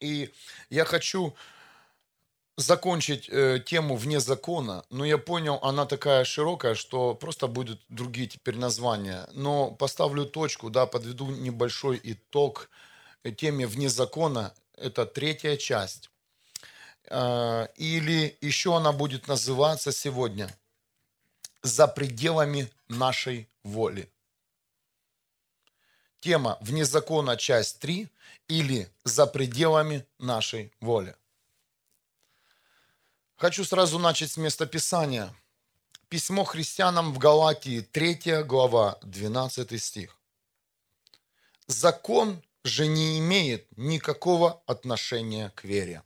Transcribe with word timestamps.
И 0.00 0.30
я 0.70 0.84
хочу 0.84 1.34
закончить 2.56 3.28
э, 3.28 3.60
тему 3.64 3.96
вне 3.96 4.20
закона, 4.20 4.84
но 4.90 5.04
я 5.04 5.18
понял, 5.18 5.58
она 5.62 5.86
такая 5.86 6.24
широкая, 6.24 6.74
что 6.74 7.14
просто 7.14 7.48
будут 7.48 7.80
другие 7.88 8.28
теперь 8.28 8.56
названия. 8.56 9.28
Но 9.32 9.70
поставлю 9.70 10.24
точку, 10.24 10.70
да, 10.70 10.86
подведу 10.86 11.30
небольшой 11.30 12.00
итог 12.02 12.70
э, 13.24 13.32
теме 13.32 13.66
вне 13.66 13.88
закона. 13.88 14.54
Это 14.76 15.06
третья 15.06 15.56
часть. 15.56 16.10
Э, 17.10 17.66
или 17.76 18.36
еще 18.40 18.76
она 18.76 18.92
будет 18.92 19.28
называться 19.28 19.92
сегодня 19.92 20.48
«За 21.62 21.88
пределами 21.88 22.68
нашей 22.88 23.48
воли». 23.64 24.08
Тема 26.24 26.56
«Вне 26.62 26.86
закона. 26.86 27.36
Часть 27.36 27.84
3» 27.84 28.08
или 28.48 28.88
«За 29.04 29.26
пределами 29.26 30.06
нашей 30.18 30.72
воли». 30.80 31.14
Хочу 33.36 33.62
сразу 33.64 33.98
начать 33.98 34.30
с 34.30 34.38
места 34.38 34.64
Писания. 34.64 35.34
Письмо 36.08 36.44
христианам 36.44 37.12
в 37.12 37.18
Галатии, 37.18 37.80
3 37.80 38.42
глава, 38.44 38.98
12 39.02 39.78
стих. 39.82 40.16
Закон 41.66 42.42
же 42.64 42.86
не 42.86 43.18
имеет 43.18 43.66
никакого 43.76 44.62
отношения 44.66 45.50
к 45.50 45.64
вере. 45.64 46.02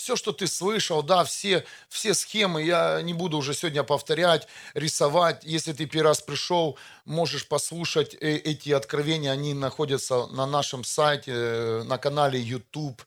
Все, 0.00 0.16
что 0.16 0.32
ты 0.32 0.46
слышал, 0.46 1.02
да, 1.02 1.24
все, 1.24 1.64
все 1.90 2.14
схемы, 2.14 2.62
я 2.62 3.02
не 3.02 3.12
буду 3.12 3.36
уже 3.36 3.52
сегодня 3.52 3.82
повторять, 3.82 4.48
рисовать. 4.72 5.44
Если 5.44 5.74
ты 5.74 5.84
первый 5.84 6.08
раз 6.08 6.22
пришел, 6.22 6.78
можешь 7.04 7.46
послушать 7.46 8.14
э, 8.14 8.36
эти 8.36 8.70
откровения, 8.70 9.30
они 9.30 9.52
находятся 9.52 10.26
на 10.28 10.46
нашем 10.46 10.84
сайте, 10.84 11.32
э, 11.34 11.82
на 11.84 11.98
канале 11.98 12.40
YouTube, 12.40 13.02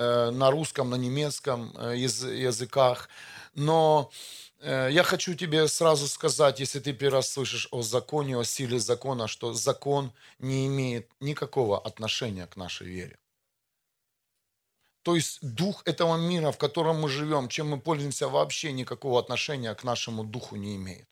Э, 0.00 0.30
на 0.30 0.50
русском, 0.52 0.90
на 0.90 0.94
немецком 0.94 1.72
языках. 1.92 3.08
Но 3.54 4.10
я 4.62 5.02
хочу 5.04 5.34
тебе 5.34 5.68
сразу 5.68 6.06
сказать, 6.08 6.60
если 6.60 6.80
ты 6.80 6.92
первый 6.92 7.14
раз 7.14 7.32
слышишь 7.32 7.68
о 7.70 7.82
законе, 7.82 8.36
о 8.36 8.44
силе 8.44 8.78
закона, 8.78 9.26
что 9.28 9.52
закон 9.52 10.12
не 10.38 10.66
имеет 10.66 11.08
никакого 11.20 11.80
отношения 11.80 12.46
к 12.46 12.56
нашей 12.56 12.86
вере. 12.86 13.18
То 15.08 15.14
есть 15.14 15.38
дух 15.40 15.80
этого 15.86 16.18
мира, 16.18 16.52
в 16.52 16.58
котором 16.58 17.00
мы 17.00 17.08
живем, 17.08 17.48
чем 17.48 17.70
мы 17.70 17.80
пользуемся, 17.80 18.28
вообще 18.28 18.72
никакого 18.72 19.18
отношения 19.18 19.74
к 19.74 19.82
нашему 19.82 20.22
духу 20.22 20.56
не 20.56 20.76
имеет. 20.76 21.08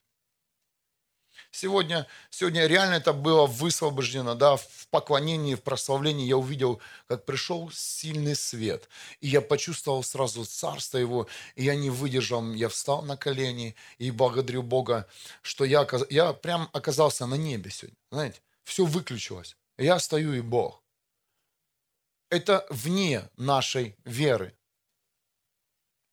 Сегодня, 1.51 2.07
сегодня 2.29 2.67
реально 2.67 2.97
это 2.97 3.15
было 3.15 3.47
высвобождено, 3.47 4.35
да, 4.35 4.57
в 4.57 4.89
поклонении, 4.91 5.55
в 5.55 5.63
прославлении. 5.63 6.27
Я 6.27 6.37
увидел, 6.37 6.79
как 7.07 7.25
пришел 7.25 7.71
сильный 7.73 8.35
свет. 8.35 8.87
И 9.23 9.29
я 9.29 9.41
почувствовал 9.41 10.03
сразу 10.03 10.45
царство 10.45 10.99
его, 10.99 11.27
и 11.55 11.65
я 11.65 11.75
не 11.75 11.89
выдержал. 11.89 12.53
Я 12.53 12.69
встал 12.69 13.01
на 13.01 13.17
колени 13.17 13.77
и 13.97 14.11
благодарю 14.11 14.63
Бога, 14.63 15.07
что 15.41 15.65
я, 15.65 15.89
я 16.11 16.35
прям 16.35 16.69
оказался 16.75 17.25
на 17.25 17.37
небе 17.37 17.71
сегодня. 17.71 17.97
Знаете, 18.11 18.43
все 18.63 18.85
выключилось. 18.85 19.57
Я 19.79 19.99
стою 19.99 20.35
и 20.35 20.43
Бог. 20.43 20.83
Это 22.29 22.67
вне 22.71 23.29
нашей 23.37 23.97
веры. 24.05 24.57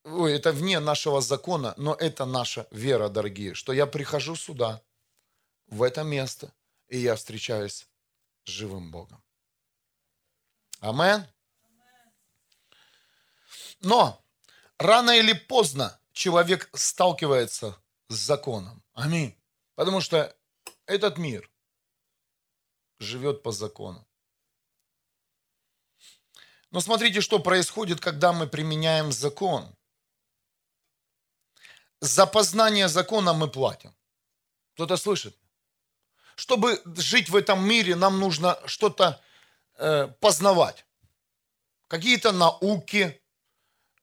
Ой, 0.03 0.33
это 0.33 0.51
вне 0.51 0.79
нашего 0.79 1.21
закона, 1.21 1.73
но 1.77 1.95
это 1.95 2.25
наша 2.25 2.67
вера, 2.71 3.09
дорогие, 3.09 3.53
что 3.53 3.73
я 3.73 3.87
прихожу 3.87 4.35
сюда, 4.35 4.83
в 5.67 5.81
это 5.81 6.03
место, 6.03 6.53
и 6.87 6.99
я 6.99 7.15
встречаюсь 7.15 7.87
с 8.43 8.49
живым 8.49 8.91
Богом. 8.91 9.23
Амен. 10.79 11.25
Но 13.79 14.21
рано 14.77 15.11
или 15.11 15.33
поздно 15.33 15.99
человек 16.11 16.69
сталкивается 16.73 17.77
с 18.09 18.15
законом. 18.15 18.83
Аминь. 18.93 19.35
Потому 19.75 20.01
что 20.01 20.35
этот 20.85 21.17
мир 21.17 21.49
живет 22.99 23.41
по 23.41 23.51
закону. 23.51 24.05
Но 26.73 26.81
смотрите, 26.81 27.21
что 27.21 27.37
происходит, 27.37 27.99
когда 27.99 28.33
мы 28.33 28.47
применяем 28.47 29.11
закон. 29.11 29.75
За 32.01 32.25
познание 32.25 32.87
закона 32.87 33.33
мы 33.33 33.47
платим. 33.47 33.93
Кто-то 34.73 34.97
слышит? 34.97 35.37
Чтобы 36.35 36.81
жить 36.97 37.29
в 37.29 37.35
этом 37.35 37.63
мире, 37.63 37.95
нам 37.95 38.19
нужно 38.19 38.57
что-то 38.65 39.21
э, 39.77 40.07
познавать. 40.19 40.83
Какие-то 41.87 42.31
науки, 42.31 43.21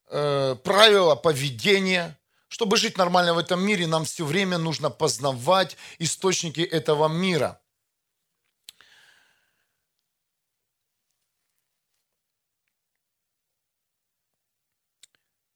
э, 0.07 0.55
правила 0.63 1.17
поведения. 1.17 2.17
Чтобы 2.47 2.77
жить 2.77 2.97
нормально 2.97 3.35
в 3.35 3.39
этом 3.39 3.61
мире, 3.61 3.89
нам 3.89 4.05
все 4.05 4.25
время 4.25 4.59
нужно 4.59 4.91
познавать 4.91 5.77
источники 5.99 6.61
этого 6.61 7.09
мира. 7.09 7.60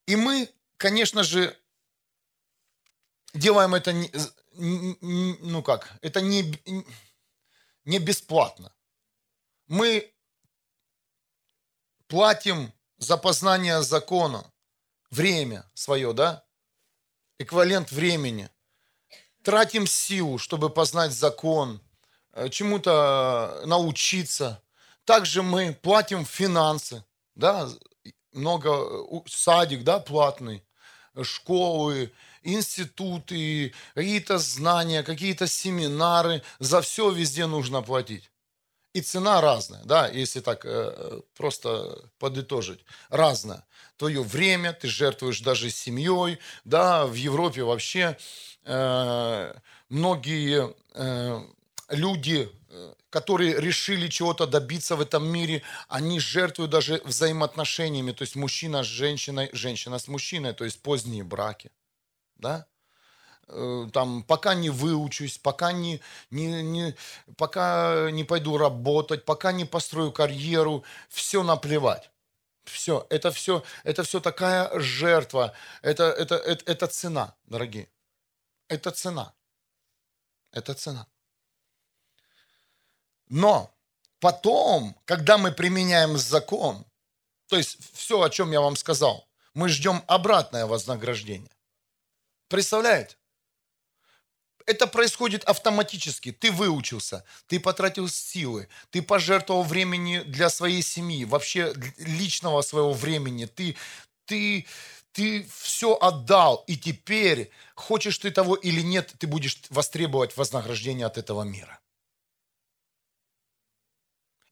И 0.06 0.16
мы, 0.16 0.50
конечно 0.76 1.22
же, 1.22 1.56
делаем 3.32 3.74
это 3.74 3.92
ну 4.56 5.62
как, 5.62 5.92
это 6.00 6.20
не, 6.20 6.58
не 7.84 7.98
бесплатно. 7.98 8.72
Мы 9.66 10.12
платим 12.06 12.72
за 12.98 13.16
познание 13.16 13.82
закона, 13.82 14.52
время 15.10 15.68
свое, 15.74 16.12
да, 16.12 16.44
эквивалент 17.38 17.90
времени. 17.90 18.48
Тратим 19.42 19.86
силу, 19.86 20.38
чтобы 20.38 20.70
познать 20.70 21.12
закон, 21.12 21.82
э, 22.32 22.48
чему-то 22.48 23.62
научиться. 23.66 24.62
Также 25.04 25.42
мы 25.42 25.74
платим 25.74 26.24
финансы, 26.24 27.04
да, 27.34 27.68
много, 28.34 29.04
садик, 29.26 29.84
да, 29.84 29.98
платный, 30.00 30.62
школы, 31.22 32.12
институты, 32.42 33.72
какие-то 33.94 34.38
знания, 34.38 35.02
какие-то 35.02 35.46
семинары. 35.46 36.42
За 36.58 36.80
все 36.80 37.10
везде 37.10 37.46
нужно 37.46 37.82
платить. 37.82 38.30
И 38.92 39.00
цена 39.00 39.40
разная, 39.40 39.82
да, 39.84 40.06
если 40.06 40.38
так 40.38 40.64
э, 40.64 41.20
просто 41.36 41.98
подытожить, 42.20 42.84
разная. 43.08 43.66
Твое 43.96 44.22
время, 44.22 44.72
ты 44.72 44.86
жертвуешь 44.86 45.40
даже 45.40 45.68
семьей, 45.70 46.38
да, 46.64 47.04
в 47.04 47.14
Европе 47.14 47.64
вообще 47.64 48.16
э, 48.64 49.54
многие 49.88 50.74
э, 50.94 51.40
люди, 51.94 52.50
э, 52.68 52.94
которые 53.10 53.60
решили 53.60 54.08
чего-то 54.08 54.46
добиться 54.46 54.96
в 54.96 55.00
этом 55.00 55.26
мире, 55.26 55.62
они 55.88 56.20
жертвуют 56.20 56.70
даже 56.70 57.00
взаимоотношениями, 57.04 58.12
то 58.12 58.22
есть 58.22 58.36
мужчина 58.36 58.82
с 58.82 58.86
женщиной, 58.86 59.50
женщина 59.52 59.98
с 59.98 60.08
мужчиной, 60.08 60.52
то 60.52 60.64
есть 60.64 60.82
поздние 60.82 61.24
браки 61.24 61.70
да, 62.36 62.66
э, 63.48 63.88
там, 63.92 64.22
пока 64.22 64.54
не 64.54 64.70
выучусь, 64.70 65.38
пока 65.38 65.72
не, 65.72 66.00
не, 66.30 66.62
не, 66.62 66.96
пока 67.36 68.10
не 68.10 68.24
пойду 68.24 68.58
работать, 68.58 69.24
пока 69.24 69.52
не 69.52 69.64
построю 69.64 70.12
карьеру, 70.12 70.84
все 71.08 71.42
наплевать. 71.42 72.10
Все, 72.64 73.06
это 73.10 73.30
все, 73.30 73.62
это 73.84 74.02
все 74.02 74.20
такая 74.20 74.78
жертва, 74.80 75.52
это, 75.82 76.04
это, 76.04 76.36
это, 76.36 76.70
это 76.70 76.86
цена, 76.86 77.34
дорогие. 77.44 77.88
Это 78.68 78.90
цена. 78.90 79.34
Это 80.50 80.72
цена. 80.74 81.06
Но 83.28 83.74
потом, 84.20 84.96
когда 85.04 85.38
мы 85.38 85.52
применяем 85.52 86.16
закон, 86.16 86.84
то 87.48 87.56
есть 87.56 87.78
все, 87.92 88.20
о 88.22 88.30
чем 88.30 88.52
я 88.52 88.60
вам 88.60 88.76
сказал, 88.76 89.28
мы 89.54 89.68
ждем 89.68 90.02
обратное 90.06 90.66
вознаграждение. 90.66 91.50
Представляете? 92.48 93.16
Это 94.66 94.86
происходит 94.86 95.44
автоматически. 95.44 96.32
Ты 96.32 96.50
выучился, 96.50 97.24
ты 97.46 97.60
потратил 97.60 98.08
силы, 98.08 98.68
ты 98.90 99.02
пожертвовал 99.02 99.62
времени 99.62 100.20
для 100.20 100.48
своей 100.48 100.82
семьи, 100.82 101.24
вообще 101.24 101.74
личного 101.98 102.62
своего 102.62 102.94
времени. 102.94 103.44
Ты, 103.44 103.76
ты, 104.24 104.66
ты 105.12 105.46
все 105.54 105.94
отдал, 105.94 106.64
и 106.66 106.76
теперь, 106.76 107.50
хочешь 107.74 108.18
ты 108.18 108.30
того 108.30 108.54
или 108.54 108.80
нет, 108.80 109.14
ты 109.18 109.26
будешь 109.26 109.60
востребовать 109.68 110.36
вознаграждение 110.36 111.06
от 111.06 111.18
этого 111.18 111.42
мира. 111.42 111.78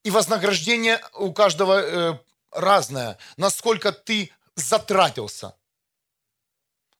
И 0.04 0.10
вознаграждение 0.10 1.00
у 1.14 1.32
каждого 1.32 1.80
э, 1.80 2.18
разное. 2.50 3.18
Насколько 3.36 3.92
ты 3.92 4.30
затратился– 4.56 5.54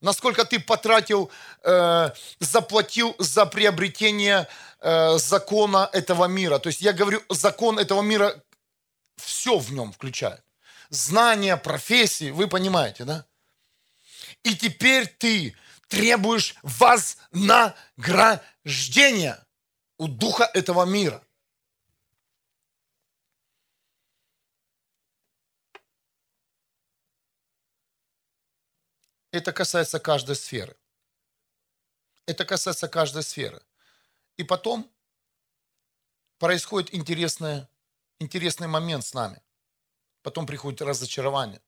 насколько 0.02 0.44
ты 0.44 0.60
потратил, 0.60 1.30
э, 1.62 2.10
заплатил 2.40 3.14
за 3.18 3.46
приобретение 3.46 4.46
э, 4.80 5.16
закона 5.18 5.88
этого 5.92 6.26
мира. 6.26 6.58
То 6.58 6.68
есть 6.68 6.82
я 6.82 6.92
говорю 6.92 7.22
закон 7.30 7.78
этого 7.78 8.02
мира 8.02 8.42
все 9.16 9.56
в 9.58 9.72
нем 9.72 9.92
включает. 9.92 10.42
Знания, 10.90 11.56
профессии, 11.56 12.30
вы 12.30 12.48
понимаете, 12.48 13.04
да? 13.04 13.24
И 14.42 14.54
теперь 14.54 15.06
ты 15.06 15.56
требуешь 15.88 16.56
вознаграждения 16.62 19.42
у 19.98 20.08
духа 20.08 20.50
этого 20.52 20.84
мира. 20.84 21.22
Это 29.32 29.52
касается 29.52 29.98
каждой 29.98 30.36
сферы. 30.36 30.76
Это 32.26 32.44
касается 32.44 32.86
каждой 32.86 33.22
сферы. 33.22 33.62
И 34.36 34.44
потом 34.44 34.90
происходит 36.38 36.94
интересное, 36.94 37.68
интересный 38.20 38.68
момент 38.68 39.04
с 39.04 39.14
нами. 39.14 39.42
Потом 40.22 40.46
приходит 40.46 40.82
разочарование. 40.82 41.60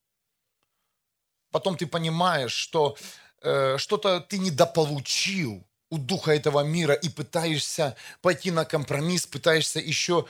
Потом 1.50 1.76
ты 1.76 1.86
понимаешь, 1.86 2.52
что 2.52 2.96
э, 3.40 3.78
что-то 3.78 4.20
ты 4.20 4.38
недополучил 4.38 5.66
у 5.88 5.98
духа 5.98 6.32
этого 6.32 6.60
мира 6.60 6.94
и 6.94 7.08
пытаешься 7.08 7.96
пойти 8.20 8.50
на 8.50 8.64
компромисс, 8.64 9.26
пытаешься 9.26 9.80
еще, 9.80 10.26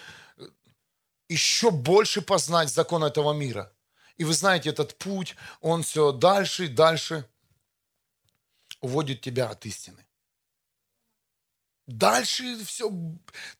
еще 1.28 1.70
больше 1.70 2.22
познать 2.22 2.69
закон 2.69 3.02
этого 3.02 3.32
мира. 3.32 3.72
И 4.16 4.25
вы 4.25 4.32
знаете, 4.32 4.70
этот 4.70 4.96
путь, 4.96 5.37
он 5.61 5.82
все 5.82 6.12
дальше 6.12 6.66
и 6.66 6.69
дальше 6.69 7.28
уводит 8.81 9.20
тебя 9.20 9.50
от 9.50 9.66
истины. 9.66 10.05
Дальше 11.87 12.64
все, 12.64 12.90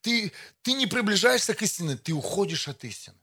ты, 0.01 0.33
ты 0.63 0.73
не 0.73 0.87
приближаешься 0.87 1.55
к 1.55 1.63
истине, 1.63 1.97
ты 1.97 2.13
уходишь 2.13 2.69
от 2.69 2.85
истины. 2.85 3.17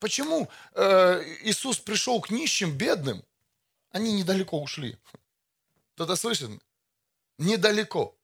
Почему 0.00 0.48
э, 0.74 1.22
Иисус 1.42 1.78
пришел 1.78 2.20
к 2.20 2.30
нищим, 2.30 2.76
бедным? 2.76 3.24
Они 3.90 4.12
недалеко 4.12 4.60
ушли. 4.60 4.98
Кто-то 5.94 6.16
слышит? 6.16 6.50
Недалеко. 7.38 8.17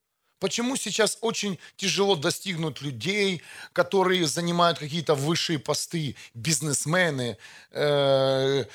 Почему 0.44 0.76
сейчас 0.76 1.16
очень 1.22 1.58
тяжело 1.76 2.16
достигнуть 2.16 2.82
людей, 2.82 3.40
которые 3.72 4.26
занимают 4.26 4.78
какие-то 4.78 5.14
высшие 5.14 5.58
посты, 5.58 6.16
бизнесмены, 6.34 7.38
э, 7.70 8.66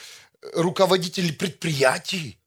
руководители 0.53 1.31
предприятий? 1.31 2.39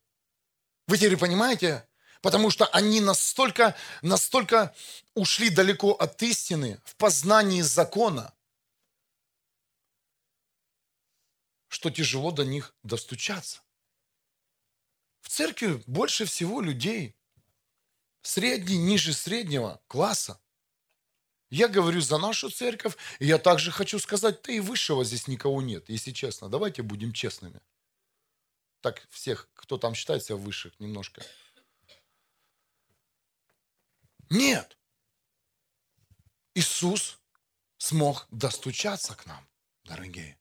Вы 0.89 0.97
теперь 0.97 1.17
понимаете? 1.17 1.87
Потому 2.21 2.51
что 2.51 2.67
они 2.67 3.01
настолько, 3.01 3.77
настолько 4.03 4.75
ушли 5.15 5.51
далеко 5.51 5.93
от 5.93 6.21
истины 6.25 6.81
в 6.85 6.97
познании 6.97 7.61
закона, 7.61 8.35
что 11.69 11.91
тяжело 11.91 12.33
до 12.33 12.45
них 12.45 12.75
достучаться. 12.83 13.61
В 15.21 15.29
церкви 15.29 15.81
больше 15.87 16.25
всего 16.25 16.61
людей 16.61 17.15
средний, 18.23 18.79
ниже 18.79 19.13
среднего 19.13 19.83
класса. 19.87 20.41
Я 21.51 21.69
говорю 21.69 22.01
за 22.01 22.17
нашу 22.17 22.49
церковь, 22.51 22.97
и 23.19 23.27
я 23.27 23.39
также 23.39 23.71
хочу 23.71 23.99
сказать, 23.99 24.41
да 24.43 24.53
и 24.53 24.61
высшего 24.61 25.05
здесь 25.05 25.29
никого 25.29 25.61
нет, 25.61 25.89
если 25.89 26.11
честно. 26.13 26.49
Давайте 26.49 26.83
будем 26.83 27.13
честными. 27.13 27.61
Так 28.81 29.07
всех, 29.11 29.51
кто 29.55 29.77
там 29.77 29.95
считает 29.95 30.25
себя 30.25 30.37
высших, 30.37 30.81
немножко. 30.81 31.23
Нет. 34.31 34.79
Иисус 36.55 37.21
смог 37.77 38.27
достучаться 38.31 39.15
к 39.15 39.27
нам, 39.27 39.47
дорогие. 39.85 40.39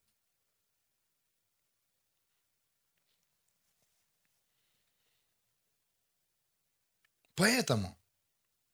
Поэтому, 7.34 7.98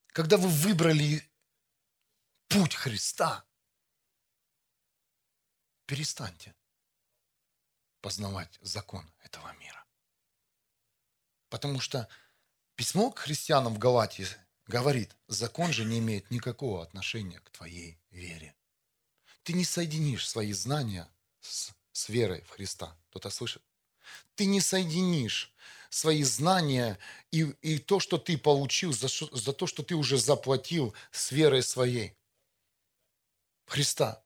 когда 0.08 0.37
вы 0.37 0.49
выбрали 0.49 1.22
путь 2.49 2.75
Христа, 2.75 3.44
перестаньте 5.87 6.55
познавать 8.00 8.58
закон 8.60 9.10
этого 9.20 9.52
мира. 9.55 9.84
Потому 11.49 11.81
что 11.81 12.08
письмо 12.75 13.10
к 13.10 13.20
христианам 13.20 13.75
в 13.75 13.78
Галатии 13.78 14.26
говорит, 14.66 15.16
закон 15.28 15.72
же 15.72 15.84
не 15.84 15.99
имеет 15.99 16.31
никакого 16.31 16.82
отношения 16.82 17.40
к 17.40 17.50
твоей 17.50 17.99
вере. 18.10 18.55
Ты 19.43 19.55
не 19.55 19.64
соединишь 19.64 20.28
свои 20.28 20.52
знания 20.52 21.08
с, 21.40 21.72
с 21.93 22.08
верой 22.08 22.43
в 22.43 22.50
Христа. 22.50 22.96
Кто-то 23.08 23.31
слышит? 23.31 23.62
Ты 24.34 24.44
не 24.44 24.60
соединишь 24.60 25.52
свои 25.90 26.23
знания 26.23 26.99
и, 27.31 27.43
и 27.62 27.79
то, 27.79 28.00
что 28.00 28.19
ты 28.19 28.37
получил, 28.38 28.93
за, 28.93 29.08
за 29.08 29.52
то, 29.52 29.67
что 29.67 29.82
ты 29.82 29.94
уже 29.94 30.19
заплатил 30.19 30.94
с 31.11 31.32
верой 31.32 31.62
своей. 31.62 32.17
Христа. 33.67 34.23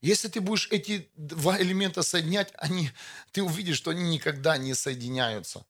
Если 0.00 0.28
ты 0.28 0.40
будешь 0.40 0.68
эти 0.70 1.08
два 1.14 1.60
элемента 1.60 2.02
соединять, 2.02 2.52
они, 2.56 2.90
ты 3.30 3.42
увидишь, 3.42 3.76
что 3.76 3.92
они 3.92 4.02
никогда 4.02 4.56
не 4.56 4.74
соединяются. 4.74 5.64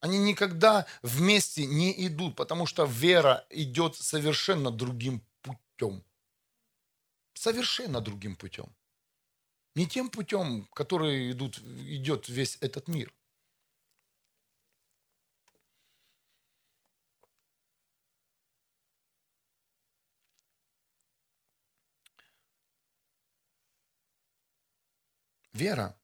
Они 0.00 0.18
никогда 0.18 0.86
вместе 1.02 1.64
не 1.64 2.06
идут, 2.08 2.34
потому 2.34 2.66
что 2.66 2.84
вера 2.84 3.46
идет 3.50 3.94
совершенно 3.94 4.72
другим 4.72 5.24
путем. 5.42 6.04
Совершенно 7.34 8.00
другим 8.00 8.34
путем. 8.34 8.74
Не 9.76 9.86
тем 9.86 10.10
путем, 10.10 10.64
который 10.74 11.30
идут, 11.30 11.58
идет 11.58 12.28
весь 12.28 12.58
этот 12.60 12.88
мир. 12.88 13.14
Вера 25.52 25.98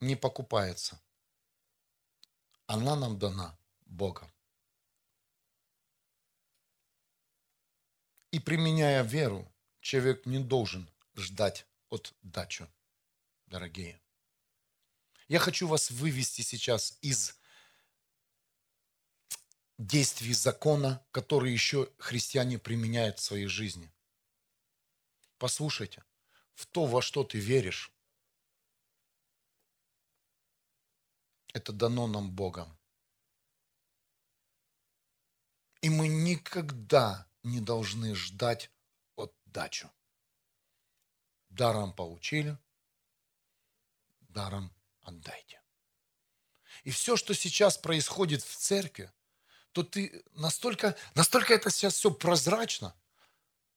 не 0.00 0.14
покупается. 0.14 1.00
Она 2.66 2.96
нам 2.96 3.18
дана 3.18 3.58
Богом. 3.86 4.30
И 8.30 8.38
применяя 8.38 9.02
веру, 9.02 9.50
человек 9.80 10.26
не 10.26 10.38
должен 10.38 10.90
ждать 11.16 11.66
от 11.88 12.14
дачу, 12.20 12.68
дорогие. 13.46 13.98
Я 15.28 15.38
хочу 15.38 15.66
вас 15.66 15.90
вывести 15.90 16.42
сейчас 16.42 16.98
из 17.00 17.38
действий 19.78 20.34
закона, 20.34 21.02
которые 21.10 21.54
еще 21.54 21.90
христиане 21.98 22.58
применяют 22.58 23.18
в 23.18 23.22
своей 23.22 23.46
жизни. 23.46 23.90
Послушайте, 25.38 26.04
в 26.54 26.66
то, 26.66 26.84
во 26.84 27.00
что 27.00 27.24
ты 27.24 27.38
веришь, 27.38 27.92
Это 31.52 31.72
дано 31.72 32.06
нам 32.06 32.30
Богом. 32.30 32.76
И 35.80 35.88
мы 35.88 36.08
никогда 36.08 37.26
не 37.42 37.60
должны 37.60 38.14
ждать 38.14 38.70
отдачу. 39.16 39.90
Даром 41.48 41.92
получили, 41.92 42.58
даром 44.20 44.72
отдайте. 45.02 45.62
И 46.84 46.90
все, 46.90 47.16
что 47.16 47.34
сейчас 47.34 47.78
происходит 47.78 48.42
в 48.42 48.56
церкви, 48.56 49.10
то 49.72 49.82
ты 49.82 50.24
настолько, 50.34 50.96
настолько 51.14 51.54
это 51.54 51.70
сейчас 51.70 51.94
все 51.94 52.10
прозрачно, 52.10 52.94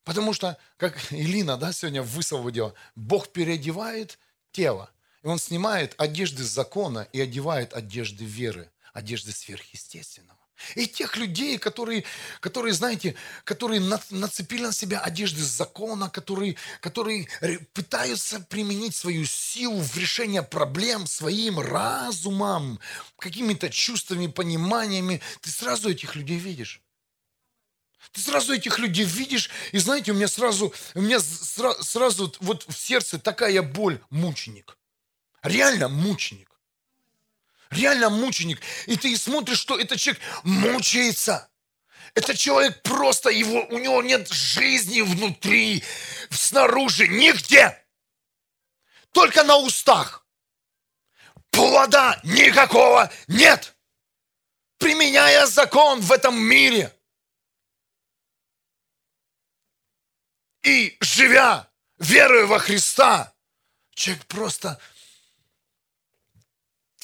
потому 0.03 0.33
что, 0.33 0.57
как 0.77 1.13
Илина 1.13 1.57
да, 1.57 1.71
сегодня 1.71 2.03
высвободила, 2.03 2.73
Бог 2.95 3.31
переодевает 3.31 4.19
тело– 4.51 4.91
и 5.23 5.27
он 5.27 5.39
снимает 5.39 5.93
одежды 5.97 6.43
закона 6.43 7.07
и 7.11 7.21
одевает 7.21 7.73
одежды 7.73 8.25
веры, 8.25 8.71
одежды 8.93 9.31
сверхъестественного. 9.31 10.37
И 10.75 10.85
тех 10.85 11.17
людей, 11.17 11.57
которые, 11.57 12.03
которые 12.39 12.73
знаете, 12.73 13.15
которые 13.43 13.81
нацепили 13.81 14.63
на 14.63 14.71
себя 14.71 14.99
одежды 14.99 15.43
закона, 15.43 16.09
которые, 16.09 16.55
которые 16.81 17.27
пытаются 17.73 18.39
применить 18.41 18.95
свою 18.95 19.25
силу 19.25 19.81
в 19.81 19.97
решение 19.97 20.43
проблем 20.43 21.07
своим 21.07 21.59
разумом, 21.59 22.79
какими-то 23.17 23.69
чувствами, 23.69 24.27
пониманиями, 24.27 25.21
ты 25.41 25.49
сразу 25.49 25.89
этих 25.89 26.15
людей 26.15 26.37
видишь. 26.37 26.81
Ты 28.11 28.21
сразу 28.21 28.53
этих 28.53 28.77
людей 28.79 29.05
видишь, 29.05 29.49
и 29.71 29.77
знаете, 29.77 30.11
у 30.11 30.15
меня 30.15 30.27
сразу, 30.27 30.73
у 30.95 31.01
меня 31.01 31.19
сразу, 31.19 31.83
сразу 31.83 32.33
вот 32.39 32.65
в 32.67 32.77
сердце 32.77 33.19
такая 33.19 33.61
боль, 33.61 34.01
мученик. 34.09 34.77
Реально 35.43 35.87
мученик. 35.89 36.49
Реально 37.71 38.09
мученик. 38.09 38.61
И 38.85 38.97
ты 38.97 39.15
смотришь, 39.17 39.59
что 39.59 39.79
этот 39.79 39.99
человек 39.99 40.21
мучается. 40.43 41.49
Этот 42.13 42.37
человек 42.37 42.81
просто, 42.83 43.29
его, 43.29 43.65
у 43.69 43.77
него 43.77 44.03
нет 44.03 44.27
жизни 44.29 45.01
внутри, 45.01 45.83
снаружи, 46.29 47.07
нигде. 47.07 47.77
только 49.11 49.43
на 49.43 49.57
устах. 49.57 50.25
Плода 51.49 52.19
никакого 52.23 53.11
нет. 53.27 53.75
Применяя 54.77 55.45
закон 55.45 56.01
в 56.01 56.11
этом 56.11 56.37
мире. 56.37 56.95
И 60.63 60.97
живя, 61.01 61.69
веруя 61.97 62.45
во 62.45 62.59
Христа, 62.59 63.33
человек 63.93 64.25
просто 64.27 64.79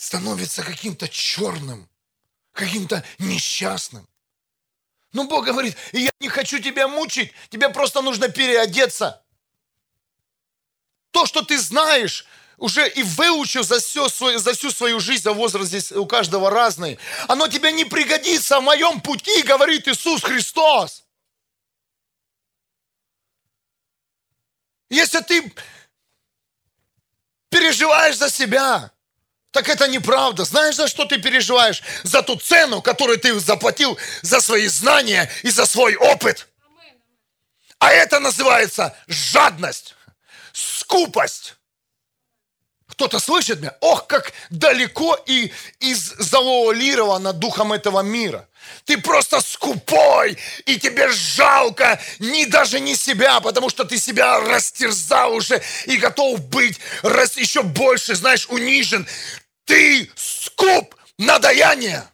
становится 0.07 0.63
каким-то 0.63 1.09
черным, 1.09 1.89
каким-то 2.53 3.03
несчастным. 3.19 4.07
Но 5.11 5.25
Бог 5.25 5.43
говорит, 5.43 5.75
я 5.91 6.11
не 6.21 6.29
хочу 6.29 6.59
тебя 6.59 6.87
мучить, 6.87 7.33
тебе 7.49 7.67
просто 7.67 8.01
нужно 8.01 8.29
переодеться. 8.29 9.21
То, 11.11 11.25
что 11.25 11.41
ты 11.41 11.59
знаешь, 11.59 12.25
уже 12.57 12.87
и 12.87 13.03
выучил 13.03 13.63
за, 13.63 13.79
все, 13.79 14.07
за 14.07 14.53
всю 14.53 14.71
свою 14.71 15.01
жизнь, 15.01 15.27
а 15.27 15.33
возраст 15.33 15.67
здесь 15.67 15.91
у 15.91 16.05
каждого 16.05 16.49
разный, 16.49 16.97
оно 17.27 17.49
тебе 17.49 17.73
не 17.73 17.83
пригодится 17.83 18.61
в 18.61 18.63
моем 18.63 19.01
пути, 19.01 19.43
говорит 19.43 19.89
Иисус 19.89 20.23
Христос. 20.23 21.03
Если 24.89 25.19
ты 25.19 25.53
переживаешь 27.49 28.17
за 28.17 28.29
себя, 28.29 28.93
так 29.57 29.69
это 29.69 29.87
неправда. 29.87 30.45
Знаешь, 30.45 30.75
за 30.75 30.87
что 30.87 31.05
ты 31.05 31.17
переживаешь? 31.17 31.81
За 32.03 32.21
ту 32.21 32.35
цену, 32.35 32.79
которую 32.79 33.17
ты 33.17 33.39
заплатил 33.39 33.97
за 34.21 34.39
свои 34.39 34.67
знания 34.67 35.31
и 35.41 35.49
за 35.49 35.65
свой 35.65 35.95
опыт. 35.95 36.47
А 37.79 37.91
это 37.91 38.19
называется 38.19 38.95
жадность, 39.07 39.95
скупость. 40.53 41.55
Кто-то 42.87 43.19
слышит 43.19 43.59
меня? 43.59 43.75
Ох, 43.81 44.05
как 44.05 44.31
далеко 44.51 45.17
и 45.25 45.51
изолировано 45.79 47.33
духом 47.33 47.73
этого 47.73 48.01
мира. 48.01 48.47
Ты 48.85 48.99
просто 48.99 49.41
скупой, 49.41 50.37
и 50.65 50.79
тебе 50.79 51.09
жалко 51.09 51.99
ни 52.19 52.45
даже 52.45 52.79
не 52.79 52.95
себя, 52.95 53.39
потому 53.39 53.69
что 53.69 53.85
ты 53.85 53.97
себя 53.97 54.39
растерзал 54.39 55.33
уже 55.33 55.63
и 55.85 55.97
готов 55.97 56.41
быть 56.47 56.79
раз 57.01 57.37
еще 57.37 57.63
больше, 57.63 58.13
знаешь, 58.13 58.47
унижен. 58.49 59.07
Ты 59.67 60.09
скуп 60.15 60.95
на 61.17 61.39
даяние. 61.39 62.09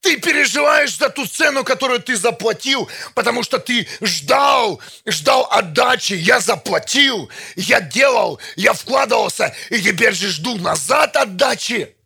Ты 0.00 0.20
переживаешь 0.20 0.98
за 0.98 1.08
ту 1.08 1.24
цену, 1.24 1.64
которую 1.64 2.02
ты 2.02 2.16
заплатил, 2.16 2.90
потому 3.14 3.42
что 3.44 3.58
ты 3.58 3.88
ждал, 4.02 4.82
ждал 5.06 5.46
отдачи. 5.50 6.14
Я 6.14 6.40
заплатил, 6.40 7.30
я 7.54 7.80
делал, 7.80 8.40
я 8.56 8.74
вкладывался, 8.74 9.54
и 9.70 9.80
теперь 9.80 10.12
же 10.12 10.28
жду 10.28 10.58
назад 10.58 11.16
отдачи. 11.16 11.96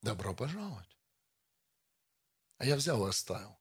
Добро 0.00 0.34
пожаловать. 0.34 0.98
А 2.58 2.64
я 2.64 2.76
взял 2.76 3.06
и 3.06 3.10
оставил. 3.10 3.60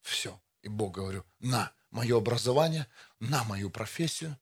Все. 0.00 0.40
И 0.62 0.68
Бог 0.68 0.94
говорю, 0.94 1.24
на 1.38 1.70
мое 1.90 2.16
образование, 2.16 2.88
на 3.20 3.44
мою 3.44 3.70
профессию, 3.70 4.38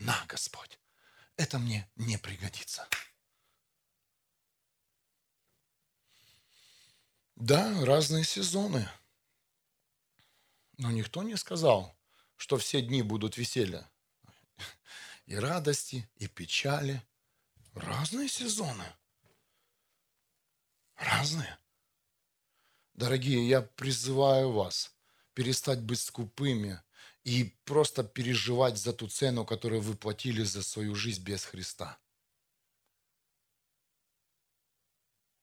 на, 0.00 0.24
Господь. 0.26 0.78
Это 1.36 1.58
мне 1.58 1.88
не 1.96 2.16
пригодится. 2.16 2.88
Да, 7.36 7.84
разные 7.84 8.24
сезоны. 8.24 8.88
Но 10.78 10.90
никто 10.90 11.22
не 11.22 11.36
сказал, 11.36 11.94
что 12.36 12.56
все 12.56 12.80
дни 12.80 13.02
будут 13.02 13.36
веселья. 13.36 13.90
И 15.26 15.34
радости, 15.36 16.08
и 16.16 16.26
печали. 16.26 17.06
Разные 17.74 18.28
сезоны. 18.28 18.84
Разные. 20.96 21.58
Дорогие, 22.94 23.46
я 23.48 23.62
призываю 23.62 24.52
вас 24.52 24.94
перестать 25.34 25.80
быть 25.80 26.00
скупыми 26.00 26.82
и 27.24 27.44
просто 27.64 28.02
переживать 28.02 28.78
за 28.78 28.92
ту 28.92 29.08
цену, 29.08 29.44
которую 29.44 29.80
вы 29.82 29.96
платили 29.96 30.42
за 30.42 30.62
свою 30.62 30.94
жизнь 30.94 31.22
без 31.22 31.44
Христа. 31.44 31.98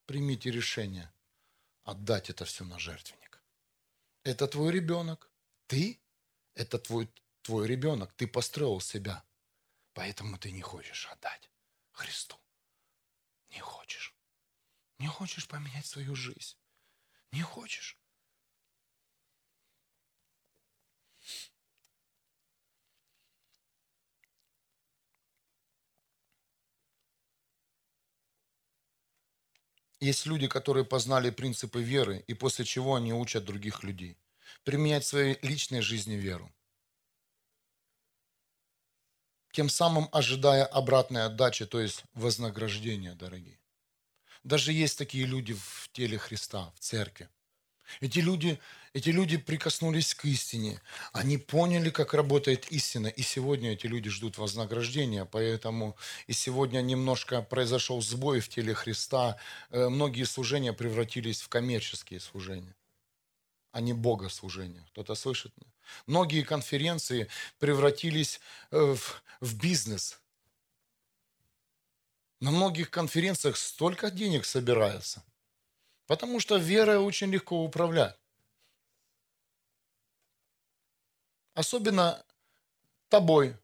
Примите 0.05 0.51
решение 0.51 1.11
отдать 1.83 2.29
это 2.29 2.45
все 2.45 2.63
на 2.63 2.79
жертвенник. 2.79 3.41
Это 4.23 4.47
твой 4.47 4.71
ребенок. 4.71 5.31
Ты– 5.67 5.99
это 6.55 6.79
твой, 6.79 7.09
твой 7.41 7.67
ребенок. 7.67 8.13
Ты 8.13 8.27
построил 8.27 8.81
себя. 8.81 9.23
Поэтому 9.93 10.37
ты 10.37 10.51
не 10.51 10.61
хочешь 10.61 11.07
отдать 11.07 11.49
Христу. 11.91 12.37
Не 13.49 13.59
хочешь. 13.59 14.15
Не 14.99 15.07
хочешь 15.07 15.47
поменять 15.47 15.85
свою 15.85 16.15
жизнь. 16.15 16.57
Не 17.31 17.41
хочешь. 17.41 17.97
Есть 29.99 30.25
люди, 30.27 30.47
которые 30.47 30.85
познали 30.85 31.31
принципы 31.31 31.81
веры, 31.81 32.23
и 32.27 32.33
после 32.33 32.65
чего 32.65 32.95
они 32.95 33.13
учат 33.13 33.45
других 33.45 33.83
людей. 33.83 34.17
Применять 34.63 35.03
в 35.03 35.07
своей 35.07 35.39
личной 35.41 35.81
жизни 35.81 36.15
веру. 36.15 36.53
Тем 39.51 39.69
самым 39.69 40.07
ожидая 40.11 40.65
обратной 40.65 41.25
отдачи, 41.25 41.65
то 41.65 41.81
есть 41.81 42.03
вознаграждения, 42.13 43.15
дорогие. 43.15 43.59
Даже 44.43 44.71
есть 44.71 44.99
такие 44.99 45.25
люди 45.25 45.53
в 45.53 45.89
теле 45.93 46.19
Христа, 46.19 46.71
в 46.75 46.79
церкви. 46.79 47.27
Эти 47.99 48.19
люди, 48.19 48.59
эти 48.97 49.09
люди 49.09 49.37
прикоснулись 49.37 50.15
к 50.15 50.25
истине. 50.25 50.81
Они 51.13 51.37
поняли, 51.37 51.91
как 51.91 52.13
работает 52.13 52.71
истина. 52.71 53.07
И 53.07 53.21
сегодня 53.21 53.73
эти 53.73 53.85
люди 53.85 54.09
ждут 54.09 54.37
вознаграждения. 54.37 55.25
Поэтому 55.25 55.95
и 56.25 56.33
сегодня 56.33 56.81
немножко 56.81 57.41
произошел 57.41 58.01
сбой 58.01 58.39
в 58.39 58.49
теле 58.49 58.73
Христа. 58.73 59.37
Э, 59.69 59.89
многие 59.89 60.23
служения 60.23 60.73
превратились 60.73 61.41
в 61.41 61.47
коммерческие 61.47 62.19
служения, 62.19 62.75
а 63.71 63.81
не 63.81 63.93
богослужения. 63.93 64.83
Кто-то 64.91 65.15
слышит 65.15 65.53
меня? 65.57 65.71
Многие 66.07 66.41
конференции 66.41 67.27
превратились 67.59 68.39
э, 68.71 68.77
в, 68.79 69.23
в 69.41 69.55
бизнес. 69.61 70.19
На 72.39 72.51
многих 72.51 72.89
конференциях 72.89 73.57
столько 73.57 74.09
денег 74.09 74.45
собирается– 74.45 75.23
Потому 76.07 76.39
что 76.39 76.55
верой 76.55 76.97
очень 76.97 77.29
легко 77.29 77.63
управлять. 77.63 78.15
Особенно 81.57 82.23
тобой. 83.09 83.57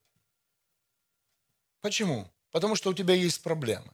Почему? 1.82 2.28
Потому 2.50 2.76
что 2.76 2.90
у 2.90 2.94
тебя 2.96 3.14
есть 3.14 3.44
проблемы. 3.44 3.94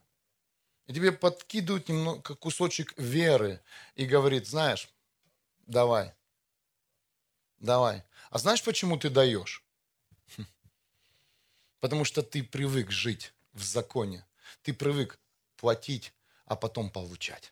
И 0.87 0.93
тебе 0.93 1.11
подкидывают 1.11 1.89
немного 1.89 2.33
кусочек 2.35 2.97
веры 2.97 3.61
и 3.95 4.05
говорит, 4.05 4.47
знаешь, 4.47 4.87
давай, 5.67 6.15
давай. 7.57 8.05
А 8.29 8.37
знаешь, 8.37 8.63
почему 8.63 8.97
ты 8.97 9.09
даешь? 9.09 9.65
Потому 11.81 12.05
что 12.05 12.23
ты 12.23 12.41
привык 12.41 12.91
жить 12.91 13.33
в 13.51 13.65
законе. 13.65 14.25
Ты 14.61 14.73
привык 14.73 15.19
платить, 15.57 16.13
а 16.45 16.55
потом 16.55 16.89
получать. 16.89 17.51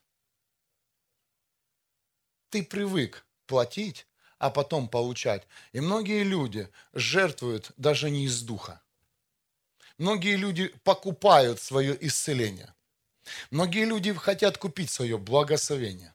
Ты 2.51 2.63
привык 2.63 3.25
платить, 3.47 4.06
а 4.39 4.49
потом 4.49 4.87
получать. 4.87 5.47
И 5.73 5.79
многие 5.79 6.23
люди 6.23 6.69
жертвуют 6.93 7.71
даже 7.77 8.09
не 8.09 8.25
из 8.25 8.41
духа. 8.41 8.81
Многие 9.97 10.35
люди 10.35 10.67
покупают 10.83 11.59
свое 11.61 11.97
исцеление. 12.05 12.73
Многие 13.49 13.85
люди 13.85 14.13
хотят 14.13 14.57
купить 14.57 14.91
свое 14.91 15.17
благословение. 15.17 16.13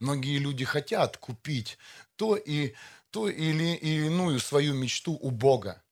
Многие 0.00 0.38
люди 0.38 0.64
хотят 0.64 1.16
купить 1.16 1.78
то, 2.16 2.36
и, 2.36 2.74
то 3.10 3.28
или 3.28 3.74
иную 3.76 4.38
свою 4.38 4.74
мечту 4.74 5.12
у 5.20 5.30
Бога. 5.30 5.82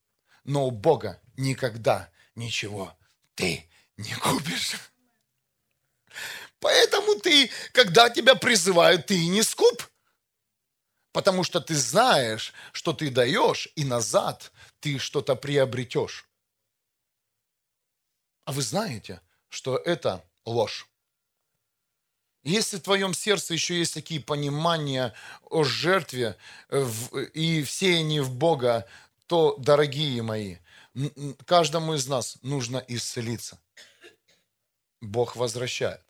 Но 0.45 0.67
у 0.67 0.71
Бога 0.71 1.21
никогда 1.37 2.11
ничего 2.35 2.95
ты 3.35 3.67
не 3.97 4.15
купишь. 4.15 4.77
Поэтому 6.59 7.15
ты, 7.21 7.51
когда 7.73 8.11
тебя 8.11 8.35
призывают, 8.35 9.07
ты 9.07 9.27
не 9.27 9.43
скуп. 9.43 9.90
Потому 11.13 11.43
что 11.45 11.61
ты 11.61 11.75
знаешь, 11.75 12.53
что 12.73 12.93
ты 12.93 13.11
даешь, 13.11 13.69
и 13.75 13.85
назад 13.85 14.53
ты 14.79 14.99
что-то 14.99 15.35
приобретешь. 15.35 16.29
А 18.45 18.53
вы 18.53 18.63
знаете, 18.63 19.21
что 19.49 19.77
это 19.77 20.25
ложь. 20.45 20.89
Если 22.43 22.79
в 22.79 22.83
твоем 22.83 23.13
сердце 23.13 23.53
еще 23.53 23.79
есть 23.79 23.95
такие 23.95 24.21
понимания 24.21 25.15
о 25.51 25.63
жертве 25.63 26.37
и 27.35 27.63
все 27.65 27.99
они 27.99 28.21
в 28.21 28.35
Бога, 28.35 28.89
то, 29.27 29.57
дорогие 29.59 30.23
мои, 30.23 30.57
каждому 31.45 31.95
из 31.95 32.07
нас 32.07 32.39
нужно 32.43 32.79
исцелиться. 32.89 33.61
Бог 35.01 35.37
возвращает 35.37 36.03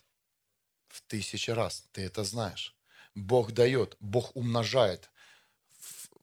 в 0.88 1.02
тысячи 1.02 1.50
раз, 1.50 1.84
ты 1.92 2.02
это 2.02 2.22
знаешь. 2.24 2.74
Бог 3.20 3.52
дает, 3.52 3.96
Бог 4.00 4.34
умножает 4.34 5.10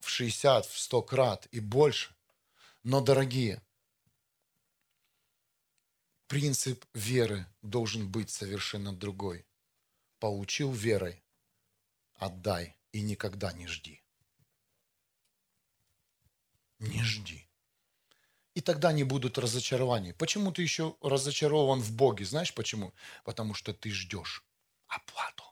в 0.00 0.08
60, 0.08 0.66
в 0.66 0.78
100 0.78 1.02
крат 1.02 1.48
и 1.52 1.60
больше. 1.60 2.14
Но, 2.82 3.00
дорогие, 3.00 3.62
принцип 6.26 6.84
веры 6.94 7.46
должен 7.62 8.10
быть 8.10 8.30
совершенно 8.30 8.92
другой. 8.92 9.46
Получил 10.18 10.72
верой, 10.72 11.22
отдай 12.14 12.76
и 12.92 13.00
никогда 13.00 13.52
не 13.52 13.66
жди. 13.66 14.02
Не 16.78 17.02
жди. 17.02 17.48
И 18.54 18.60
тогда 18.60 18.92
не 18.92 19.04
будут 19.04 19.38
разочарований. 19.38 20.14
Почему 20.14 20.50
ты 20.50 20.62
еще 20.62 20.96
разочарован 21.00 21.80
в 21.80 21.92
Боге? 21.92 22.24
Знаешь 22.24 22.52
почему? 22.54 22.92
Потому 23.24 23.54
что 23.54 23.72
ты 23.72 23.90
ждешь 23.90 24.44
оплату. 24.88 25.47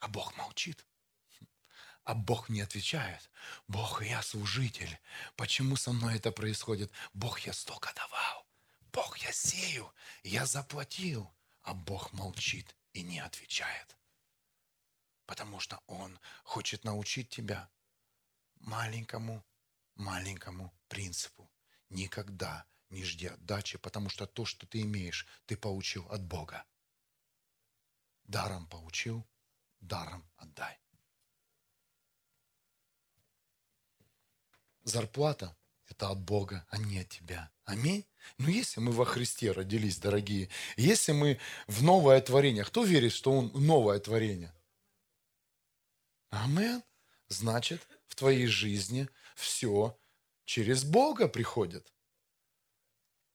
А 0.00 0.08
Бог 0.08 0.36
молчит. 0.36 0.84
А 2.04 2.14
Бог 2.14 2.48
не 2.48 2.62
отвечает. 2.62 3.30
Бог, 3.68 4.02
я 4.02 4.22
служитель. 4.22 4.98
Почему 5.36 5.76
со 5.76 5.92
мной 5.92 6.16
это 6.16 6.32
происходит? 6.32 6.90
Бог, 7.12 7.40
я 7.40 7.52
столько 7.52 7.92
давал. 7.94 8.46
Бог, 8.92 9.18
я 9.18 9.30
сею. 9.32 9.92
Я 10.24 10.46
заплатил. 10.46 11.32
А 11.62 11.74
Бог 11.74 12.12
молчит 12.12 12.74
и 12.94 13.02
не 13.02 13.20
отвечает. 13.20 13.96
Потому 15.26 15.60
что 15.60 15.80
Он 15.86 16.18
хочет 16.42 16.84
научить 16.84 17.28
тебя 17.28 17.70
маленькому, 18.56 19.44
маленькому 19.94 20.74
принципу. 20.88 21.50
Никогда 21.90 22.66
не 22.88 23.04
жди 23.04 23.26
отдачи, 23.26 23.78
потому 23.78 24.08
что 24.08 24.26
то, 24.26 24.44
что 24.46 24.66
ты 24.66 24.80
имеешь, 24.80 25.26
ты 25.46 25.56
получил 25.56 26.10
от 26.10 26.24
Бога. 26.24 26.64
Даром 28.24 28.66
получил, 28.66 29.26
даром 29.80 30.24
отдай. 30.36 30.78
Зарплата– 34.84 35.56
это 35.88 36.08
от 36.10 36.20
Бога, 36.20 36.66
а 36.68 36.78
не 36.78 37.00
от 37.00 37.08
тебя. 37.08 37.50
Аминь. 37.64 38.06
Но 38.38 38.48
если 38.48 38.80
мы 38.80 38.92
во 38.92 39.04
Христе 39.04 39.52
родились, 39.52 39.98
дорогие, 39.98 40.48
если 40.76 41.12
мы 41.12 41.38
в 41.66 41.82
новое 41.82 42.20
творение, 42.20 42.64
кто 42.64 42.84
верит, 42.84 43.12
что 43.12 43.32
он 43.32 43.52
новое 43.54 43.98
творение? 44.00 44.54
Амин. 46.30 46.82
Значит, 47.28 47.86
в 48.06 48.16
твоей 48.16 48.46
жизни 48.46 49.08
все 49.36 49.96
через 50.44 50.84
Бога 50.84 51.28
приходит. 51.28 51.92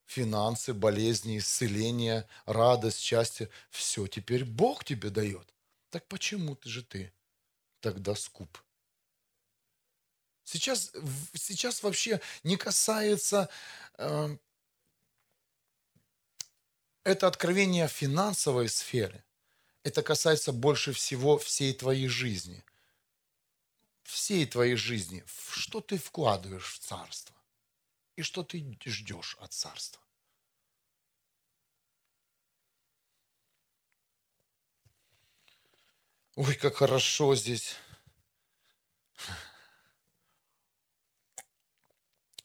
Финансы, 0.06 0.74
болезни, 0.74 1.38
исцеление, 1.38 2.28
радость, 2.46 3.00
счастье– 3.00 3.50
все 3.70 4.08
теперь 4.08 4.44
Бог 4.44 4.84
тебе 4.84 5.10
дает. 5.10 5.55
Так 5.96 6.10
почему 6.10 6.58
ты 6.58 6.68
же 6.68 6.84
ты 6.84 7.14
тогда 7.80 8.16
скуп? 8.16 8.58
Сейчас, 10.44 10.92
сейчас 11.34 11.84
вообще 11.84 12.20
не 12.44 12.58
касается 12.58 13.48
э, 13.98 14.38
это 17.06 17.28
откровение 17.28 17.88
финансовой 17.88 18.68
сферы. 18.68 19.24
Это 19.84 20.04
касается 20.04 20.52
больше 20.52 20.92
всего 20.92 21.38
всей 21.38 21.74
твоей 21.74 22.10
жизни. 22.10 22.62
Всей 24.04 24.46
твоей 24.46 24.76
жизни. 24.76 25.24
Что 25.54 25.80
ты 25.80 25.98
вкладываешь 25.98 26.74
в 26.74 26.80
царство? 26.80 27.38
И 28.18 28.22
что 28.22 28.44
ты 28.44 28.78
ждешь 28.84 29.38
от 29.40 29.54
царства? 29.54 30.05
Ой, 36.36 36.56
как 36.56 36.76
хорошо 36.76 37.34
здесь. 37.36 37.78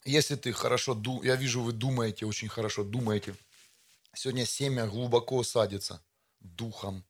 Если 0.05 0.37
ты 0.37 0.53
хорошо, 0.53 0.97
я 1.25 1.35
вижу, 1.35 1.61
вы 1.61 1.73
думаете, 1.73 2.25
очень 2.25 2.49
хорошо 2.49 2.85
думаете. 2.85 3.35
Сегодня 4.15 4.47
семя 4.47 4.87
глубоко 4.87 5.43
садится 5.43 6.05
духом. 6.39 7.05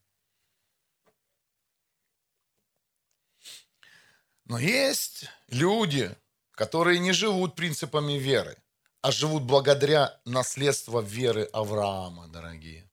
Но 4.47 4.59
есть 4.59 5.27
люди, 5.49 6.16
которые 6.53 6.99
не 6.99 7.12
живут 7.12 7.57
принципами 7.57 8.14
веры, 8.14 8.57
а 9.03 9.12
живут 9.12 9.43
благодаря 9.43 10.19
наследству 10.25 11.01
веры 11.03 11.45
Авраама, 11.53 12.27
дорогие. 12.29 12.90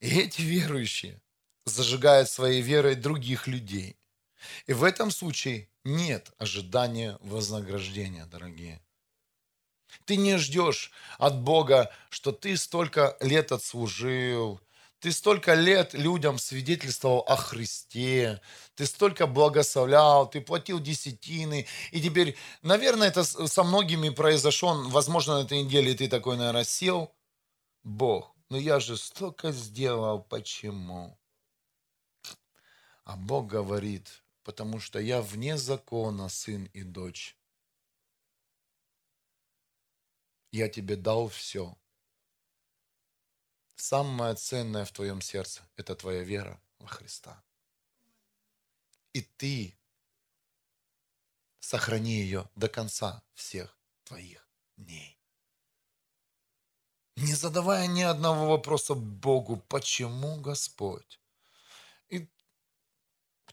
И 0.00 0.20
эти 0.20 0.40
верующие 0.40 1.20
зажигает 1.68 2.30
своей 2.30 2.60
верой 2.60 2.94
других 2.94 3.46
людей. 3.46 3.96
И 4.66 4.72
в 4.72 4.84
этом 4.84 5.10
случае 5.10 5.68
нет 5.84 6.30
ожидания 6.38 7.18
вознаграждения, 7.20 8.26
дорогие. 8.26 8.80
Ты 10.04 10.16
не 10.16 10.36
ждешь 10.38 10.92
от 11.18 11.40
Бога, 11.40 11.90
что 12.10 12.32
ты 12.32 12.56
столько 12.56 13.16
лет 13.20 13.52
отслужил, 13.52 14.60
ты 15.00 15.12
столько 15.12 15.54
лет 15.54 15.94
людям 15.94 16.38
свидетельствовал 16.38 17.20
о 17.26 17.36
Христе, 17.36 18.40
ты 18.74 18.86
столько 18.86 19.26
благословлял, 19.26 20.28
ты 20.28 20.40
платил 20.40 20.80
десятины, 20.80 21.66
и 21.92 22.00
теперь, 22.00 22.36
наверное, 22.62 23.08
это 23.08 23.24
со 23.24 23.62
многими 23.62 24.10
произошло, 24.10 24.74
возможно, 24.88 25.38
на 25.38 25.44
этой 25.44 25.62
неделе 25.62 25.94
ты 25.94 26.08
такой, 26.08 26.36
наверное, 26.36 26.64
сел, 26.64 27.14
Бог, 27.84 28.34
но 28.50 28.58
я 28.58 28.80
же 28.80 28.96
столько 28.96 29.52
сделал, 29.52 30.20
почему? 30.20 31.17
А 33.08 33.16
Бог 33.16 33.46
говорит, 33.46 34.22
потому 34.42 34.80
что 34.80 34.98
я 34.98 35.22
вне 35.22 35.56
закона, 35.56 36.28
сын 36.28 36.66
и 36.74 36.82
дочь. 36.82 37.38
Я 40.52 40.68
тебе 40.68 40.94
дал 40.94 41.28
все. 41.28 41.74
Самое 43.76 44.34
ценное 44.34 44.84
в 44.84 44.92
твоем 44.92 45.22
сердце– 45.22 45.66
это 45.76 45.96
твоя 45.96 46.22
вера 46.22 46.60
во 46.80 46.86
Христа. 46.86 47.42
И 49.14 49.22
ты 49.22 49.74
сохрани 51.60 52.20
ее 52.20 52.46
до 52.56 52.68
конца 52.68 53.22
всех 53.32 53.74
твоих 54.04 54.46
дней. 54.76 55.18
Не 57.16 57.32
задавая 57.32 57.86
ни 57.86 58.02
одного 58.02 58.50
вопроса 58.50 58.94
Богу, 58.94 59.56
почему 59.56 60.38
Господь? 60.42 61.18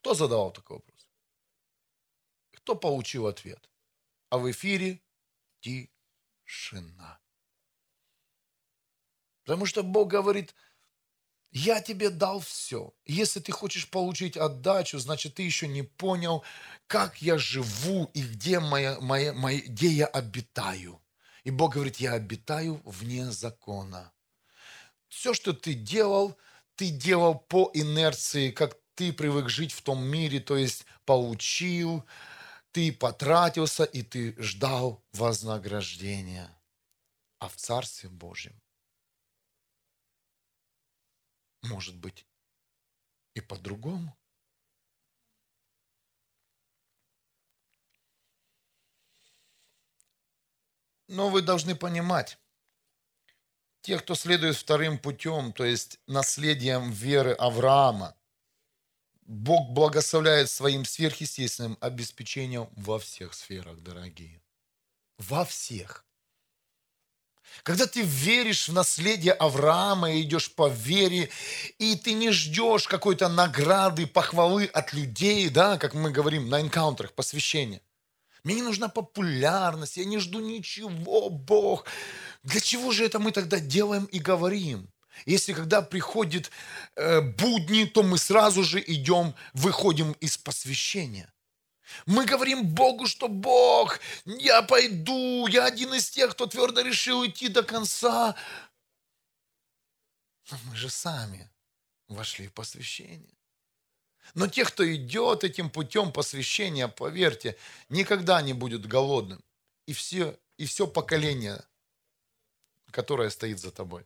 Кто 0.06 0.14
задавал 0.14 0.52
такой 0.52 0.78
вопрос? 0.78 1.10
Кто 2.58 2.76
получил 2.76 3.26
ответ? 3.26 3.72
А 4.30 4.38
в 4.38 4.52
эфире 4.52 5.02
тишина. 5.62 7.20
Потому 9.44 9.66
что 9.66 9.82
Бог 9.82 10.10
говорит, 10.10 10.54
я 11.50 11.82
тебе 11.82 12.12
дал 12.12 12.40
все. 12.40 12.94
Если 13.06 13.40
ты 13.40 13.52
хочешь 13.52 13.90
получить 13.90 14.38
отдачу, 14.38 15.00
значит, 15.00 15.34
ты 15.34 15.42
еще 15.42 15.68
не 15.68 15.82
понял, 15.82 16.44
как 16.86 17.20
я 17.24 17.40
живу 17.40 18.12
и 18.14 18.22
где, 18.22 18.60
моя, 18.60 19.02
моя, 19.02 19.34
моя, 19.34 19.60
где 19.62 19.88
я 19.88 20.06
обитаю. 20.06 21.02
И 21.46 21.50
Бог 21.50 21.74
говорит, 21.74 21.96
я 21.96 22.14
обитаю 22.14 22.80
вне 22.86 23.32
закона. 23.32 24.14
Все, 25.08 25.34
что 25.34 25.52
ты 25.52 25.74
делал, 25.74 26.38
ты 26.76 26.92
делал 26.92 27.40
по 27.40 27.72
инерции, 27.74 28.52
как 28.52 28.85
ты 28.96 29.14
привык 29.14 29.50
жить 29.50 29.72
в 29.72 29.82
том 29.82 30.04
мире, 30.04 30.40
то 30.40 30.58
есть 30.58 30.86
получил, 31.06 32.06
ты 32.72 32.92
потратился 32.92 33.84
и 33.84 34.02
ты 34.02 34.36
ждал 34.42 35.04
вознаграждения. 35.14 36.50
А 37.40 37.50
в 37.50 37.56
Царстве 37.58 38.10
Божьем 38.10 38.60
может 41.62 41.96
быть 41.96 42.26
и 43.34 43.42
по-другому. 43.42 44.18
Но 51.08 51.30
вы 51.30 51.42
должны 51.42 51.76
понимать, 51.76 52.40
те, 53.82 54.00
кто 54.00 54.16
следует 54.16 54.56
вторым 54.56 54.98
путем, 54.98 55.54
то 55.54 55.64
есть 55.64 56.00
наследием 56.08 56.90
веры 56.90 57.34
Авраама, 57.34 58.16
Бог 59.26 59.70
благословляет 59.70 60.50
своим 60.52 60.86
сверхъестественным 60.86 61.78
обеспечением 61.82 62.70
во 62.76 63.00
всех 63.00 63.34
сферах, 63.34 63.80
дорогие. 63.82 64.42
Во 65.18 65.46
всех. 65.46 66.06
Когда 67.64 67.88
ты 67.88 68.02
веришь 68.02 68.68
в 68.68 68.74
наследие 68.74 69.34
Авраама 69.34 70.12
и 70.12 70.22
идешь 70.22 70.54
по 70.54 70.68
вере, 70.68 71.30
и 71.80 71.96
ты 71.96 72.14
не 72.14 72.32
ждешь 72.32 72.88
какой-то 72.88 73.30
награды, 73.30 74.06
похвалы 74.08 74.66
от 74.66 74.94
людей, 74.94 75.50
да, 75.50 75.78
как 75.78 75.94
мы 75.94 76.12
говорим 76.12 76.50
на 76.50 76.62
энкаунтерах, 76.62 77.14
посвящения. 77.14 77.82
Мне 78.44 78.56
не 78.56 78.62
нужна 78.62 78.90
популярность, 78.90 79.98
я 79.98 80.06
не 80.06 80.20
жду 80.20 80.40
ничего, 80.40 81.30
Бог. 81.30 81.86
Для 82.44 82.60
чего 82.60 82.92
же 82.92 83.06
это 83.06 83.18
мы 83.18 83.32
тогда 83.32 83.60
делаем 83.60 84.06
и 84.06 84.20
говорим? 84.20 84.88
Если 85.26 85.54
когда 85.54 85.82
приходит 85.82 86.52
э, 86.96 87.22
будни, 87.22 87.86
то 87.86 88.04
мы 88.04 88.18
сразу 88.18 88.64
же 88.64 88.84
идем, 88.86 89.34
выходим 89.54 90.12
из 90.14 90.38
посвящения. 90.38 91.32
Мы 92.06 92.26
говорим 92.26 92.66
Богу, 92.66 93.08
что 93.08 93.28
Бог, 93.28 94.00
я 94.26 94.62
пойду, 94.64 95.48
я 95.48 95.66
один 95.66 95.94
из 95.94 96.10
тех, 96.10 96.32
кто 96.32 96.48
твердо 96.48 96.82
решил 96.82 97.26
идти 97.26 97.48
до 97.48 97.64
конца. 97.64 98.36
Но 100.52 100.58
мы 100.66 100.76
же 100.76 100.90
сами 100.90 101.50
вошли 102.08 102.48
в 102.48 102.54
посвящение. 102.54 103.36
Но 104.34 104.48
те, 104.48 104.66
кто 104.66 104.84
идет 104.94 105.44
этим 105.44 105.70
путем 105.70 106.12
посвящения, 106.12 106.88
поверьте, 106.88 107.56
никогда 107.90 108.42
не 108.42 108.54
будет 108.54 108.86
голодным. 108.86 109.44
И 109.86 109.94
все, 109.94 110.38
и 110.58 110.66
все 110.66 110.88
поколение, 110.88 111.64
которое 112.92 113.30
стоит 113.30 113.60
за 113.60 113.72
тобой, 113.72 114.06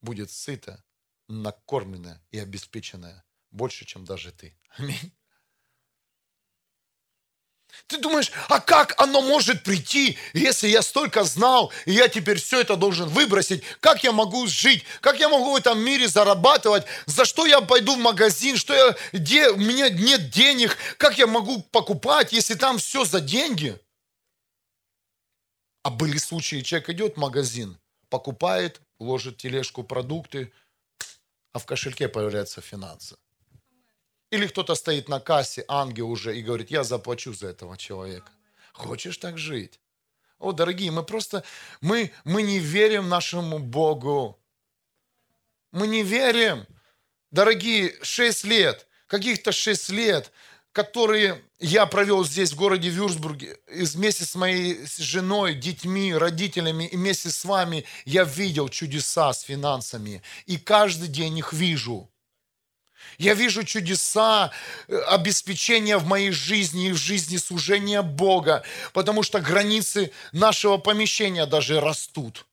будет 0.00 0.30
сыто, 0.30 0.84
накормленное 1.28 2.22
и 2.30 2.38
обеспеченное 2.38 3.24
больше, 3.50 3.84
чем 3.84 4.04
даже 4.04 4.32
ты. 4.32 4.58
Аминь. 4.76 5.12
Ты 7.86 7.98
думаешь, 7.98 8.32
а 8.48 8.60
как 8.60 9.00
оно 9.00 9.20
может 9.20 9.62
прийти, 9.62 10.18
если 10.32 10.68
я 10.68 10.82
столько 10.82 11.24
знал, 11.24 11.72
и 11.84 11.92
я 11.92 12.08
теперь 12.08 12.38
все 12.38 12.60
это 12.60 12.76
должен 12.76 13.08
выбросить? 13.08 13.62
Как 13.80 14.04
я 14.04 14.12
могу 14.12 14.46
жить? 14.46 14.84
Как 15.00 15.20
я 15.20 15.28
могу 15.28 15.52
в 15.52 15.56
этом 15.56 15.78
мире 15.78 16.08
зарабатывать? 16.08 16.84
За 17.06 17.24
что 17.24 17.46
я 17.46 17.60
пойду 17.60 17.94
в 17.94 17.98
магазин? 17.98 18.56
Что 18.56 18.74
я, 18.74 18.96
где 19.12 19.50
у 19.50 19.56
меня 19.56 19.90
нет 19.90 20.30
денег? 20.30 20.76
Как 20.96 21.18
я 21.18 21.26
могу 21.26 21.62
покупать, 21.62 22.32
если 22.32 22.54
там 22.54 22.78
все 22.78 23.04
за 23.04 23.20
деньги? 23.20 23.78
А 25.82 25.90
были 25.90 26.18
случаи, 26.18 26.62
человек 26.62 26.90
идет 26.90 27.14
в 27.14 27.18
магазин, 27.18 27.78
покупает, 28.08 28.80
ложит 28.98 29.36
тележку 29.36 29.82
продукты, 29.82 30.52
а 31.52 31.58
в 31.58 31.66
кошельке 31.66 32.08
появляются 32.08 32.60
финансы. 32.60 33.16
Или 34.30 34.46
кто-то 34.46 34.74
стоит 34.74 35.08
на 35.08 35.20
кассе, 35.20 35.64
ангел 35.68 36.10
уже, 36.10 36.38
и 36.38 36.42
говорит, 36.42 36.70
я 36.70 36.84
заплачу 36.84 37.32
за 37.32 37.48
этого 37.48 37.76
человека. 37.76 38.30
Хочешь 38.72 39.16
так 39.16 39.38
жить? 39.38 39.80
О, 40.38 40.52
дорогие, 40.52 40.90
мы 40.90 41.02
просто, 41.02 41.42
мы, 41.80 42.12
мы 42.24 42.42
не 42.42 42.58
верим 42.58 43.08
нашему 43.08 43.58
Богу. 43.58 44.38
Мы 45.72 45.86
не 45.86 46.02
верим. 46.02 46.66
Дорогие, 47.30 47.96
шесть 48.02 48.44
лет, 48.44 48.86
каких-то 49.06 49.52
шесть 49.52 49.88
лет, 49.88 50.30
которые 50.72 51.42
я 51.58 51.86
провел 51.86 52.24
здесь, 52.24 52.52
в 52.52 52.56
городе 52.56 52.88
Вюрсбурге, 52.88 53.58
вместе 53.66 54.24
с 54.24 54.34
моей 54.34 54.78
женой, 54.98 55.54
детьми, 55.54 56.14
родителями, 56.14 56.84
и 56.84 56.96
вместе 56.96 57.30
с 57.30 57.44
вами 57.44 57.84
я 58.04 58.24
видел 58.24 58.68
чудеса 58.68 59.32
с 59.32 59.42
финансами. 59.42 60.22
И 60.46 60.56
каждый 60.56 61.08
день 61.08 61.38
их 61.38 61.52
вижу. 61.52 62.10
Я 63.16 63.34
вижу 63.34 63.64
чудеса 63.64 64.52
э, 64.86 64.96
обеспечения 65.08 65.96
в 65.96 66.06
моей 66.06 66.30
жизни 66.30 66.88
и 66.88 66.92
в 66.92 66.96
жизни 66.96 67.36
служения 67.36 68.02
Бога, 68.02 68.62
потому 68.92 69.22
что 69.22 69.40
границы 69.40 70.12
нашего 70.32 70.76
помещения 70.76 71.46
даже 71.46 71.80
растут. 71.80 72.46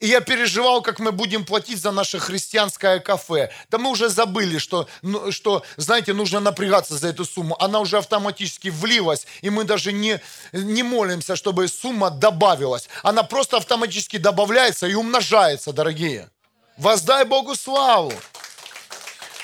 И 0.00 0.08
я 0.08 0.20
переживал, 0.20 0.82
как 0.82 0.98
мы 0.98 1.10
будем 1.10 1.44
платить 1.44 1.80
за 1.80 1.90
наше 1.90 2.18
христианское 2.18 3.00
кафе. 3.00 3.50
Да 3.70 3.78
мы 3.78 3.90
уже 3.90 4.08
забыли, 4.08 4.58
что, 4.58 4.88
ну, 5.02 5.32
что, 5.32 5.64
знаете, 5.76 6.12
нужно 6.12 6.40
напрягаться 6.40 6.96
за 6.96 7.08
эту 7.08 7.24
сумму. 7.24 7.56
Она 7.58 7.80
уже 7.80 7.98
автоматически 7.98 8.68
влилась, 8.68 9.26
и 9.40 9.50
мы 9.50 9.64
даже 9.64 9.92
не, 9.92 10.20
не 10.52 10.82
молимся, 10.82 11.34
чтобы 11.34 11.68
сумма 11.68 12.10
добавилась. 12.10 12.88
Она 13.02 13.22
просто 13.22 13.56
автоматически 13.56 14.18
добавляется 14.18 14.86
и 14.86 14.94
умножается, 14.94 15.72
дорогие. 15.72 16.28
Воздай 16.76 17.24
Богу 17.24 17.54
славу 17.54 18.12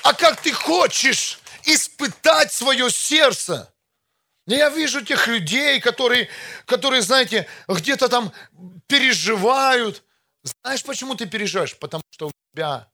а 0.02 0.14
как 0.14 0.40
ты 0.40 0.52
хочешь 0.52 1.38
испытать 1.64 2.52
свое 2.52 2.90
сердце. 2.90 3.72
Я 4.46 4.68
вижу 4.70 5.02
тех 5.02 5.28
людей, 5.28 5.80
которые, 5.80 6.28
которые, 6.66 7.02
знаете, 7.02 7.46
где-то 7.68 8.08
там 8.08 8.32
переживают. 8.88 10.02
Знаешь, 10.42 10.84
почему 10.84 11.14
ты 11.14 11.26
переживаешь? 11.26 11.78
Потому 11.78 12.02
что 12.10 12.28
у 12.28 12.32
тебя 12.52 12.90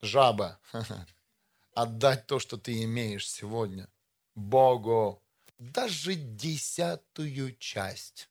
жаба. 0.00 0.58
Отдать 1.74 2.26
то, 2.26 2.38
что 2.38 2.56
ты 2.56 2.82
имеешь 2.84 3.30
сегодня 3.30 3.88
Богу. 4.34 5.22
Даже 5.58 6.14
десятую 6.14 7.56
часть 7.58 8.30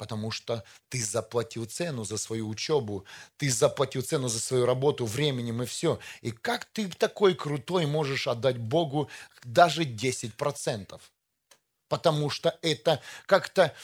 потому 0.00 0.30
что 0.30 0.64
ты 0.88 1.04
заплатил 1.04 1.66
цену 1.66 2.04
за 2.04 2.16
свою 2.16 2.48
учебу, 2.48 3.04
ты 3.36 3.50
заплатил 3.50 4.00
цену 4.00 4.28
за 4.28 4.40
свою 4.40 4.64
работу, 4.64 5.04
временем 5.04 5.62
и 5.62 5.66
все. 5.66 5.98
И 6.22 6.30
как 6.30 6.64
ты 6.64 6.88
такой 6.88 7.34
крутой 7.34 7.84
можешь 7.84 8.26
отдать 8.26 8.56
Богу 8.56 9.10
даже 9.44 9.84
10%? 9.84 10.98
Потому 11.88 12.30
что 12.30 12.58
это 12.62 13.02
как-то 13.26 13.74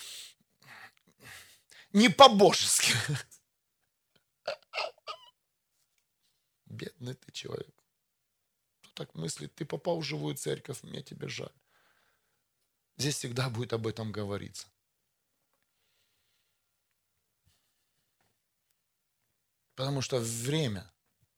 не 1.97 2.11
по-божески. 2.11 2.93
Бедный 6.67 7.15
ты 7.15 7.33
человек. 7.33 7.75
Кто 8.81 8.91
так 9.05 9.15
мыслит? 9.15 9.55
Ты 9.55 9.65
попал 9.65 10.01
в 10.01 10.05
живую 10.05 10.35
церковь, 10.37 10.83
мне 10.83 11.03
тебе 11.03 11.29
жаль. 11.29 11.55
Здесь 12.99 13.17
всегда 13.17 13.49
будет 13.49 13.73
об 13.73 13.87
этом 13.87 14.13
говориться. 14.13 14.69
Потому 19.75 20.03
что 20.03 20.19
время 20.19 20.93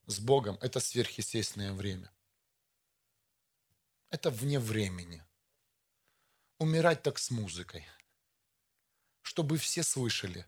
с 0.07 0.19
Богом– 0.19 0.59
это 0.61 0.81
сверхъестественное 0.81 1.73
время. 1.73 2.13
Это 4.11 4.31
вне 4.31 4.59
времени. 4.59 5.25
Умирать 6.59 7.03
так 7.05 7.19
с 7.19 7.31
музыкой. 7.31 7.87
Чтобы 9.29 9.59
все 9.59 9.83
слышали, 9.83 10.47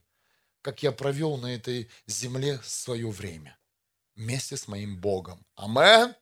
как 0.62 0.82
я 0.82 0.90
провел 0.90 1.36
на 1.36 1.54
этой 1.54 1.90
земле 2.06 2.58
свое 2.64 3.10
время. 3.10 3.58
Вместе 4.16 4.56
с 4.56 4.68
моим 4.68 4.96
Богом. 4.96 5.44
Амен. 5.54 6.14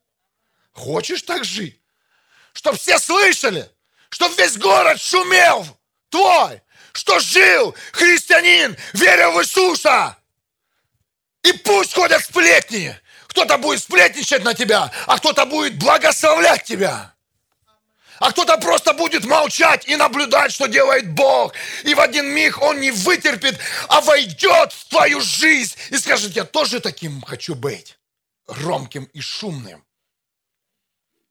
Хочешь 0.73 1.21
так 1.21 1.45
жить? 1.45 1.79
Чтоб 2.51 2.75
все 2.75 2.99
слышали, 2.99 3.71
чтоб 4.09 4.37
весь 4.37 4.57
город 4.57 4.99
шумел 4.99 5.65
твой, 6.09 6.61
что 6.91 7.21
жил 7.21 7.73
христианин, 7.93 8.75
веря 8.91 9.29
в 9.29 9.41
Иисуса. 9.41 10.17
И 11.43 11.53
пусть 11.53 11.93
ходят 11.93 12.21
сплетни. 12.21 12.93
Кто-то 13.27 13.57
будет 13.57 13.81
сплетничать 13.81 14.43
на 14.43 14.53
тебя, 14.53 14.91
а 15.07 15.17
кто-то 15.17 15.45
будет 15.45 15.79
благословлять 15.79 16.65
тебя. 16.65 17.15
А 18.19 18.31
кто-то 18.31 18.57
просто 18.57 18.93
будет 18.93 19.25
молчать 19.25 19.87
и 19.87 19.95
наблюдать, 19.95 20.51
что 20.51 20.67
делает 20.67 21.09
Бог. 21.11 21.53
И 21.83 21.93
в 21.93 21.99
один 21.99 22.27
миг 22.27 22.61
он 22.61 22.79
не 22.79 22.91
вытерпит, 22.91 23.57
а 23.87 24.01
войдет 24.01 24.73
в 24.73 24.89
твою 24.89 25.21
жизнь 25.21 25.75
и 25.89 25.97
скажет, 25.97 26.35
я 26.35 26.43
тоже 26.43 26.81
таким 26.81 27.21
хочу 27.21 27.55
быть. 27.55 27.97
Ромким 28.47 29.05
и 29.05 29.21
шумным. 29.21 29.85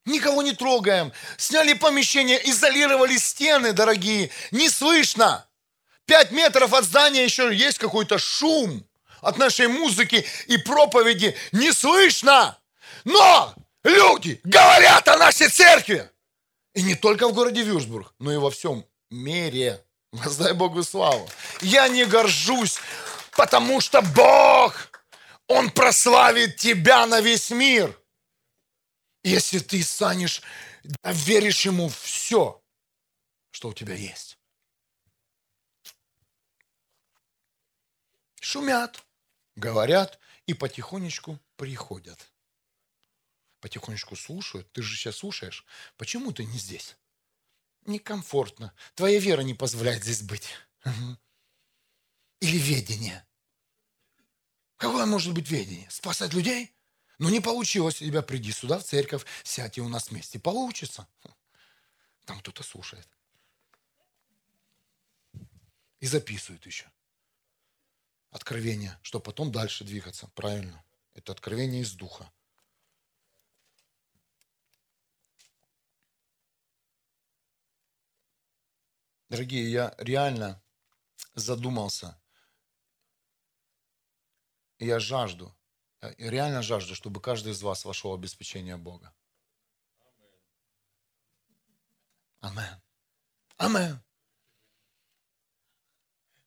Никого 0.07 0.42
не 0.42 0.53
трогаем. 0.53 1.12
Сняли 1.37 1.74
помещение, 1.74 2.40
изолировали 2.48 3.18
стены, 3.18 3.72
дорогие. 3.72 4.31
Не 4.51 4.70
слышно. 4.70 5.46
Пять 6.07 6.31
метров 6.31 6.72
от 6.72 6.85
здания 6.85 7.22
еще 7.22 7.55
есть 7.55 7.79
какой-то 7.79 8.18
шум 8.18 8.87
от 9.20 9.37
нашей 9.37 9.66
музыки 9.66 10.24
и 10.46 10.57
проповеди 10.57 11.37
не 11.53 11.72
слышно. 11.72 12.57
Но 13.05 13.55
люди 13.85 14.40
говорят 14.44 15.07
о 15.09 15.18
нашей 15.18 15.48
церкви. 15.48 16.11
И 16.74 16.83
не 16.83 16.94
только 16.94 17.28
в 17.28 17.35
городе 17.35 17.62
Вюрсбург, 17.62 18.14
но 18.18 18.33
и 18.33 18.37
во 18.37 18.50
всем 18.50 18.85
мире. 19.11 19.85
Воздай 20.12 20.54
Богу 20.54 20.83
славу. 20.83 21.28
Я 21.61 21.88
не 21.88 22.04
горжусь, 22.07 22.78
потому 23.33 23.81
что 23.81 24.00
Бог, 24.00 25.02
Он 25.46 25.70
прославит 25.70 26.57
тебя 26.57 27.07
на 27.07 27.20
весь 27.20 27.50
мир. 27.50 27.98
Если 29.22 29.59
ты 29.59 29.83
станешь, 29.83 30.42
веришь 31.04 31.66
Ему 31.66 31.88
все, 31.88 32.62
что 33.50 33.68
у 33.68 33.74
тебя 33.74 33.94
есть. 33.94 34.38
Шумят 38.40 39.04
говорят 39.59 40.18
и 40.46 40.54
потихонечку 40.54 41.38
приходят. 41.57 42.27
Потихонечку 43.60 44.16
слушают. 44.16 44.70
Ты 44.72 44.82
же 44.82 44.96
сейчас 44.96 45.16
слушаешь. 45.16 45.64
Почему 45.96 46.32
ты 46.32 46.44
не 46.44 46.58
здесь? 46.58 46.96
Некомфортно. 47.86 48.72
Твоя 48.94 49.18
вера 49.18 49.40
не 49.40 49.54
позволяет 49.54 50.04
здесь 50.04 50.22
быть. 50.22 50.48
Или 52.40 52.58
ведение. 52.58 53.26
Какое 54.76 55.06
может 55.06 55.34
быть 55.34 55.50
ведение? 55.50 55.90
Спасать 55.90 56.34
людей? 56.34 56.72
Ну 57.18 57.30
не 57.30 57.40
получилось 57.40 58.00
у 58.00 58.04
тебя, 58.04 58.22
приди 58.22 58.52
сюда 58.52 58.78
в 58.78 58.84
церковь, 58.84 59.24
сядь 59.42 59.76
и 59.76 59.80
у 59.80 59.88
нас 59.88 60.10
вместе. 60.10 60.38
Получится. 60.38 61.08
Там 62.24 62.38
кто-то 62.40 62.62
слушает. 62.62 63.08
И 65.98 66.06
записывает 66.06 66.64
еще. 66.64 66.88
Откровение, 68.30 68.96
чтобы 69.02 69.24
потом 69.24 69.50
дальше 69.50 69.82
двигаться. 69.82 70.30
Правильно. 70.34 70.84
Это 71.14 71.32
откровение 71.32 71.82
из 71.82 71.92
духа. 71.94 72.30
Дорогие, 79.28 79.70
я 79.70 79.94
реально 79.98 80.62
задумался. 81.34 82.18
Я 84.78 85.00
жажду, 85.00 85.54
я 86.00 86.30
реально 86.30 86.62
жажду, 86.62 86.94
чтобы 86.94 87.20
каждый 87.20 87.52
из 87.52 87.62
вас 87.62 87.84
вошел 87.84 88.12
в 88.12 88.14
обеспечение 88.14 88.76
Бога. 88.76 89.14
Амен. 92.40 92.82
Амен. 93.56 94.02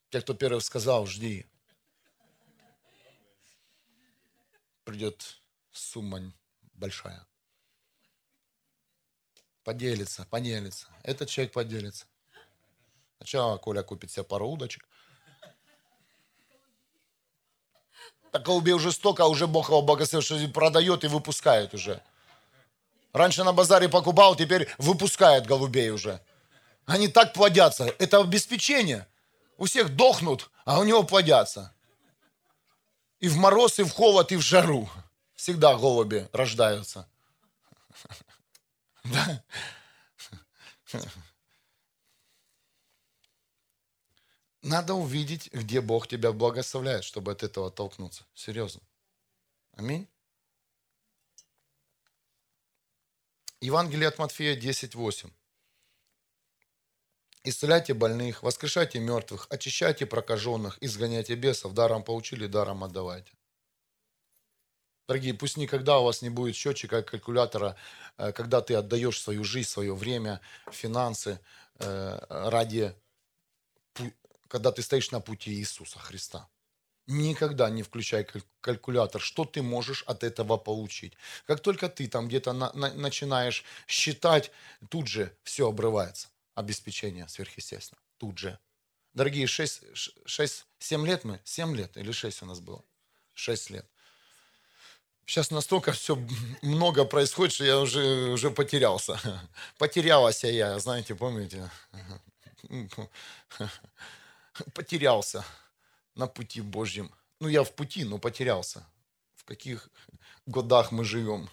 Те, 0.10 0.22
кто 0.22 0.34
первый 0.34 0.62
сказал, 0.62 1.06
жди. 1.06 1.46
Придет 4.86 5.42
сумма 5.72 6.34
большая. 6.74 7.28
Поделится, 9.64 10.26
поделится. 10.26 10.88
Этот 11.04 11.30
человек 11.30 11.54
поделится. 11.54 12.08
Сначала 13.22 13.58
Коля 13.58 13.84
купит 13.84 14.10
себе 14.10 14.24
пару 14.24 14.50
удочек. 14.50 14.84
Так 18.32 18.42
голубей 18.42 18.74
уже 18.74 18.92
столько, 18.92 19.24
а 19.24 19.28
уже 19.28 19.46
Бог 19.46 19.70
его 19.70 19.84
благословил, 19.84 20.24
что 20.24 20.48
продает 20.52 21.04
и 21.04 21.08
выпускает 21.08 21.76
уже. 21.76 22.02
Раньше 23.14 23.44
на 23.44 23.54
базаре 23.54 23.90
покупал, 23.90 24.36
теперь 24.36 24.68
выпускает 24.80 25.46
голубей 25.46 25.92
уже. 25.92 26.20
Они 26.88 27.08
так 27.10 27.34
плодятся. 27.34 27.94
Это 28.00 28.18
обеспечение. 28.20 29.08
У 29.60 29.66
всех 29.66 29.96
дохнут, 29.96 30.50
а 30.66 30.80
у 30.80 30.84
него 30.84 31.04
плодятся. 31.04 31.76
И 33.20 33.30
в 33.30 33.38
мороз, 33.38 33.78
и 33.78 33.84
в 33.84 33.92
холод, 33.92 34.32
и 34.32 34.36
в 34.36 34.42
жару. 34.42 34.90
Всегда 35.36 35.76
голуби 35.76 36.28
рождаются. 36.34 37.08
Да. 39.04 39.42
Надо 44.62 44.94
увидеть, 44.94 45.52
где 45.52 45.82
Бог 45.82 46.08
тебя 46.08 46.32
благословляет, 46.32 47.04
чтобы 47.04 47.32
от 47.32 47.44
этого 47.44 47.68
оттолкнуться. 47.68 48.26
Серьезно. 48.36 48.82
Аминь. 49.74 50.08
Евангелие 53.60 54.08
от 54.08 54.20
Матфея 54.20 54.56
10.8. 54.56 55.32
Исцеляйте 57.44 57.96
больных, 57.96 58.44
воскрешайте 58.44 59.00
мертвых, 59.00 59.48
очищайте 59.50 60.06
прокаженных, 60.06 60.78
изгоняйте 60.82 61.34
бесов, 61.34 61.74
даром 61.74 62.04
получили, 62.04 62.46
даром 62.46 62.84
отдавайте. 62.84 63.32
Дорогие, 65.08 65.34
пусть 65.34 65.58
никогда 65.58 65.98
у 65.98 66.04
вас 66.04 66.22
не 66.22 66.30
будет 66.30 66.56
счетчика, 66.56 67.02
калькулятора, 67.02 67.76
э, 68.18 68.32
когда 68.32 68.62
ты 68.62 68.76
отдаешь 68.76 69.20
свою 69.20 69.44
жизнь, 69.44 69.68
свое 69.68 69.96
время, 69.96 70.40
финансы 70.72 71.40
э, 71.80 72.20
ради 72.30 72.96
когда 74.52 74.72
ты 74.74 74.82
стоишь 74.82 75.12
на 75.12 75.22
пути 75.22 75.54
Иисуса 75.54 75.98
Христа. 75.98 76.50
Никогда 77.08 77.70
не 77.70 77.84
включай 77.84 78.28
калькулятор, 78.60 79.22
что 79.22 79.46
ты 79.46 79.62
можешь 79.62 80.04
от 80.08 80.24
этого 80.26 80.58
получить. 80.58 81.14
Как 81.48 81.62
только 81.62 81.88
ты 81.88 82.08
там 82.10 82.28
где-то 82.28 82.52
на, 82.52 82.74
на, 82.74 82.94
начинаешь 82.94 83.64
считать, 83.88 84.52
тут 84.90 85.08
же 85.08 85.34
все 85.44 85.70
обрывается. 85.70 86.28
Обеспечение 86.54 87.30
сверхъестественно. 87.30 88.02
Тут 88.18 88.40
же. 88.40 88.60
Дорогие, 89.14 89.46
6-7 89.46 91.06
лет 91.06 91.24
мы, 91.24 91.40
7 91.46 91.76
лет 91.76 91.96
или 91.96 92.12
6 92.12 92.44
у 92.44 92.46
нас 92.46 92.60
было? 92.60 92.84
6 93.36 93.70
лет. 93.70 93.86
Сейчас 95.26 95.50
настолько 95.52 95.94
все 95.94 96.18
много 96.62 97.06
происходит, 97.06 97.54
что 97.54 97.64
я 97.64 97.80
уже, 97.80 98.32
уже 98.32 98.52
потерялся. 98.52 99.18
Потерялась 99.78 100.44
я, 100.44 100.78
знаете, 100.80 101.16
помните? 101.16 101.72
потерялся 104.74 105.46
на 106.16 106.28
пути 106.28 106.62
Божьем. 106.62 107.14
Ну, 107.40 107.48
я 107.48 107.64
в 107.64 107.74
пути, 107.74 108.04
но 108.04 108.18
потерялся. 108.20 108.86
В 109.36 109.44
каких 109.44 109.90
годах 110.46 110.92
мы 110.92 111.04
живем? 111.04 111.50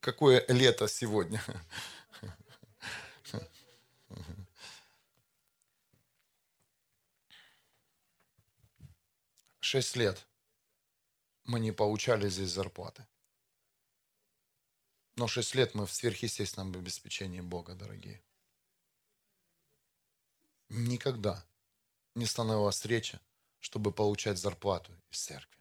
Какое 0.00 0.44
лето 0.48 0.86
сегодня? 0.88 1.42
Шесть 9.60 9.96
лет 9.96 10.26
мы 11.44 11.58
не 11.58 11.72
получали 11.72 12.28
здесь 12.28 12.50
зарплаты. 12.50 13.06
Но 15.16 15.26
шесть 15.26 15.54
лет 15.54 15.74
мы 15.74 15.86
в 15.86 15.92
сверхъестественном 15.92 16.72
обеспечении 16.72 17.40
Бога, 17.40 17.74
дорогие. 17.74 18.22
Никогда 20.68 21.44
не 22.14 22.26
становилась 22.26 22.76
встреча, 22.76 23.20
чтобы 23.60 23.92
получать 23.92 24.38
зарплату 24.38 24.92
из 25.10 25.20
церкви. 25.20 25.60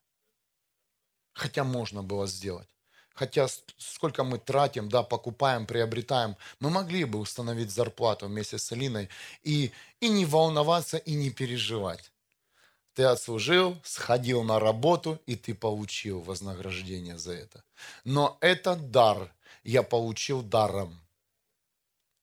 Хотя 1.34 1.64
можно 1.64 2.04
было 2.04 2.28
сделать. 2.28 2.70
Хотя 3.14 3.48
сколько 3.78 4.24
мы 4.24 4.40
тратим, 4.40 4.90
да, 4.90 5.04
покупаем, 5.04 5.68
приобретаем, 5.68 6.36
мы 6.60 6.70
могли 6.70 7.06
бы 7.06 7.20
установить 7.20 7.70
зарплату 7.70 8.28
вместе 8.28 8.58
с 8.58 8.72
Алиной 8.72 9.10
и, 9.44 9.72
и 10.00 10.10
не 10.10 10.26
волноваться, 10.26 10.98
и 10.98 11.14
не 11.14 11.30
переживать. 11.30 12.12
Ты 12.96 13.04
отслужил, 13.04 13.80
сходил 13.84 14.44
на 14.44 14.60
работу, 14.60 15.20
и 15.26 15.36
ты 15.36 15.54
получил 15.56 16.22
вознаграждение 16.22 17.18
за 17.18 17.34
это. 17.34 17.64
Но 18.04 18.38
этот 18.42 18.92
дар 18.92 19.34
я 19.64 19.84
получил 19.84 20.42
даром, 20.42 21.00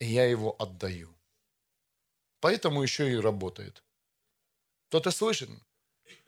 и 0.00 0.06
я 0.06 0.24
его 0.24 0.54
отдаю. 0.58 1.14
Поэтому 2.40 2.82
еще 2.82 3.12
и 3.12 3.16
работает. 3.16 3.82
Кто-то 4.90 5.12
слышит? 5.12 5.48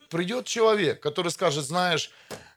Придет 0.09 0.47
человек, 0.47 1.03
который 1.03 1.33
скажет, 1.33 1.65
знаешь, 1.65 2.13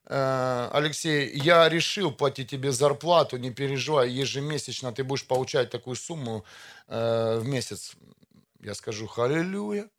э, 0.06 0.70
Алексей, 0.72 1.36
я 1.36 1.68
решил 1.68 2.12
платить 2.12 2.52
тебе 2.52 2.72
зарплату, 2.72 3.38
не 3.38 3.50
переживай, 3.50 4.12
ежемесячно 4.12 4.92
ты 4.94 5.04
будешь 5.04 5.26
получать 5.26 5.72
такую 5.72 5.96
сумму 5.96 6.46
э, 6.88 7.40
в 7.40 7.48
месяц. 7.48 7.96
Я 8.60 8.76
скажу, 8.76 9.08
халилюя. 9.08 9.90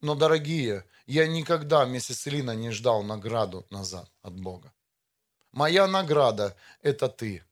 Но, 0.00 0.14
дорогие, 0.14 0.86
я 1.06 1.26
никогда 1.26 1.84
вместе 1.84 2.14
с 2.14 2.26
Илиной 2.26 2.56
не 2.56 2.70
ждал 2.70 3.02
награду 3.02 3.66
назад 3.68 4.10
от 4.22 4.40
Бога. 4.40 4.72
Моя 5.52 5.86
награда– 5.86 6.56
это 6.82 7.10
ты 7.10 7.44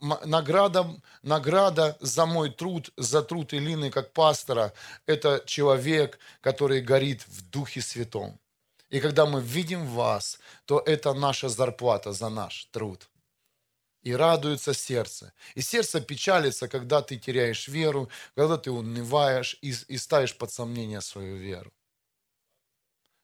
награда, 0.00 0.86
награда 1.22 1.96
за 2.00 2.26
мой 2.26 2.50
труд, 2.50 2.90
за 2.96 3.22
труд 3.22 3.52
Илины 3.52 3.90
как 3.90 4.12
пастора, 4.12 4.72
это 5.06 5.42
человек, 5.46 6.18
который 6.40 6.80
горит 6.80 7.26
в 7.28 7.50
Духе 7.50 7.80
Святом. 7.80 8.38
И 8.90 9.00
когда 9.00 9.26
мы 9.26 9.40
видим 9.40 9.86
вас, 9.86 10.38
то 10.64 10.82
это 10.86 11.14
наша 11.14 11.48
зарплата 11.48 12.12
за 12.12 12.28
наш 12.28 12.64
труд. 12.70 13.08
И 14.02 14.14
радуется 14.14 14.72
сердце. 14.72 15.32
И 15.56 15.60
сердце 15.60 16.00
печалится, 16.00 16.68
когда 16.68 17.02
ты 17.02 17.18
теряешь 17.18 17.68
веру, 17.68 18.08
когда 18.34 18.56
ты 18.56 18.70
унываешь 18.70 19.58
и, 19.60 19.74
и 19.88 19.98
ставишь 19.98 20.36
под 20.36 20.50
сомнение 20.50 21.00
свою 21.00 21.36
веру. 21.36 21.72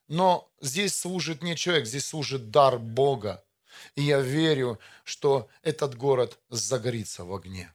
Но 0.08 0.50
здесь 0.60 0.98
служит 0.98 1.42
не 1.42 1.56
человек, 1.56 1.86
здесь 1.86 2.06
служит 2.06 2.50
дар 2.50 2.78
Бога. 2.78 3.42
И 3.96 4.02
я 4.02 4.20
верю, 4.20 4.78
что 5.04 5.48
этот 5.62 5.96
город 5.96 6.38
загорится 6.50 7.24
в 7.24 7.32
огне. 7.34 7.72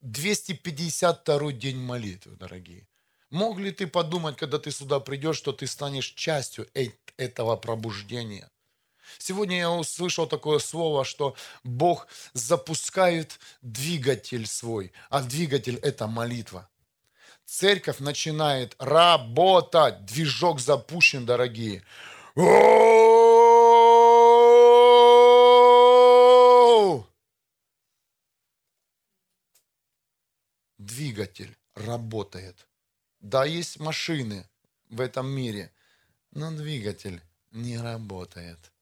252 0.00 1.52
день 1.52 1.78
молитвы, 1.78 2.36
дорогие. 2.36 2.86
Мог 3.30 3.58
ли 3.58 3.72
ты 3.72 3.86
подумать, 3.86 4.36
когда 4.36 4.58
ты 4.58 4.70
сюда 4.70 5.00
придешь, 5.00 5.38
что 5.38 5.52
ты 5.52 5.66
станешь 5.66 6.12
частью 6.14 6.68
этого 7.16 7.56
пробуждения? 7.56 8.50
Сегодня 9.18 9.58
я 9.58 9.70
услышал 9.70 10.26
такое 10.26 10.58
слово, 10.58 11.04
что 11.04 11.34
Бог 11.62 12.06
запускает 12.32 13.38
двигатель 13.62 14.46
свой, 14.46 14.92
а 15.10 15.22
двигатель– 15.22 15.76
это 15.82 16.06
молитва. 16.06 16.68
Церковь 17.46 17.98
начинает 17.98 18.74
работать, 18.78 20.04
движок 20.04 20.60
запущен, 20.60 21.26
дорогие. 21.26 21.82
Двигатель 30.86 31.56
работает. 31.74 32.66
Да, 33.20 33.44
есть 33.44 33.80
машины 33.80 34.48
в 34.90 35.00
этом 35.00 35.26
мире, 35.28 35.72
но 36.30 36.50
двигатель 36.50 37.22
не 37.50 37.78
работает. 37.78 38.72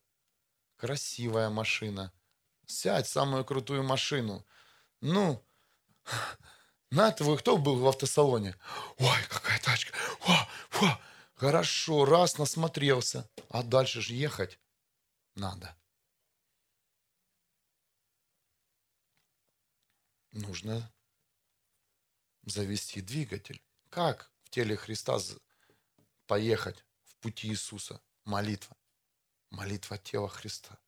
Красивая 0.77 1.49
машина, 1.51 2.13
Сядь 2.67 3.07
в 3.07 3.11
самую 3.11 3.45
крутую 3.45 3.83
машину. 3.83 4.47
Ну, 5.01 5.45
на 6.91 7.15
вы 7.19 7.37
кто 7.37 7.59
был 7.59 7.77
в 7.79 7.87
автосалоне? 7.87 8.57
Ой, 8.99 9.19
какая 9.29 9.61
тачка. 9.61 9.97
О, 10.27 10.49
о. 10.81 11.01
Хорошо, 11.35 12.05
раз 12.05 12.39
насмотрелся. 12.39 13.29
А 13.51 13.63
дальше 13.63 14.01
же 14.01 14.15
ехать 14.15 14.59
надо. 15.35 15.77
Нужно 20.31 20.91
завести 22.45 23.01
двигатель. 23.01 23.63
Как 23.91 24.31
в 24.45 24.51
теле 24.51 24.77
Христа 24.77 25.19
поехать 26.27 26.85
в 27.05 27.17
пути 27.17 27.49
Иисуса? 27.49 28.01
Молитва. 28.25 28.77
Молитва 29.51 29.99
тела 29.99 30.29
Христа. 30.29 30.79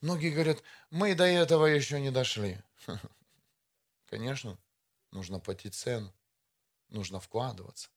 Многие 0.00 0.30
говорят, 0.30 0.62
мы 0.90 1.14
до 1.14 1.24
этого 1.24 1.66
еще 1.66 2.00
не 2.00 2.10
дошли. 2.10 2.60
Конечно, 4.06 4.58
нужно 5.10 5.38
платить 5.38 5.74
цену, 5.74 6.12
нужно 6.88 7.20
вкладываться. 7.20 7.88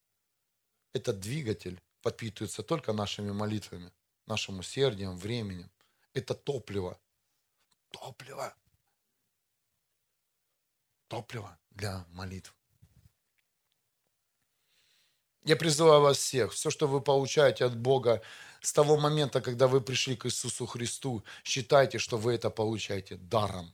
Этот 0.93 1.19
двигатель 1.19 1.81
подпитывается 2.01 2.63
только 2.63 2.93
нашими 2.93 3.31
молитвами, 3.31 3.91
нашим 4.27 4.59
усердием, 4.59 5.17
временем. 5.17 5.69
Это 6.13 6.33
топливо. 6.33 6.99
Топливо. 7.89 8.55
Топливо 11.07 11.59
для 11.71 12.05
молитв. 12.09 12.55
Я 15.45 15.55
призываю 15.55 16.01
вас 16.01 16.17
всех, 16.17 16.53
все, 16.53 16.71
что 16.71 16.87
вы 16.87 17.01
получаете 17.01 17.65
от 17.65 17.77
Бога 17.77 18.23
с 18.61 18.73
того 18.73 18.97
момента, 18.97 19.41
когда 19.41 19.67
вы 19.67 19.79
пришли 19.79 20.15
к 20.15 20.25
Иисусу 20.25 20.65
Христу, 20.65 21.23
считайте, 21.43 21.99
что 21.99 22.17
вы 22.17 22.33
это 22.33 22.49
получаете 22.49 23.17
даром. 23.17 23.71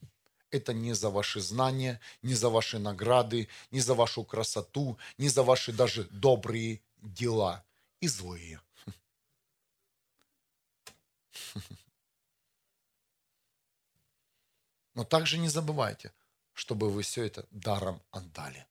Это 0.49 0.73
не 0.73 0.93
за 0.93 1.09
ваши 1.09 1.39
знания, 1.39 2.01
не 2.21 2.33
за 2.33 2.49
ваши 2.49 2.77
награды, 2.77 3.47
не 3.71 3.79
за 3.79 3.93
вашу 3.93 4.25
красоту, 4.25 4.97
не 5.17 5.29
за 5.29 5.43
ваши 5.43 5.71
даже 5.71 6.03
добрые 6.11 6.81
дела 6.97 7.63
и 8.01 8.09
злые. 8.09 8.59
Но 14.93 15.05
также 15.05 15.37
не 15.37 15.47
забывайте, 15.47 16.11
чтобы 16.51 16.89
вы 16.89 17.03
все 17.03 17.23
это 17.23 17.47
даром 17.49 18.01
отдали. 18.11 18.67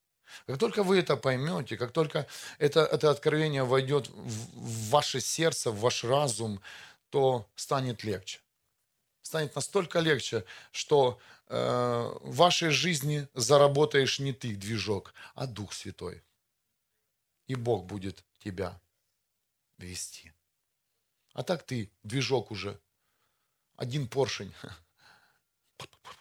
Как 0.46 0.58
только 0.58 0.82
вы 0.82 0.98
это 0.98 1.16
поймете, 1.16 1.76
как 1.76 1.92
только 1.92 2.26
это, 2.58 2.80
это 2.80 3.10
откровение 3.10 3.64
войдет 3.64 4.08
в 4.08 4.90
ваше 4.90 5.20
сердце, 5.20 5.70
в 5.70 5.80
ваш 5.80 6.04
разум, 6.04 6.60
то 7.10 7.46
станет 7.54 8.04
легче. 8.04 8.40
Станет 9.22 9.54
настолько 9.54 10.00
легче, 10.00 10.44
что 10.72 11.18
э, 11.46 11.56
в 12.20 12.34
вашей 12.36 12.70
жизни 12.70 13.28
заработаешь 13.34 14.18
не 14.18 14.32
ты, 14.32 14.56
движок, 14.56 15.14
а 15.34 15.46
Дух 15.46 15.72
Святой. 15.72 16.22
И 17.46 17.54
Бог 17.54 17.84
будет 17.84 18.24
тебя 18.38 18.80
вести. 19.78 20.32
А 21.32 21.42
так 21.42 21.62
ты, 21.62 21.90
движок 22.02 22.50
уже, 22.50 22.78
один 23.76 24.08
поршень– 24.08 24.52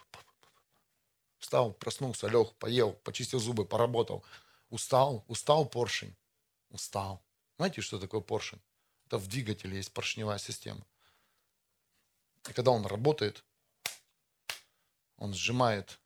Встал, 1.50 1.72
проснулся, 1.72 2.28
лег, 2.28 2.54
поел, 2.60 2.92
почистил 2.92 3.40
зубы, 3.40 3.64
поработал. 3.64 4.24
Устал, 4.68 5.24
устал 5.26 5.66
поршень. 5.66 6.14
Устал. 6.68 7.20
Знаете, 7.56 7.80
что 7.80 7.98
такое 7.98 8.20
поршень? 8.20 8.60
Это 9.06 9.18
в 9.18 9.26
двигателе 9.26 9.78
есть 9.78 9.92
поршневая 9.92 10.38
система. 10.38 10.86
И 12.48 12.52
когда 12.52 12.70
он 12.70 12.86
работает, 12.86 13.42
он 15.16 15.34
сжимает 15.34 15.98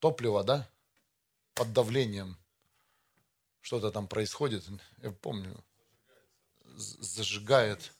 топливо, 0.00 0.44
да, 0.44 0.68
под 1.54 1.72
давлением. 1.72 2.36
Что-то 3.62 3.90
там 3.90 4.06
происходит, 4.06 4.66
я 4.98 5.12
помню, 5.12 5.64
зажигает. 6.66 7.90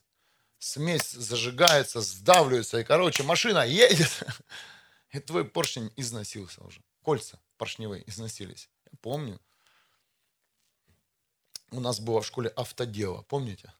Смесь 0.59 1.13
зажигается, 1.13 1.99
сдавливается, 1.99 2.77
и, 2.77 2.83
короче, 2.83 3.23
машина 3.23 3.65
едет. 3.65 4.23
И 5.15 5.19
твой 5.21 5.45
поршень 5.45 5.93
износился 5.95 6.61
уже. 6.61 6.83
Кольца 7.01 7.39
поршневые 7.55 8.03
износились. 8.09 8.69
Я 8.91 8.97
помню. 8.99 9.39
У 11.71 11.79
нас 11.79 12.01
было 12.01 12.21
в 12.21 12.25
школе 12.25 12.49
автодело, 12.49 13.21
помните? 13.21 13.73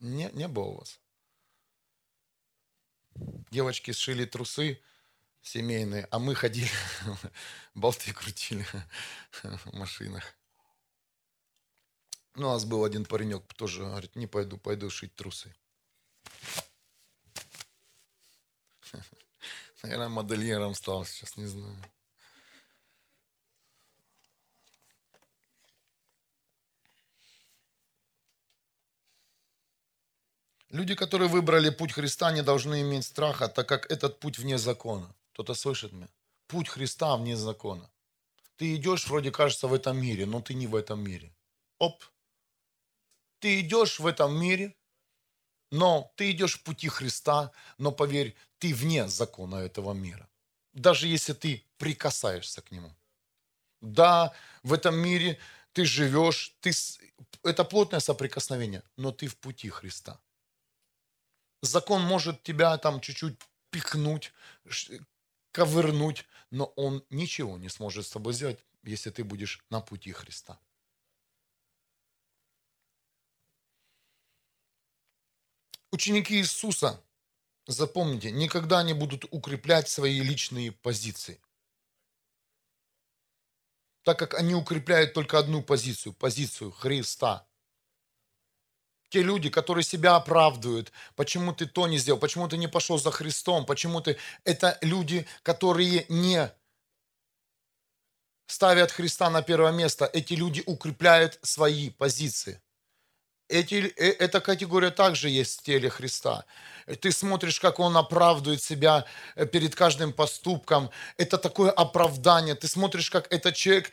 Не, 0.00 0.28
не 0.32 0.48
было 0.48 0.64
у 0.64 0.78
вас. 0.78 0.98
Девочки 3.52 3.92
сшили 3.92 4.24
трусы 4.24 4.82
семейные, 5.42 6.08
а 6.10 6.18
мы 6.18 6.34
ходили, 6.34 6.70
болты 7.74 8.12
крутили 8.12 8.66
в 9.42 9.74
машинах. 9.74 10.36
Ну, 12.34 12.48
у 12.48 12.52
нас 12.52 12.64
был 12.64 12.84
один 12.84 13.04
паренек, 13.04 13.54
тоже 13.54 13.84
говорит, 13.84 14.16
не 14.16 14.26
пойду, 14.26 14.58
пойду 14.58 14.90
шить 14.90 15.14
трусы. 15.14 15.54
Наверное, 19.82 20.08
модельером 20.08 20.74
стал 20.74 21.04
сейчас, 21.04 21.36
не 21.36 21.46
знаю. 21.46 21.76
Люди, 30.70 30.94
которые 30.94 31.28
выбрали 31.28 31.70
путь 31.70 31.92
Христа, 31.92 32.32
не 32.32 32.42
должны 32.42 32.82
иметь 32.82 33.04
страха, 33.04 33.48
так 33.48 33.68
как 33.68 33.90
этот 33.90 34.20
путь 34.20 34.38
вне 34.38 34.58
закона. 34.58 35.14
Кто-то 35.32 35.54
слышит 35.54 35.92
меня? 35.92 36.08
Путь 36.48 36.68
Христа 36.68 37.16
вне 37.16 37.36
закона. 37.36 37.90
Ты 38.56 38.74
идешь, 38.74 39.06
вроде 39.06 39.30
кажется, 39.30 39.68
в 39.68 39.74
этом 39.74 39.96
мире, 39.98 40.26
но 40.26 40.40
ты 40.40 40.54
не 40.54 40.66
в 40.66 40.74
этом 40.74 41.00
мире. 41.00 41.32
Оп. 41.78 42.02
Ты 43.38 43.60
идешь 43.60 44.00
в 44.00 44.06
этом 44.06 44.34
мире, 44.40 44.74
но 45.70 46.12
ты 46.16 46.30
идешь 46.30 46.58
в 46.58 46.62
пути 46.62 46.88
Христа, 46.88 47.52
но 47.78 47.92
поверь, 47.92 48.34
ты 48.58 48.74
вне 48.74 49.08
закона 49.08 49.56
этого 49.56 49.92
мира. 49.92 50.28
Даже 50.72 51.08
если 51.08 51.32
ты 51.32 51.64
прикасаешься 51.78 52.62
к 52.62 52.70
нему. 52.70 52.94
Да, 53.80 54.32
в 54.62 54.72
этом 54.72 54.96
мире 54.96 55.38
ты 55.72 55.84
живешь, 55.84 56.54
ты, 56.60 56.70
это 57.42 57.64
плотное 57.64 58.00
соприкосновение, 58.00 58.82
но 58.96 59.12
ты 59.12 59.26
в 59.26 59.36
пути 59.36 59.68
Христа. 59.68 60.20
Закон 61.62 62.02
может 62.02 62.42
тебя 62.42 62.78
там 62.78 63.00
чуть-чуть 63.00 63.36
пихнуть, 63.70 64.32
ковырнуть, 65.52 66.24
но 66.50 66.66
он 66.76 67.04
ничего 67.10 67.58
не 67.58 67.68
сможет 67.68 68.06
с 68.06 68.10
тобой 68.10 68.32
сделать, 68.32 68.58
если 68.82 69.10
ты 69.10 69.24
будешь 69.24 69.64
на 69.70 69.80
пути 69.80 70.12
Христа. 70.12 70.58
Ученики 75.90 76.36
Иисуса, 76.36 77.00
запомните, 77.66 78.30
никогда 78.30 78.82
не 78.82 78.92
будут 78.92 79.24
укреплять 79.30 79.88
свои 79.88 80.20
личные 80.20 80.72
позиции. 80.72 81.40
Так 84.02 84.18
как 84.18 84.34
они 84.34 84.54
укрепляют 84.54 85.14
только 85.14 85.38
одну 85.38 85.62
позицию, 85.62 86.12
позицию 86.12 86.70
Христа. 86.70 87.46
Те 89.08 89.22
люди, 89.22 89.50
которые 89.50 89.84
себя 89.84 90.16
оправдывают, 90.16 90.92
почему 91.14 91.52
ты 91.52 91.66
то 91.66 91.86
не 91.86 91.98
сделал, 91.98 92.18
почему 92.18 92.48
ты 92.48 92.56
не 92.56 92.68
пошел 92.68 92.98
за 92.98 93.10
Христом, 93.10 93.66
почему 93.66 94.00
ты... 94.00 94.16
Это 94.44 94.78
люди, 94.80 95.26
которые 95.42 96.06
не 96.08 96.52
ставят 98.46 98.92
Христа 98.92 99.30
на 99.30 99.42
первое 99.42 99.72
место. 99.72 100.06
Эти 100.12 100.34
люди 100.34 100.62
укрепляют 100.66 101.38
свои 101.42 101.90
позиции. 101.90 102.60
Эти, 103.48 103.92
э, 103.96 104.10
эта 104.18 104.40
категория 104.40 104.90
также 104.90 105.28
есть 105.28 105.60
в 105.60 105.62
теле 105.62 105.88
Христа. 105.88 106.44
Ты 107.00 107.12
смотришь, 107.12 107.60
как 107.60 107.80
Он 107.80 107.96
оправдывает 107.96 108.62
себя 108.62 109.04
э, 109.34 109.46
перед 109.46 109.74
каждым 109.74 110.12
поступком. 110.12 110.90
Это 111.16 111.38
такое 111.38 111.70
оправдание. 111.70 112.54
Ты 112.54 112.68
смотришь, 112.68 113.10
как 113.10 113.32
этот 113.32 113.54
человек 113.54 113.90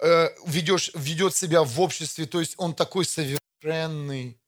э, 0.00 0.28
ведешь, 0.46 0.90
ведет 0.94 1.34
себя 1.34 1.62
в 1.62 1.80
обществе. 1.80 2.26
То 2.26 2.40
есть 2.40 2.54
он 2.56 2.74
такой 2.74 3.04
совершенный. 3.04 4.38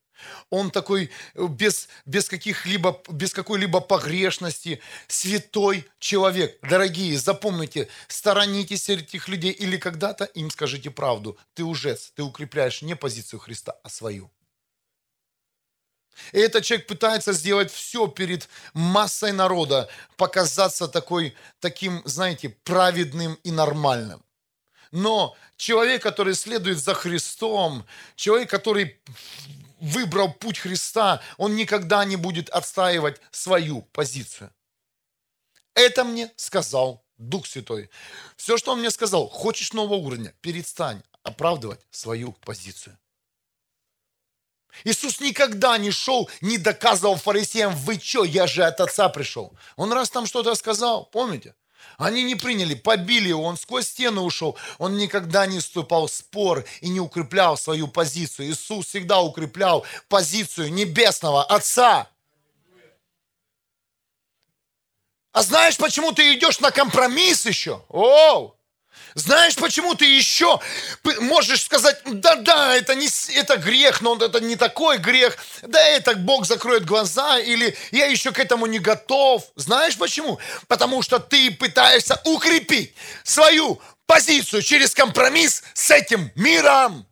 Он 0.50 0.70
такой 0.70 1.11
э, 1.34 1.46
без, 1.46 1.88
без 2.06 2.28
каких-либо, 2.28 3.00
без 3.09 3.32
какой-либо 3.32 3.80
погрешности, 3.80 4.80
святой 5.06 5.86
человек. 5.98 6.59
Дорогие, 6.62 7.18
запомните, 7.18 7.88
сторонитесь 8.09 8.88
этих 8.88 9.28
людей 9.28 9.52
или 9.52 9.76
когда-то 9.76 10.24
им 10.24 10.50
скажите 10.50 10.90
правду. 10.90 11.38
Ты 11.54 11.64
уже, 11.64 11.96
ты 12.14 12.22
укрепляешь 12.22 12.82
не 12.82 12.96
позицию 12.96 13.40
Христа, 13.40 13.76
а 13.82 13.88
свою. 13.88 14.30
И 16.32 16.38
этот 16.38 16.64
человек 16.64 16.86
пытается 16.86 17.32
сделать 17.32 17.72
все 17.72 18.08
перед 18.08 18.48
массой 18.74 19.32
народа, 19.32 19.88
показаться 20.16 20.88
такой, 20.88 21.34
таким, 21.60 22.02
знаете, 22.04 22.48
праведным 22.48 23.38
и 23.44 23.50
нормальным. 23.50 24.22
Но 24.90 25.36
человек, 25.56 26.02
который 26.02 26.34
следует 26.34 26.78
за 26.78 26.94
Христом, 26.94 27.86
человек, 28.16 28.50
который 28.50 28.98
выбрал 29.80 30.32
путь 30.32 30.58
Христа, 30.58 31.22
он 31.36 31.56
никогда 31.56 32.04
не 32.04 32.16
будет 32.16 32.48
отстаивать 32.50 33.20
свою 33.30 33.82
позицию. 33.82 34.52
Это 35.74 36.04
мне 36.04 36.32
сказал 36.36 37.04
Дух 37.18 37.46
Святой. 37.46 37.90
Все, 38.36 38.56
что 38.56 38.72
он 38.72 38.80
мне 38.80 38.90
сказал, 38.90 39.28
хочешь 39.28 39.72
нового 39.72 39.94
уровня, 39.94 40.34
перестань 40.40 41.02
оправдывать 41.22 41.80
свою 41.90 42.32
позицию. 42.32 42.98
Иисус 44.84 45.20
никогда 45.20 45.78
не 45.78 45.90
шел, 45.90 46.30
не 46.40 46.58
доказывал 46.58 47.16
фарисеям, 47.16 47.74
вы 47.74 48.00
что, 48.00 48.24
я 48.24 48.46
же 48.46 48.64
от 48.64 48.80
Отца 48.80 49.08
пришел. 49.08 49.52
Он 49.76 49.92
раз 49.92 50.10
там 50.10 50.26
что-то 50.26 50.54
сказал, 50.54 51.06
помните? 51.06 51.54
Они 51.96 52.22
не 52.22 52.36
приняли, 52.36 52.74
побили 52.74 53.28
его, 53.28 53.42
он 53.42 53.56
сквозь 53.56 53.88
стену 53.88 54.22
ушел. 54.22 54.56
Он 54.78 54.96
никогда 54.96 55.46
не 55.46 55.58
вступал 55.58 56.06
в 56.06 56.12
спор 56.12 56.64
и 56.80 56.88
не 56.88 57.00
укреплял 57.00 57.56
свою 57.56 57.88
позицию. 57.88 58.50
Иисус 58.50 58.86
всегда 58.86 59.20
укреплял 59.20 59.84
позицию 60.08 60.72
небесного 60.72 61.42
Отца. 61.44 62.08
А 65.32 65.42
знаешь, 65.42 65.76
почему 65.76 66.12
ты 66.12 66.34
идешь 66.34 66.60
на 66.60 66.70
компромисс 66.70 67.46
еще? 67.46 67.84
Оу! 67.88 68.57
Знаешь, 69.14 69.57
почему 69.57 69.94
ты 69.94 70.05
еще 70.05 70.61
можешь 71.20 71.62
сказать, 71.62 72.01
да-да, 72.05 72.76
это, 72.76 72.94
не, 72.94 73.09
это 73.34 73.57
грех, 73.57 74.01
но 74.01 74.16
это 74.16 74.40
не 74.40 74.57
такой 74.57 74.99
грех, 74.99 75.36
да 75.62 75.80
это 75.80 76.14
Бог 76.14 76.46
закроет 76.46 76.84
глаза, 76.84 77.38
или 77.38 77.76
я 77.90 78.07
еще 78.07 78.32
к 78.32 78.38
этому 78.38 78.66
не 78.66 78.78
готов. 78.78 79.44
Знаешь 79.57 79.96
почему? 79.96 80.38
Потому 80.68 81.03
что 81.03 81.18
ты 81.18 81.51
пытаешься 81.51 82.20
укрепить 82.24 82.94
свою 83.24 83.80
позицию 84.07 84.62
через 84.62 84.94
компромисс 84.94 85.62
с 85.74 85.90
этим 85.90 86.30
миром. 86.34 87.07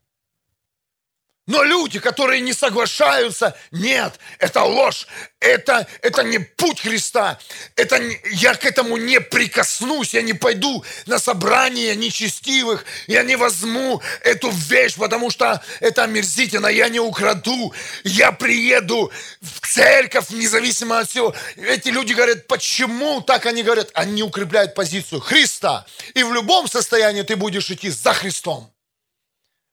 Но 1.47 1.63
люди, 1.63 2.01
которые 2.01 2.41
не 2.41 2.53
соглашаются, 2.53 3.57
нет, 3.71 4.19
это 4.41 4.65
ложь, 4.65 5.07
это, 5.39 5.87
это 6.03 6.25
не 6.25 6.41
путь 6.41 6.81
Христа, 6.81 7.39
это, 7.77 8.03
я 8.33 8.55
к 8.55 8.65
этому 8.65 8.97
не 8.97 9.21
прикоснусь, 9.21 10.13
я 10.13 10.23
не 10.23 10.33
пойду 10.33 10.85
на 11.07 11.21
собрание 11.21 11.95
нечестивых, 11.95 12.85
я 13.07 13.23
не 13.23 13.37
возьму 13.37 14.03
эту 14.25 14.51
вещь, 14.51 14.97
потому 14.97 15.31
что 15.31 15.63
это 15.79 16.03
омерзительно, 16.03 16.67
я 16.67 16.89
не 16.89 16.99
украду, 16.99 17.73
я 18.03 18.33
приеду 18.33 19.13
в 19.41 19.69
церковь, 19.69 20.31
независимо 20.31 20.99
от 20.99 21.09
всего. 21.09 21.33
Эти 21.55 21.91
люди 21.91 22.13
говорят, 22.13 22.49
почему 22.49 23.21
так 23.21 23.47
они 23.47 23.63
говорят? 23.63 23.91
Они 23.95 24.25
укрепляют 24.25 24.75
позицию 24.75 25.21
Христа, 25.21 25.87
и 26.15 26.25
в 26.25 26.33
любом 26.33 26.67
состоянии 26.67 27.23
ты 27.23 27.37
будешь 27.37 27.71
идти 27.71 27.89
за 27.89 28.13
Христом. 28.15 28.73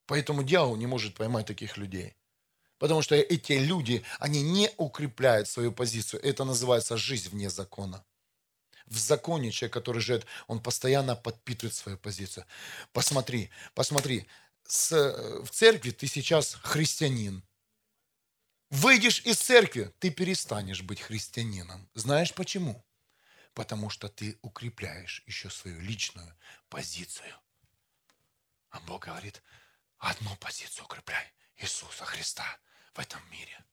Поэтому 0.06 0.44
дьявол 0.44 0.76
не 0.76 0.88
может 0.88 1.16
поймать 1.16 1.46
таких 1.46 1.78
людей. 1.78 2.16
Потому 2.78 3.02
что 3.02 3.16
эти 3.16 3.54
люди, 3.54 4.04
они 4.20 4.42
не 4.42 4.70
укрепляют 4.78 5.48
свою 5.48 5.72
позицию. 5.72 6.22
Это 6.24 6.44
называется 6.44 6.98
жизнь 6.98 7.30
вне 7.30 7.50
закона. 7.50 8.04
В 8.86 8.98
законе 8.98 9.52
человек, 9.52 9.74
который 9.74 10.02
живет, 10.02 10.26
он 10.48 10.62
постоянно 10.62 11.16
подпитывает 11.16 11.74
свою 11.74 11.98
позицию. 11.98 12.46
Посмотри, 12.92 13.50
посмотри, 13.74 14.28
с, 14.68 14.92
в 15.44 15.50
церкви 15.50 15.92
ты 15.92 16.08
сейчас 16.08 16.56
христианин. 16.56 17.44
Выйдешь 18.70 19.22
из 19.22 19.38
церкви, 19.38 19.94
ты 20.00 20.10
перестанешь 20.10 20.82
быть 20.82 21.00
христианином. 21.00 21.88
Знаешь 21.94 22.34
почему? 22.34 22.84
Потому 23.54 23.90
что 23.90 24.10
ты 24.10 24.38
укрепляешь 24.42 25.24
еще 25.28 25.50
свою 25.50 25.80
личную 25.80 26.36
позицию. 26.70 27.34
А 28.72 28.80
Бог 28.82 29.06
говорит, 29.06 29.44
Одну 30.04 30.36
позицию 30.36 30.84
укрепляй. 30.84 31.32
Иисуса 31.56 32.04
Христа 32.04 32.60
в 32.94 33.00
этом 33.00 33.22
мире. 33.32 33.64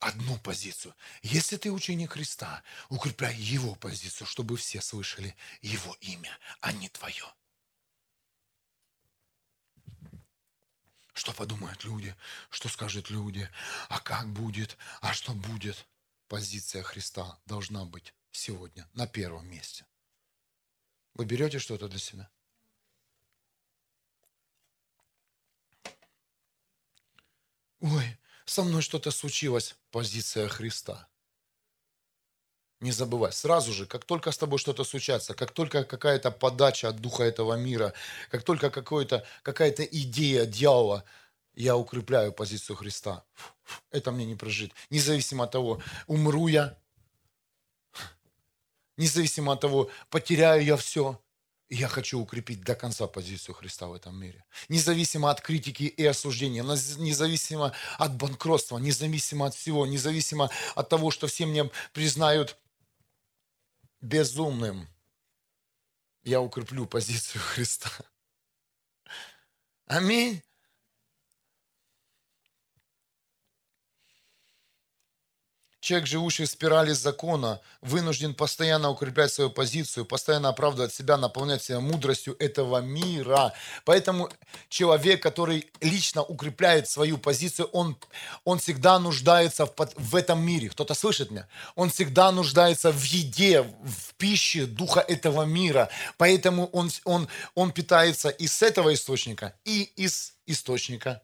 Одну 0.00 0.36
позицию. 0.40 0.92
Если 1.22 1.56
ты 1.56 1.70
ученик 1.70 2.14
Христа, 2.14 2.64
укрепляй 2.88 3.36
Его 3.36 3.76
позицию, 3.76 4.26
чтобы 4.26 4.56
все 4.56 4.80
слышали 4.80 5.36
Его 5.62 5.96
имя, 6.00 6.36
а 6.60 6.72
не 6.72 6.88
твое. 6.88 7.32
Что 11.12 11.32
подумают 11.32 11.84
люди? 11.84 12.16
Что 12.50 12.68
скажут 12.68 13.08
люди? 13.08 13.48
А 13.88 14.00
как 14.00 14.28
будет? 14.32 14.76
А 15.00 15.14
что 15.14 15.32
будет? 15.32 15.86
Позиция 16.26 16.82
Христа 16.82 17.38
должна 17.46 17.84
быть 17.84 18.14
сегодня 18.32 18.88
на 18.94 19.06
первом 19.06 19.46
месте. 19.46 19.86
Вы 21.14 21.24
берете 21.24 21.60
что-то 21.60 21.86
для 21.86 22.00
себя? 22.00 22.28
Ой, 27.80 28.18
со 28.44 28.62
мной 28.64 28.82
что-то 28.82 29.10
случилось. 29.10 29.76
Позиция 29.90 30.48
Христа. 30.48 31.08
Не 32.80 32.92
забывай, 32.92 33.32
сразу 33.32 33.72
же, 33.72 33.86
как 33.86 34.04
только 34.04 34.30
с 34.30 34.38
тобой 34.38 34.58
что-то 34.60 34.84
случается, 34.84 35.34
как 35.34 35.50
только 35.50 35.82
какая-то 35.84 36.30
подача 36.30 36.88
от 36.88 37.00
духа 37.00 37.24
этого 37.24 37.54
мира, 37.54 37.92
как 38.30 38.44
только 38.44 38.70
какая-то 38.70 39.82
идея 39.82 40.46
дьявола, 40.46 41.04
я 41.54 41.76
укрепляю 41.76 42.32
позицию 42.32 42.76
Христа. 42.76 43.24
Это 43.90 44.12
мне 44.12 44.26
не 44.26 44.36
прожить. 44.36 44.72
Независимо 44.90 45.44
от 45.44 45.50
того, 45.50 45.82
умру 46.06 46.46
я, 46.46 46.78
независимо 48.96 49.54
от 49.54 49.60
того, 49.60 49.90
потеряю 50.08 50.64
я 50.64 50.76
все, 50.76 51.20
я 51.70 51.88
хочу 51.88 52.18
укрепить 52.18 52.62
до 52.62 52.74
конца 52.74 53.06
позицию 53.06 53.54
Христа 53.54 53.86
в 53.86 53.92
этом 53.92 54.18
мире. 54.18 54.44
Независимо 54.68 55.30
от 55.30 55.40
критики 55.40 55.82
и 55.84 56.04
осуждения, 56.04 56.62
независимо 56.62 57.72
от 57.98 58.16
банкротства, 58.16 58.78
независимо 58.78 59.46
от 59.46 59.54
всего, 59.54 59.86
независимо 59.86 60.50
от 60.74 60.88
того, 60.88 61.10
что 61.10 61.26
все 61.26 61.46
меня 61.46 61.70
признают 61.92 62.56
безумным, 64.00 64.88
я 66.22 66.40
укреплю 66.40 66.86
позицию 66.86 67.42
Христа. 67.54 67.90
Аминь. 69.86 70.42
Человек, 75.88 76.06
живущий 76.06 76.44
в 76.44 76.50
спирали 76.50 76.92
закона, 76.92 77.62
вынужден 77.80 78.34
постоянно 78.34 78.90
укреплять 78.90 79.32
свою 79.32 79.48
позицию, 79.48 80.04
постоянно 80.04 80.50
оправдывать 80.50 80.92
себя, 80.92 81.16
наполнять 81.16 81.62
себя 81.62 81.80
мудростью 81.80 82.36
этого 82.38 82.82
мира. 82.82 83.54
Поэтому 83.86 84.28
человек, 84.68 85.22
который 85.22 85.66
лично 85.80 86.22
укрепляет 86.22 86.90
свою 86.90 87.16
позицию, 87.16 87.68
он, 87.72 87.96
он 88.44 88.58
всегда 88.58 88.98
нуждается 88.98 89.64
в, 89.64 89.74
в 89.96 90.14
этом 90.14 90.42
мире. 90.42 90.68
Кто-то 90.68 90.92
слышит 90.92 91.30
меня? 91.30 91.48
Он 91.74 91.88
всегда 91.88 92.32
нуждается 92.32 92.92
в 92.92 93.02
еде, 93.04 93.62
в 93.62 94.12
пище 94.18 94.66
духа 94.66 95.00
этого 95.00 95.44
мира. 95.44 95.88
Поэтому 96.18 96.66
он, 96.66 96.90
он, 97.04 97.28
он 97.54 97.72
питается 97.72 98.28
и 98.28 98.46
с 98.46 98.60
этого 98.60 98.92
источника, 98.92 99.54
и 99.64 99.84
из 99.96 100.34
источника 100.44 101.22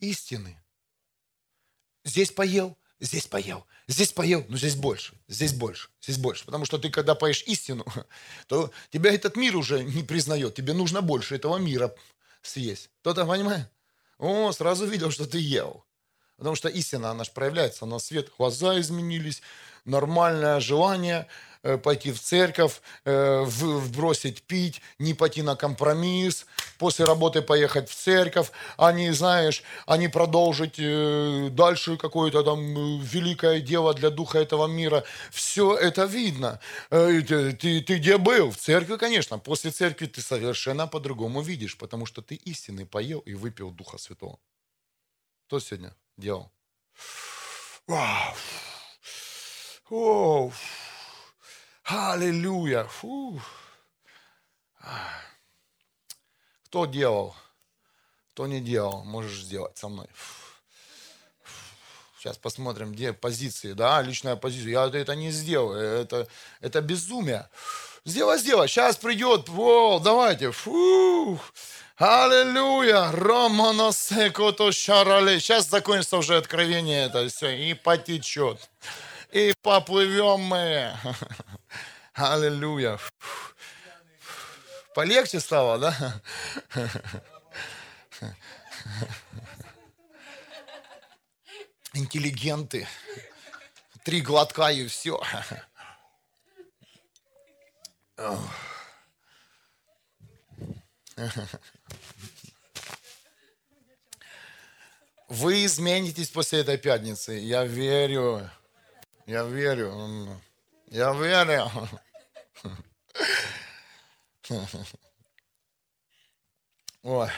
истины. 0.00 0.58
Здесь 2.04 2.30
поел, 2.30 2.76
здесь 3.02 3.26
поел, 3.26 3.66
здесь 3.88 4.12
поел, 4.12 4.46
но 4.48 4.56
здесь 4.56 4.76
больше, 4.76 5.14
здесь 5.28 5.52
больше, 5.52 5.90
здесь 6.00 6.16
больше. 6.16 6.46
Потому 6.46 6.64
что 6.64 6.78
ты, 6.78 6.88
когда 6.88 7.14
поешь 7.14 7.42
истину, 7.46 7.84
то 8.46 8.70
тебя 8.90 9.12
этот 9.12 9.36
мир 9.36 9.56
уже 9.56 9.82
не 9.82 10.02
признает. 10.02 10.54
Тебе 10.54 10.72
нужно 10.72 11.02
больше 11.02 11.34
этого 11.34 11.58
мира 11.58 11.94
съесть. 12.40 12.90
Кто-то 13.00 13.26
понимает? 13.26 13.68
О, 14.18 14.52
сразу 14.52 14.86
видел, 14.86 15.10
что 15.10 15.26
ты 15.26 15.38
ел. 15.38 15.84
Потому 16.36 16.56
что 16.56 16.68
истина, 16.68 17.10
она 17.10 17.24
же 17.24 17.32
проявляется 17.32 17.86
на 17.86 17.98
свет. 17.98 18.30
Глаза 18.38 18.78
изменились, 18.80 19.42
нормальное 19.84 20.60
желание– 20.60 21.26
Э, 21.64 21.78
пойти 21.78 22.10
в 22.10 22.18
церковь, 22.18 22.80
э, 23.04 23.44
вбросить 23.44 24.42
пить, 24.42 24.82
не 24.98 25.14
пойти 25.14 25.42
на 25.42 25.54
компромисс, 25.54 26.46
после 26.76 27.04
работы 27.04 27.40
поехать 27.40 27.88
в 27.88 27.94
церковь, 27.94 28.50
а 28.76 28.92
не, 28.92 29.12
знаешь, 29.12 29.62
а 29.86 29.96
не 29.96 30.08
продолжить 30.08 30.74
э, 30.78 31.50
дальше 31.52 31.96
какое-то 31.96 32.42
там 32.42 33.00
великое 33.00 33.60
дело 33.60 33.94
для 33.94 34.10
духа 34.10 34.38
этого 34.38 34.66
мира. 34.66 35.04
Все 35.30 35.76
это 35.76 36.04
видно. 36.04 36.58
Ты, 36.90 37.52
ты, 37.52 37.80
ты 37.80 37.98
где 37.98 38.18
был? 38.18 38.50
В 38.50 38.56
церкви, 38.56 38.96
конечно. 38.96 39.38
После 39.38 39.70
церкви 39.70 40.06
ты 40.06 40.20
совершенно 40.20 40.88
по-другому 40.88 41.42
видишь, 41.42 41.78
потому 41.78 42.06
что 42.06 42.22
ты 42.22 42.34
истинный 42.34 42.86
поел 42.86 43.20
и 43.20 43.34
выпил 43.34 43.70
Духа 43.70 43.98
Святого. 43.98 44.40
Кто 45.46 45.60
сегодня 45.60 45.94
делал? 46.16 46.50
Вау! 47.86 48.34
Оу! 49.92 50.50
Аллилуйя. 51.84 52.84
Фу. 52.84 53.38
Кто 56.64 56.86
делал? 56.86 57.36
Кто 58.32 58.46
не 58.46 58.62
делал, 58.62 59.04
можешь 59.04 59.42
сделать 59.42 59.76
со 59.76 59.88
мной. 59.88 60.06
Сейчас 62.18 62.38
посмотрим, 62.38 62.92
где 62.92 63.12
позиции, 63.12 63.74
да, 63.74 64.00
личная 64.00 64.36
позиция. 64.36 64.70
Я 64.70 64.86
это 64.86 65.14
не 65.14 65.30
сделаю, 65.30 65.78
это, 65.78 66.26
это 66.62 66.80
безумие. 66.80 67.50
Сделай, 68.06 68.38
сделай, 68.38 68.68
сейчас 68.68 68.96
придет, 68.96 69.50
о, 69.50 70.00
давайте, 70.02 70.52
фу, 70.52 71.38
аллилуйя, 71.98 73.12
романосекото. 73.12 74.72
Сейчас 74.72 75.68
закончится 75.68 76.16
уже 76.16 76.38
откровение 76.38 77.04
это 77.04 77.28
все, 77.28 77.50
и 77.50 77.74
потечет, 77.74 78.70
и 79.32 79.54
поплывем 79.62 80.40
мы. 80.40 80.96
Аллилуйя. 82.14 82.98
Полегче 84.94 85.40
стало, 85.40 85.78
да? 85.78 86.20
Интеллигенты. 91.94 92.86
Три 94.04 94.20
глотка 94.20 94.70
и 94.70 94.86
все. 94.86 95.20
Вы 105.28 105.64
изменитесь 105.64 106.28
после 106.28 106.60
этой 106.60 106.76
пятницы. 106.76 107.32
Я 107.32 107.64
верю. 107.64 108.50
Я 109.32 109.44
верю. 109.44 110.38
Я 110.88 111.14
верю. 111.14 111.70
Ой. 117.02 117.30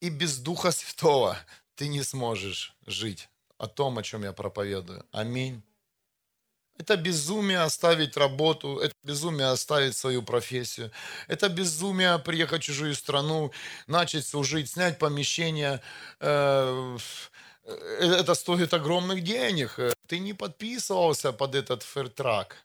И 0.00 0.08
без 0.08 0.38
Духа 0.38 0.72
Святого 0.72 1.38
ты 1.76 1.86
не 1.86 2.02
сможешь 2.02 2.74
жить 2.86 3.28
о 3.56 3.68
том, 3.68 3.98
о 3.98 4.02
чем 4.02 4.24
я 4.24 4.32
проповедую. 4.32 5.06
Аминь. 5.12 5.62
Это 6.76 6.96
безумие 6.96 7.60
оставить 7.60 8.16
работу, 8.16 8.78
это 8.80 8.94
безумие 9.04 9.46
оставить 9.46 9.96
свою 9.96 10.24
профессию, 10.24 10.90
это 11.28 11.48
безумие 11.48 12.18
приехать 12.18 12.62
в 12.62 12.66
чужую 12.66 12.96
страну, 12.96 13.52
начать 13.86 14.26
служить, 14.26 14.70
снять 14.70 14.98
помещение. 14.98 15.80
Э, 16.18 16.98
это 17.64 18.34
стоит 18.34 18.74
огромных 18.74 19.22
денег. 19.22 19.78
Ты 20.06 20.18
не 20.18 20.34
подписывался 20.34 21.32
под 21.32 21.54
этот 21.54 21.82
фертрак. 21.82 22.56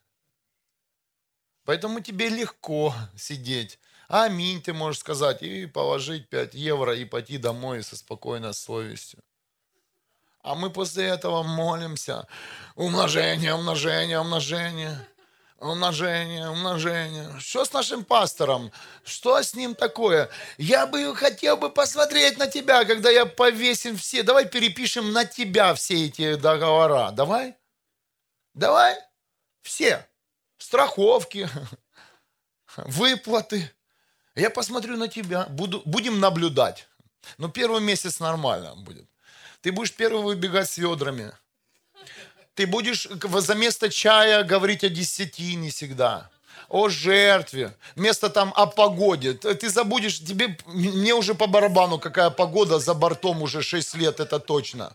Поэтому 1.65 2.01
тебе 2.01 2.29
легко 2.29 2.93
сидеть. 3.15 3.79
Аминь, 4.07 4.61
ты 4.61 4.73
можешь 4.73 5.01
сказать, 5.01 5.43
и 5.43 5.67
положить 5.67 6.29
5 6.29 6.55
евро, 6.55 6.95
и 6.95 7.05
пойти 7.05 7.37
домой 7.37 7.83
со 7.83 7.95
спокойной 7.95 8.53
совестью. 8.53 9.19
А 10.41 10.55
мы 10.55 10.71
после 10.71 11.05
этого 11.05 11.43
молимся. 11.43 12.27
Умножение, 12.75 13.53
умножение, 13.53 14.19
умножение. 14.19 15.07
Умножение, 15.59 16.49
умножение. 16.49 17.37
Что 17.39 17.65
с 17.65 17.73
нашим 17.73 18.05
пастором? 18.05 18.71
Что 19.03 19.41
с 19.41 19.53
ним 19.53 19.75
такое? 19.75 20.29
Я 20.57 20.87
бы 20.87 21.13
хотел 21.15 21.57
бы 21.57 21.69
посмотреть 21.69 22.37
на 22.37 22.47
тебя, 22.47 22.85
когда 22.85 23.09
я 23.09 23.25
повесим 23.25 23.97
все. 23.97 24.23
Давай 24.23 24.45
перепишем 24.45 25.11
на 25.11 25.25
тебя 25.25 25.73
все 25.75 26.05
эти 26.05 26.35
договора. 26.35 27.11
Давай? 27.11 27.57
Давай? 28.53 28.95
Все. 29.61 30.07
Страховки, 30.57 31.49
выплаты. 32.77 33.69
Я 34.35 34.49
посмотрю 34.49 34.95
на 34.95 35.09
тебя, 35.09 35.45
буду, 35.49 35.81
будем 35.83 36.21
наблюдать. 36.21 36.87
Но 37.37 37.49
первый 37.49 37.81
месяц 37.81 38.21
нормально 38.21 38.75
будет. 38.75 39.09
Ты 39.59 39.73
будешь 39.73 39.93
первый 39.93 40.23
выбегать 40.23 40.69
с 40.69 40.77
ведрами. 40.77 41.33
Ты 42.59 42.67
будешь 42.67 43.07
за 43.09 43.55
место 43.55 43.89
чая 43.89 44.43
говорить 44.43 44.83
о 44.83 44.89
десятине 44.89 45.69
всегда. 45.69 46.29
О 46.67 46.89
жертве. 46.89 47.73
Вместо 47.95 48.29
там 48.29 48.51
о 48.53 48.65
погоде. 48.65 49.33
Ты 49.33 49.69
забудешь, 49.69 50.19
тебе, 50.19 50.57
мне 50.65 51.13
уже 51.13 51.35
по 51.35 51.47
барабану, 51.47 51.99
какая 51.99 52.29
погода 52.29 52.79
за 52.79 52.93
бортом 52.93 53.41
уже 53.41 53.61
6 53.61 53.95
лет, 53.95 54.19
это 54.19 54.39
точно. 54.39 54.93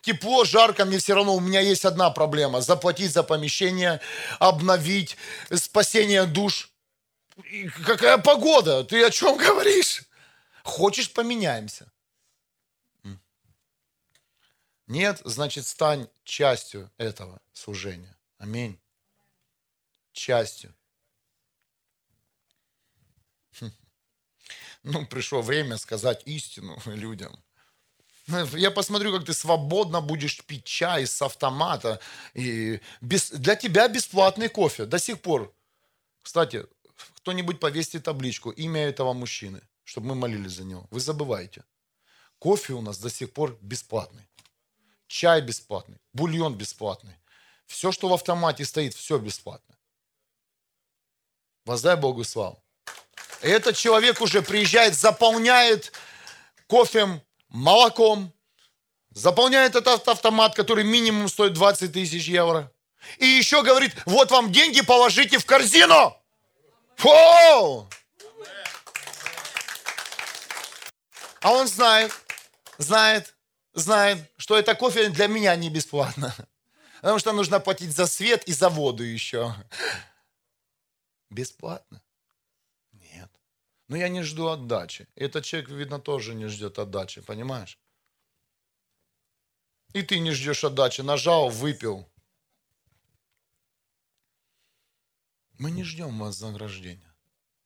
Тепло, 0.00 0.44
жарко, 0.44 0.86
мне 0.86 0.96
все 0.96 1.14
равно, 1.14 1.34
у 1.34 1.40
меня 1.40 1.60
есть 1.60 1.84
одна 1.84 2.08
проблема. 2.08 2.62
Заплатить 2.62 3.12
за 3.12 3.22
помещение, 3.22 4.00
обновить, 4.38 5.18
спасение 5.54 6.24
душ. 6.24 6.70
И 7.52 7.68
какая 7.68 8.16
погода? 8.16 8.84
Ты 8.84 9.04
о 9.04 9.10
чем 9.10 9.36
говоришь? 9.36 10.04
Хочешь, 10.64 11.12
поменяемся? 11.12 11.92
Нет, 14.92 15.22
значит, 15.24 15.66
стань 15.66 16.06
частью 16.22 16.90
этого 16.98 17.40
служения. 17.54 18.14
Аминь. 18.36 18.78
Частью. 20.12 20.74
Хм. 23.58 23.70
Ну, 24.82 25.06
пришло 25.06 25.40
время 25.40 25.78
сказать 25.78 26.22
истину 26.26 26.78
людям. 26.84 27.42
Я 28.52 28.70
посмотрю, 28.70 29.16
как 29.16 29.24
ты 29.24 29.32
свободно 29.32 30.02
будешь 30.02 30.44
пить 30.44 30.64
чай 30.64 31.06
с 31.06 31.22
автомата. 31.22 31.98
И 32.34 32.78
без, 33.00 33.30
для 33.30 33.56
тебя 33.56 33.88
бесплатный 33.88 34.50
кофе 34.50 34.84
до 34.84 34.98
сих 34.98 35.22
пор. 35.22 35.54
Кстати, 36.20 36.66
кто-нибудь 37.16 37.60
повесьте 37.60 37.98
табличку, 37.98 38.50
имя 38.50 38.82
этого 38.82 39.14
мужчины, 39.14 39.62
чтобы 39.84 40.08
мы 40.08 40.14
молились 40.16 40.52
за 40.52 40.64
него. 40.64 40.86
Вы 40.90 41.00
забываете. 41.00 41.64
Кофе 42.38 42.74
у 42.74 42.82
нас 42.82 42.98
до 42.98 43.08
сих 43.08 43.32
пор 43.32 43.56
бесплатный 43.62 44.28
чай 45.12 45.42
бесплатный, 45.42 45.98
бульон 46.14 46.54
бесплатный. 46.54 47.14
Все, 47.66 47.92
что 47.92 48.08
в 48.08 48.14
автомате 48.14 48.64
стоит, 48.64 48.94
все 48.94 49.18
бесплатно. 49.18 49.76
Воздай 51.66 51.96
Богу 51.96 52.24
славу. 52.24 52.64
И 53.42 53.48
этот 53.48 53.76
человек 53.76 54.20
уже 54.22 54.40
приезжает, 54.40 54.94
заполняет 54.94 55.92
кофем, 56.66 57.20
молоком, 57.48 58.32
заполняет 59.10 59.76
этот 59.76 60.08
автомат, 60.08 60.54
который 60.54 60.84
минимум 60.84 61.28
стоит 61.28 61.52
20 61.52 61.92
тысяч 61.92 62.26
евро. 62.26 62.72
И 63.18 63.26
еще 63.26 63.62
говорит, 63.62 63.94
вот 64.06 64.30
вам 64.30 64.50
деньги, 64.50 64.80
положите 64.80 65.38
в 65.38 65.44
корзину. 65.44 66.16
Фу! 66.96 67.88
А 71.42 71.50
он 71.50 71.66
знает, 71.66 72.12
знает, 72.78 73.34
знает, 73.72 74.30
что 74.36 74.58
это 74.58 74.74
кофе 74.74 75.08
для 75.08 75.26
меня 75.26 75.54
не 75.56 75.70
бесплатно. 75.70 76.34
Потому 77.00 77.18
что 77.18 77.32
нужно 77.32 77.58
платить 77.60 77.94
за 77.94 78.06
свет 78.06 78.44
и 78.44 78.52
за 78.52 78.68
воду 78.68 79.02
еще. 79.02 79.54
Бесплатно? 81.30 82.00
Нет. 82.92 83.30
Но 83.88 83.96
я 83.96 84.08
не 84.08 84.22
жду 84.22 84.48
отдачи. 84.48 85.08
Этот 85.16 85.44
человек, 85.44 85.70
видно, 85.70 85.98
тоже 85.98 86.34
не 86.34 86.46
ждет 86.46 86.78
отдачи, 86.78 87.20
понимаешь? 87.20 87.78
И 89.94 90.02
ты 90.02 90.20
не 90.20 90.30
ждешь 90.30 90.64
отдачи. 90.64 91.00
Нажал, 91.00 91.48
выпил. 91.48 92.08
Мы 95.58 95.70
не 95.70 95.84
ждем 95.84 96.18
вознаграждения 96.18 97.14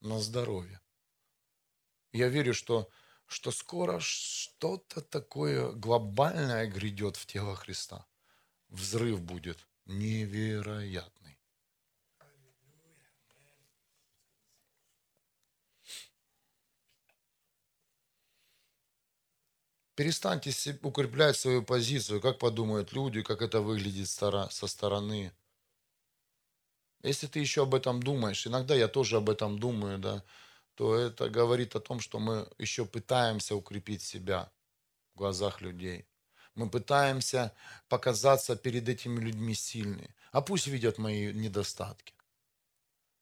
на 0.01 0.19
здоровье. 0.21 0.81
Я 2.13 2.29
верю, 2.29 2.55
что 2.55 2.89
что 3.27 3.51
скоро 3.51 3.99
что-то 4.01 5.01
такое 5.01 5.73
глобальное 5.73 6.67
грядет 6.67 7.17
в 7.17 7.27
тело 7.27 7.55
Христа. 7.57 8.07
Взрыв 8.69 9.21
будет 9.21 9.59
невероятный. 9.85 11.39
Перестаньте 19.97 20.79
укреплять 20.83 21.39
свою 21.39 21.63
позицию, 21.63 22.21
как 22.21 22.39
подумают 22.39 22.93
люди, 22.93 23.23
как 23.23 23.41
это 23.41 23.63
выглядит 23.63 24.09
со 24.09 24.67
стороны. 24.67 25.33
Если 27.03 27.27
ты 27.27 27.39
еще 27.39 27.63
об 27.63 27.75
этом 27.75 28.03
думаешь, 28.03 28.47
иногда 28.47 28.75
я 28.75 28.89
тоже 28.89 29.17
об 29.17 29.31
этом 29.31 29.59
думаю, 29.59 29.99
да, 29.99 30.23
то 30.77 30.95
это 30.95 31.31
говорит 31.31 31.75
о 31.75 31.81
том, 31.81 32.01
что 32.01 32.19
мы 32.19 32.49
еще 32.59 32.85
пытаемся 32.85 33.57
укрепить 33.57 34.03
себя 34.03 34.53
в 35.15 35.19
глазах 35.19 35.63
людей. 35.63 36.07
Мы 36.55 36.71
пытаемся 36.71 37.55
показаться 37.89 38.57
перед 38.57 38.89
этими 38.89 39.19
людьми 39.19 39.55
сильными. 39.55 40.15
А 40.33 40.43
пусть 40.43 40.67
видят 40.67 40.99
мои 40.99 41.33
недостатки. 41.33 42.15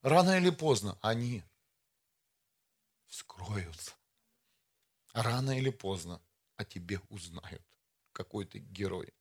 Рано 0.03 0.37
или 0.37 0.51
поздно 0.51 0.99
они 1.01 1.45
скроются. 3.09 3.93
Рано 5.13 5.57
или 5.57 5.71
поздно 5.71 6.21
о 6.57 6.65
тебе 6.65 7.01
узнают, 7.09 7.63
какой 8.13 8.47
ты 8.47 8.59
герой. 8.59 9.15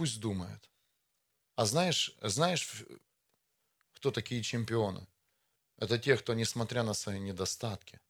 Пусть 0.00 0.18
думает. 0.18 0.70
А 1.56 1.66
знаешь, 1.66 2.16
знаешь, 2.22 2.84
кто 3.92 4.10
такие 4.10 4.42
чемпионы? 4.42 5.06
Это 5.76 5.98
те, 5.98 6.16
кто, 6.16 6.32
несмотря 6.32 6.82
на 6.82 6.94
свои 6.94 7.20
недостатки, 7.20 8.00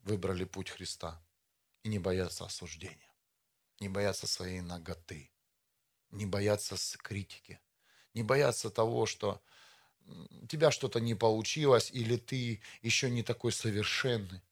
выбрали 0.00 0.42
путь 0.42 0.70
Христа 0.70 1.24
и 1.84 1.88
не 1.88 2.00
боятся 2.00 2.44
осуждения, 2.44 3.14
не 3.78 3.88
боятся 3.88 4.26
своей 4.26 4.62
ноготы, 4.62 5.30
не 6.10 6.26
боятся 6.26 6.74
критики, 6.98 7.60
не 8.14 8.24
боятся 8.24 8.68
того, 8.68 9.06
что 9.06 9.40
у 10.04 10.48
тебя 10.48 10.72
что-то 10.72 10.98
не 10.98 11.14
получилось, 11.14 11.88
или 11.92 12.16
ты 12.16 12.60
еще 12.80 13.10
не 13.10 13.22
такой 13.22 13.52
совершенный. 13.52 14.42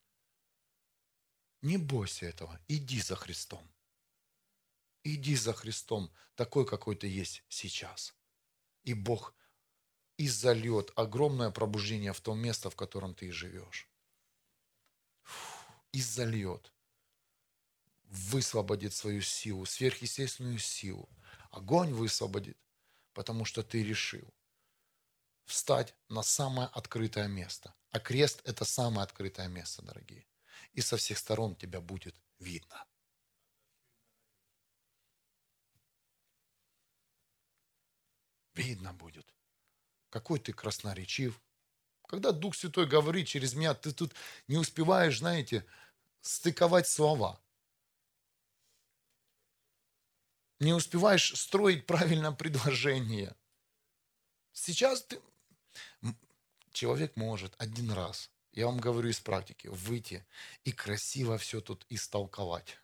Не 1.62 1.78
бойся 1.78 2.26
этого, 2.26 2.60
иди 2.68 3.00
за 3.00 3.16
Христом. 3.16 3.68
Иди 5.02 5.36
за 5.36 5.52
Христом, 5.52 6.12
такой, 6.34 6.66
какой 6.66 6.94
ты 6.94 7.06
есть 7.06 7.42
сейчас. 7.48 8.14
И 8.84 8.94
Бог 8.94 9.34
изольет 10.18 10.92
огромное 10.96 11.50
пробуждение 11.50 12.12
в 12.12 12.20
том 12.20 12.38
место, 12.38 12.68
в 12.68 12.76
котором 12.76 13.14
ты 13.14 13.32
живешь. 13.32 13.88
Изольет. 15.92 16.72
Высвободит 18.04 18.92
свою 18.92 19.22
силу, 19.22 19.64
сверхъестественную 19.64 20.58
силу. 20.58 21.08
Огонь 21.50 21.92
высвободит, 21.92 22.58
потому 23.12 23.44
что 23.44 23.62
ты 23.62 23.82
решил 23.82 24.34
встать 25.46 25.94
на 26.08 26.22
самое 26.22 26.68
открытое 26.68 27.28
место. 27.28 27.74
А 27.90 27.98
крест– 27.98 28.40
это 28.44 28.64
самое 28.64 29.04
открытое 29.04 29.48
место, 29.48 29.82
дорогие. 29.82 30.26
И 30.72 30.80
со 30.80 30.96
всех 30.96 31.18
сторон 31.18 31.56
тебя 31.56 31.80
будет 31.80 32.14
видно. 32.38 32.86
Видно 38.54 38.92
будет, 38.92 39.26
какой 40.08 40.38
ты 40.38 40.52
красноречив. 40.52 41.40
Когда 42.06 42.32
Дух 42.32 42.56
Святой 42.56 42.86
говорит 42.86 43.28
через 43.28 43.54
меня, 43.54 43.74
ты 43.74 43.92
тут 43.92 44.14
не 44.48 44.56
успеваешь, 44.56 45.18
знаете, 45.18 45.64
стыковать 46.20 46.88
слова. 46.88 47.40
Не 50.58 50.72
успеваешь 50.72 51.34
строить 51.36 51.86
правильное 51.86 52.32
предложение. 52.32 53.34
Сейчас 54.52 55.02
ты, 55.04 55.22
человек 56.72 57.16
может 57.16 57.54
один 57.58 57.92
раз, 57.92 58.30
я 58.52 58.66
вам 58.66 58.78
говорю 58.78 59.08
из 59.08 59.20
практики, 59.20 59.68
выйти 59.68 60.26
и 60.64 60.72
красиво 60.72 61.38
все 61.38 61.60
тут 61.60 61.86
истолковать. 61.88 62.78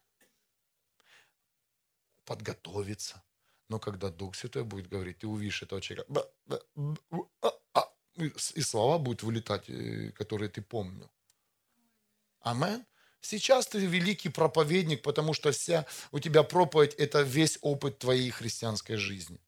Подготовиться. 2.25 3.23
Но 3.69 3.79
когда 3.79 4.11
Дух 4.11 4.37
Святой 4.37 4.65
будет 4.65 4.89
говорить, 4.89 5.19
ты 5.19 5.27
увидишь 5.27 5.63
этого 5.63 5.81
человека, 5.81 6.27
а, 7.43 7.51
а, 7.75 7.93
и 8.55 8.61
слова 8.63 8.99
будут 8.99 9.23
вылетать, 9.23 9.69
э, 9.69 10.13
которые 10.13 10.49
ты 10.49 10.63
помнил. 10.63 11.11
Амен. 12.41 12.85
Сейчас 13.21 13.67
ты 13.67 13.79
великий 13.79 14.29
проповедник, 14.29 15.03
потому 15.03 15.35
что 15.35 15.51
вся 15.51 15.85
у 16.13 16.21
тебя 16.21 16.45
проповедь– 16.45 16.95
это 16.99 17.23
весь 17.23 17.59
опыт 17.61 17.99
твоей 17.99 18.31
христианской 18.31 18.97
жизни 18.97 19.41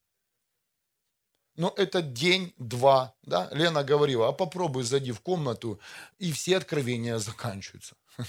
но 1.58 1.74
это 1.76 2.02
день-два. 2.02 3.14
Да? 3.22 3.48
Лена 3.52 3.82
говорила, 3.82 4.28
а 4.28 4.32
попробуй 4.32 4.84
зайди 4.84 5.12
в 5.12 5.20
комнату, 5.20 5.80
и 6.18 6.32
все 6.32 6.56
откровения 6.56 7.18
заканчиваются. 7.18 7.96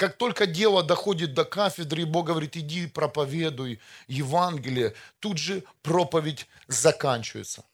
Как 0.00 0.16
только 0.16 0.46
дело 0.46 0.82
доходит 0.82 1.34
до 1.34 1.44
кафедры, 1.44 2.00
и 2.00 2.04
Бог 2.06 2.28
говорит, 2.28 2.56
иди 2.56 2.86
проповедуй 2.86 3.80
Евангелие, 4.08 4.94
тут 5.18 5.36
же 5.36 5.62
проповедь 5.82 6.46
заканчивается. 6.68 7.66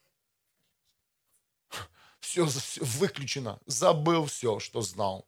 Все, 2.18 2.44
все 2.46 2.82
выключено. 2.82 3.60
Забыл 3.66 4.26
все, 4.26 4.58
что 4.58 4.82
знал. 4.82 5.24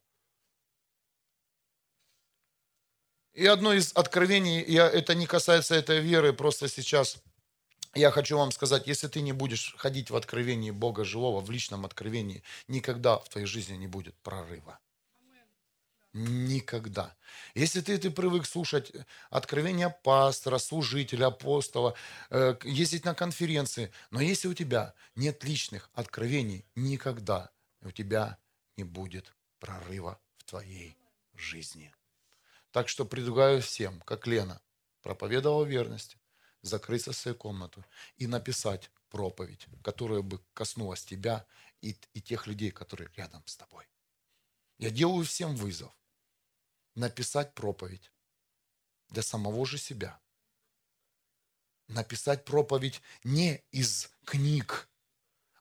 И 3.33 3.47
одно 3.47 3.75
из 3.75 3.93
откровений, 3.95 4.65
я, 4.65 4.89
это 4.89 5.15
не 5.15 5.27
касается 5.29 5.77
этой 5.77 6.01
веры, 6.01 6.33
просто 6.33 6.69
сейчас 6.69 7.23
я 7.95 8.11
хочу 8.11 8.37
вам 8.37 8.51
сказать, 8.51 8.89
если 8.89 9.07
ты 9.07 9.21
не 9.21 9.33
будешь 9.33 9.73
ходить 9.79 10.11
в 10.11 10.17
откровении 10.17 10.73
Бога 10.73 11.05
живого, 11.05 11.41
в 11.43 11.49
личном 11.49 11.85
откровении, 11.85 12.43
никогда 12.67 13.19
в 13.19 13.29
твоей 13.29 13.47
жизни 13.47 13.77
не 13.77 13.87
будет 13.87 14.17
прорыва. 14.25 14.81
Никогда. 16.19 17.17
Если 17.55 17.81
ты, 17.81 17.97
ты 17.97 18.11
привык 18.11 18.45
слушать 18.45 18.91
откровения 19.31 19.89
пастора, 19.89 20.59
служителя, 20.59 21.27
апостола, 21.27 21.95
э, 22.31 22.57
ездить 22.65 23.05
на 23.05 23.15
конференции, 23.15 23.93
но 24.11 24.21
если 24.21 24.49
у 24.49 24.55
тебя 24.55 24.95
нет 25.15 25.45
личных 25.45 25.91
откровений, 25.95 26.67
никогда 26.75 27.53
у 27.83 27.93
тебя 27.93 28.37
не 28.77 28.83
будет 28.83 29.33
прорыва 29.61 30.19
в 30.39 30.45
твоей 30.45 30.97
жизни. 31.35 31.95
Так 32.73 32.89
что 32.89 33.05
предлагаю 33.05 33.63
всем, 33.63 34.01
как 34.01 34.27
Лена, 34.27 34.61
проповедовала 35.03 35.65
верность, 35.65 36.17
закрыться 36.63 37.13
в 37.13 37.17
свою 37.17 37.37
комнату 37.37 37.85
и 38.17 38.27
написать 38.27 38.91
проповедь, 39.09 39.69
которая 39.85 40.23
бы 40.23 40.41
коснулась 40.53 41.05
тебя 41.05 41.47
и, 41.81 41.97
и 42.13 42.21
тех 42.21 42.49
людей, 42.49 42.73
которые 42.73 43.09
рядом 43.15 43.45
с 43.47 43.57
тобой. 43.57 43.85
Я 44.79 44.91
делаю 44.91 45.25
всем 45.25 45.55
вызов 45.55 45.93
написать 46.95 47.55
проповедь 47.55 48.13
для 49.09 49.23
самого 49.23 49.67
же 49.67 49.79
себя. 49.79 50.21
Написать 51.89 52.45
проповедь 52.45 53.01
не 53.25 53.65
из 53.71 54.11
книг, 54.25 54.91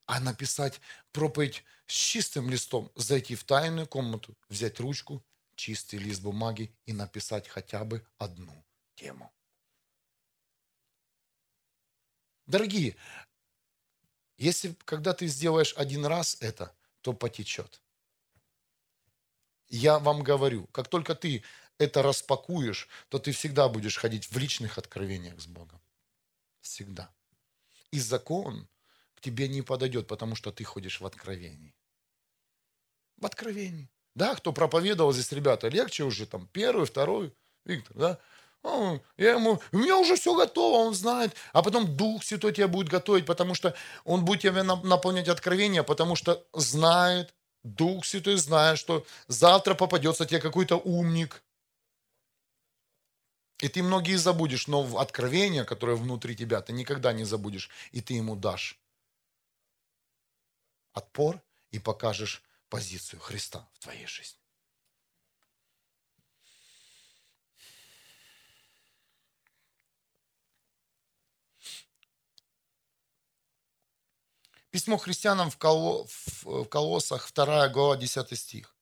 а 0.05 0.19
написать 0.19 0.82
проповедь 1.11 1.63
с 1.86 1.93
чистым 1.93 2.49
листом, 2.49 2.91
зайти 2.95 3.36
в 3.36 3.43
тайную 3.43 3.88
комнату, 3.88 4.38
взять 4.49 4.80
ручку, 4.80 5.25
чистый 5.55 5.99
лист 5.99 6.21
бумаги 6.21 6.75
и 6.86 6.93
написать 6.93 7.47
хотя 7.47 7.84
бы 7.86 8.05
одну 8.17 8.65
тему. 8.95 9.34
Дорогие, 12.45 12.95
если 14.38 14.73
когда 14.86 15.13
ты 15.13 15.28
сделаешь 15.28 15.73
один 15.75 16.05
раз 16.05 16.38
это, 16.39 16.75
то 17.01 17.13
потечет. 17.13 17.82
Я 19.70 19.99
вам 19.99 20.24
говорю, 20.24 20.68
как 20.68 20.88
только 20.88 21.15
ты 21.15 21.43
это 21.78 22.01
распакуешь, 22.01 22.88
то 23.09 23.20
ты 23.20 23.32
всегда 23.32 23.70
будешь 23.70 23.97
ходить 23.97 24.26
в 24.32 24.38
личных 24.38 24.78
откровениях 24.78 25.39
с 25.39 25.47
Богом. 25.47 25.80
Всегда. 26.61 27.09
И 27.91 27.99
закон 27.99 28.68
к 29.15 29.22
тебе 29.22 29.47
не 29.47 29.61
подойдет, 29.61 30.07
потому 30.07 30.36
что 30.36 30.51
ты 30.51 30.63
ходишь 30.63 31.01
в 31.01 31.05
откровении. 31.05 31.76
В 33.18 33.26
откровении. 33.26 33.89
Да, 34.15 34.36
кто 34.36 34.51
проповедовал 34.53 35.13
здесь, 35.13 35.32
ребята, 35.32 35.68
легче 35.68 36.03
уже 36.03 36.26
там 36.26 36.47
первый, 36.47 36.86
второй, 36.86 37.34
Виктор, 37.65 37.97
да? 37.97 38.20
Я 39.18 39.34
ему, 39.34 39.61
у 39.72 39.78
меня 39.78 39.97
уже 39.97 40.15
все 40.15 40.36
готово, 40.36 40.88
он 40.88 40.93
знает. 40.93 41.36
А 41.53 41.61
потом 41.61 41.95
Дух 41.95 42.24
Святой 42.24 42.51
тебя 42.53 42.68
будет 42.68 42.89
готовить, 42.89 43.26
потому 43.26 43.53
что 43.53 43.76
он 44.03 44.26
будет 44.26 44.41
тебя 44.41 44.63
наполнять 44.63 45.30
откровения, 45.30 45.84
потому 45.84 46.15
что 46.15 46.45
знает, 46.53 47.34
Дух 47.76 48.05
Святой 48.05 48.38
знает, 48.38 48.80
что 48.80 49.05
завтра 49.28 49.76
попадется 49.76 50.26
тебе 50.26 50.39
какой-то 50.39 50.78
умник. 50.78 51.43
И 53.59 53.68
ты 53.68 53.84
многие 53.84 54.18
забудешь, 54.18 54.68
но 54.68 54.99
откровение, 54.99 55.65
которое 55.65 55.97
внутри 55.97 56.36
тебя, 56.36 56.61
ты 56.61 56.74
никогда 56.74 57.11
не 57.11 57.26
забудешь, 57.26 57.70
и 57.91 58.01
ты 58.01 58.13
ему 58.13 58.36
дашь 58.36 58.80
отпор 60.93 61.41
и 61.72 61.80
покажешь 61.80 62.43
позицию 62.70 63.20
Христа 63.20 63.68
в 63.74 63.80
твоей 63.80 64.07
жизни. 64.07 64.39
Письмо 74.78 74.99
христианам 74.99 75.49
в, 75.49 75.57
Коло, 75.57 76.05
в 76.43 76.65
Колоссах, 76.65 77.32
2 77.34 77.69
глава, 77.69 77.97
10 77.97 78.38
стих. 78.38 78.75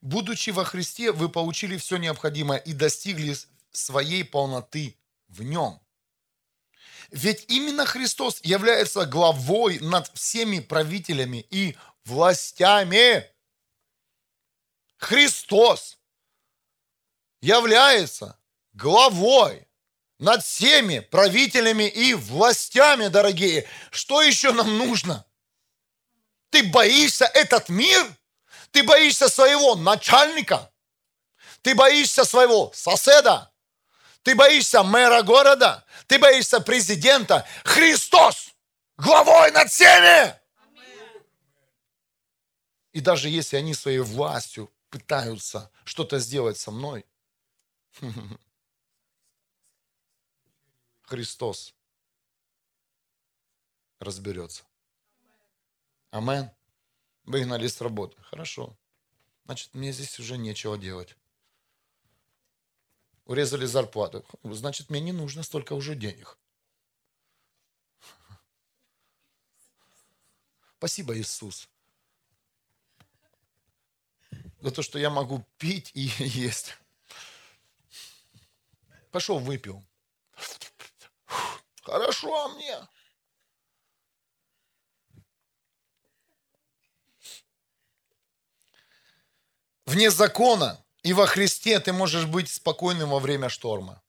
«Будучи 0.00 0.48
во 0.48 0.64
Христе, 0.64 1.12
вы 1.12 1.28
получили 1.28 1.76
все 1.76 1.98
необходимое 1.98 2.56
и 2.56 2.72
достигли 2.72 3.36
своей 3.70 4.24
полноты 4.24 4.96
в 5.28 5.42
Нем». 5.42 5.82
Ведь 7.10 7.44
именно 7.48 7.84
Христос 7.84 8.40
является 8.42 9.04
главой 9.04 9.80
над 9.80 10.10
всеми 10.14 10.60
правителями 10.60 11.46
и 11.50 11.76
властями. 12.06 13.30
Христос 14.96 15.98
является 17.42 18.38
главой 18.72 19.68
над 20.18 20.42
всеми 20.42 21.00
правителями 21.00 21.86
и 21.86 22.14
властями, 22.14 23.08
дорогие. 23.08 23.68
Что 23.90 24.22
еще 24.22 24.50
нам 24.54 24.78
нужно? 24.78 25.26
Ты 26.54 26.62
боишься 26.62 27.24
этот 27.24 27.68
мир? 27.68 28.16
Ты 28.70 28.84
боишься 28.84 29.28
своего 29.28 29.74
начальника? 29.74 30.72
Ты 31.62 31.74
боишься 31.74 32.24
своего 32.24 32.70
соседа? 32.72 33.52
Ты 34.22 34.36
боишься 34.36 34.84
мэра 34.84 35.22
города? 35.22 35.84
Ты 36.06 36.20
боишься 36.20 36.60
президента? 36.60 37.44
Христос 37.64 38.54
главой 38.96 39.50
над 39.50 39.68
всеми! 39.68 40.38
И 42.92 43.00
даже 43.00 43.28
если 43.28 43.56
они 43.56 43.74
своей 43.74 43.98
властью 43.98 44.72
пытаются 44.90 45.72
что-то 45.84 46.20
сделать 46.20 46.56
со 46.56 46.70
мной, 46.70 47.04
Христос 51.02 51.74
разберется. 53.98 54.62
Амен. 56.14 56.48
Выгнали 57.24 57.66
с 57.66 57.80
работы. 57.80 58.22
Хорошо. 58.22 58.78
Значит, 59.46 59.74
мне 59.74 59.90
здесь 59.90 60.20
уже 60.20 60.38
нечего 60.38 60.78
делать. 60.78 61.16
Урезали 63.24 63.66
зарплату. 63.66 64.24
Значит, 64.44 64.90
мне 64.90 65.00
не 65.00 65.10
нужно 65.10 65.42
столько 65.42 65.72
уже 65.72 65.96
денег. 65.96 66.38
Спасибо, 70.78 71.18
Иисус, 71.18 71.68
за 74.60 74.70
то, 74.70 74.82
что 74.82 74.98
я 75.00 75.10
могу 75.10 75.44
пить 75.58 75.90
и 75.94 76.02
есть. 76.18 76.76
Пошел, 79.10 79.40
выпил. 79.40 79.84
Хорошо 81.82 82.50
мне. 82.50 82.86
Вне 89.94 90.10
закона 90.10 90.84
и 91.04 91.12
во 91.12 91.24
Христе 91.28 91.78
ты 91.78 91.92
можешь 91.92 92.26
быть 92.26 92.48
спокойным 92.48 93.10
во 93.10 93.20
время 93.20 93.48
шторма. 93.48 94.02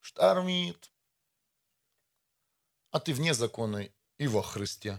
Штормит. 0.00 0.90
А 2.92 2.98
ты 2.98 3.12
вне 3.12 3.34
закона 3.34 3.86
и 4.16 4.26
во 4.26 4.42
Христе. 4.42 4.98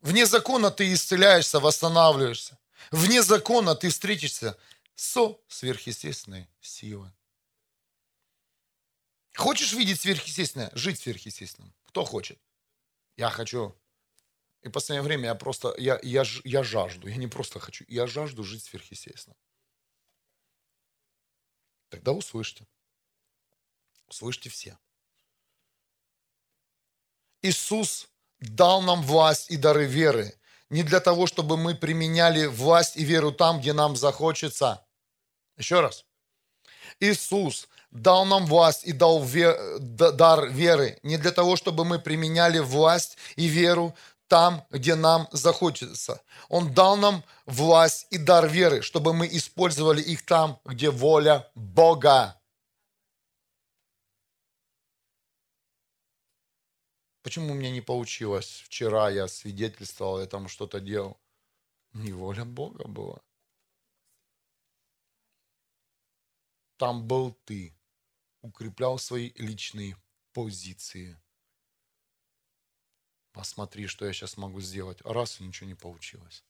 Вне 0.00 0.26
закона 0.26 0.70
ты 0.70 0.92
исцеляешься, 0.92 1.58
восстанавливаешься. 1.58 2.56
Вне 2.92 3.20
закона 3.20 3.74
ты 3.74 3.90
встретишься 3.90 4.56
со 4.94 5.36
сверхъестественной 5.48 6.48
силой. 6.60 7.10
Хочешь 9.34 9.72
видеть 9.72 10.02
сверхъестественное? 10.02 10.70
Жить 10.72 11.00
сверхъестественным. 11.00 11.74
Кто 11.86 12.04
хочет? 12.04 12.38
Я 13.16 13.30
хочу. 13.30 13.74
И 14.62 14.68
в 14.68 14.72
последнее 14.72 15.02
время 15.02 15.26
я 15.26 15.34
просто, 15.34 15.74
я, 15.78 15.98
я, 16.02 16.24
я 16.44 16.62
жажду. 16.62 17.08
Я 17.08 17.16
не 17.16 17.26
просто 17.26 17.60
хочу, 17.60 17.84
я 17.88 18.06
жажду 18.06 18.44
жить 18.44 18.64
сверхъестественно. 18.64 19.36
Тогда 21.88 22.12
услышьте. 22.12 22.66
Услышьте 24.08 24.50
все. 24.50 24.78
Иисус 27.42 28.08
дал 28.40 28.82
нам 28.82 29.02
власть 29.02 29.50
и 29.50 29.56
дары 29.56 29.86
веры. 29.86 30.34
Не 30.68 30.82
для 30.82 31.00
того, 31.00 31.26
чтобы 31.26 31.56
мы 31.56 31.74
применяли 31.74 32.46
власть 32.46 32.96
и 32.96 33.04
веру 33.04 33.32
там, 33.32 33.60
где 33.60 33.72
нам 33.72 33.96
захочется. 33.96 34.84
Еще 35.56 35.80
раз. 35.80 36.04
Иисус 36.98 37.68
дал 37.90 38.24
нам 38.24 38.46
власть 38.46 38.84
и 38.84 38.92
дал 38.92 39.22
вер, 39.22 39.78
дар 39.78 40.48
веры. 40.48 40.98
Не 41.02 41.18
для 41.18 41.30
того, 41.30 41.56
чтобы 41.56 41.84
мы 41.84 41.98
применяли 41.98 42.58
власть 42.58 43.16
и 43.36 43.46
веру 43.46 43.94
там, 44.28 44.66
где 44.70 44.94
нам 44.94 45.28
захочется. 45.32 46.22
Он 46.48 46.72
дал 46.72 46.96
нам 46.96 47.24
власть 47.46 48.06
и 48.10 48.18
дар 48.18 48.48
веры, 48.48 48.82
чтобы 48.82 49.12
мы 49.12 49.26
использовали 49.26 50.02
их 50.02 50.24
там, 50.24 50.60
где 50.64 50.90
воля 50.90 51.50
Бога. 51.54 52.40
Почему 57.22 57.52
у 57.52 57.54
меня 57.54 57.70
не 57.72 57.80
получилось? 57.80 58.62
Вчера 58.66 59.10
я 59.10 59.26
свидетельствовал, 59.26 60.20
я 60.20 60.26
там 60.26 60.48
что-то 60.48 60.78
делал. 60.80 61.20
Не 61.92 62.12
воля 62.12 62.44
Бога 62.44 62.86
была. 62.86 63.20
Там 66.76 67.06
был 67.06 67.32
ты. 67.44 67.76
Укреплял 68.42 68.98
свои 68.98 69.32
личные 69.36 69.96
позиции. 70.32 71.20
Посмотри, 73.36 73.86
что 73.86 74.06
я 74.06 74.14
сейчас 74.14 74.38
могу 74.38 74.62
сделать. 74.62 75.02
Раз 75.04 75.40
и 75.40 75.44
ничего 75.44 75.68
не 75.68 75.74
получилось. 75.74 76.42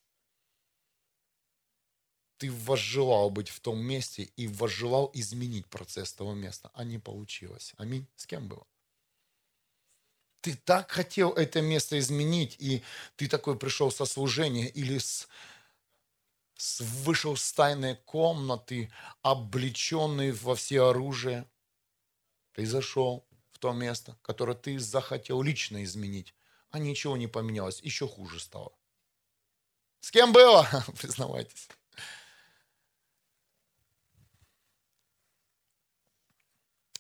Ты 2.39 2.53
возжелал 2.53 3.29
быть 3.29 3.49
в 3.49 3.59
том 3.59 3.81
месте 3.81 4.31
и 4.37 4.47
возжелал 4.47 5.11
изменить 5.13 5.67
процесс 5.67 6.13
того 6.13 6.35
места, 6.35 6.71
а 6.75 6.85
не 6.85 7.01
получилось. 7.01 7.75
Аминь. 7.77 8.07
С 8.15 8.25
кем 8.25 8.47
было? 8.47 8.65
ты 10.43 10.55
так 10.55 10.93
хотел 10.93 11.33
это 11.33 11.61
место 11.61 11.99
изменить, 11.99 12.55
и 12.61 12.85
ты 13.17 13.27
такой 13.27 13.59
пришел 13.59 13.91
со 13.91 14.05
служения 14.05 14.69
или 14.69 14.99
с, 14.99 15.27
с, 16.55 16.81
вышел 16.81 17.37
с 17.37 17.53
тайной 17.53 17.97
комнаты, 17.97 18.93
облеченный 19.23 20.31
во 20.31 20.55
все 20.55 20.85
оружие. 20.85 21.49
Ты 22.53 22.65
зашел 22.65 23.27
в 23.51 23.59
то 23.59 23.73
место, 23.73 24.17
которое 24.23 24.55
ты 24.55 24.79
захотел 24.79 25.43
лично 25.43 25.83
изменить, 25.83 26.33
а 26.77 26.79
ничего 26.79 27.17
не 27.17 27.27
поменялось, 27.27 27.81
еще 27.81 28.07
хуже 28.07 28.39
стало. 28.39 28.71
С 30.01 30.11
кем 30.11 30.33
было? 30.33 30.69
Признавайтесь. 31.01 31.69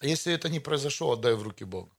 Если 0.00 0.32
это 0.32 0.48
не 0.48 0.60
произошло, 0.60 1.12
отдай 1.12 1.34
в 1.34 1.42
руки 1.42 1.64
Бога. 1.64 1.94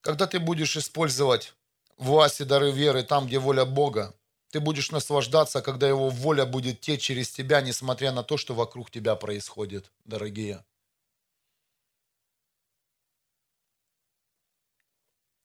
Когда 0.00 0.26
ты 0.26 0.40
будешь 0.40 0.76
использовать 0.76 1.54
власть 1.96 2.40
и 2.40 2.44
дары 2.44 2.72
веры 2.72 3.04
там, 3.04 3.26
где 3.26 3.38
воля 3.38 3.64
Бога, 3.64 4.14
ты 4.54 4.60
будешь 4.60 4.92
наслаждаться, 4.92 5.62
когда 5.62 5.88
Его 5.88 6.10
воля 6.10 6.46
будет 6.46 6.80
течь 6.80 7.02
через 7.02 7.28
тебя, 7.28 7.60
несмотря 7.60 8.12
на 8.12 8.22
то, 8.22 8.36
что 8.36 8.54
вокруг 8.54 8.88
тебя 8.88 9.16
происходит, 9.16 9.90
дорогие. 10.04 10.64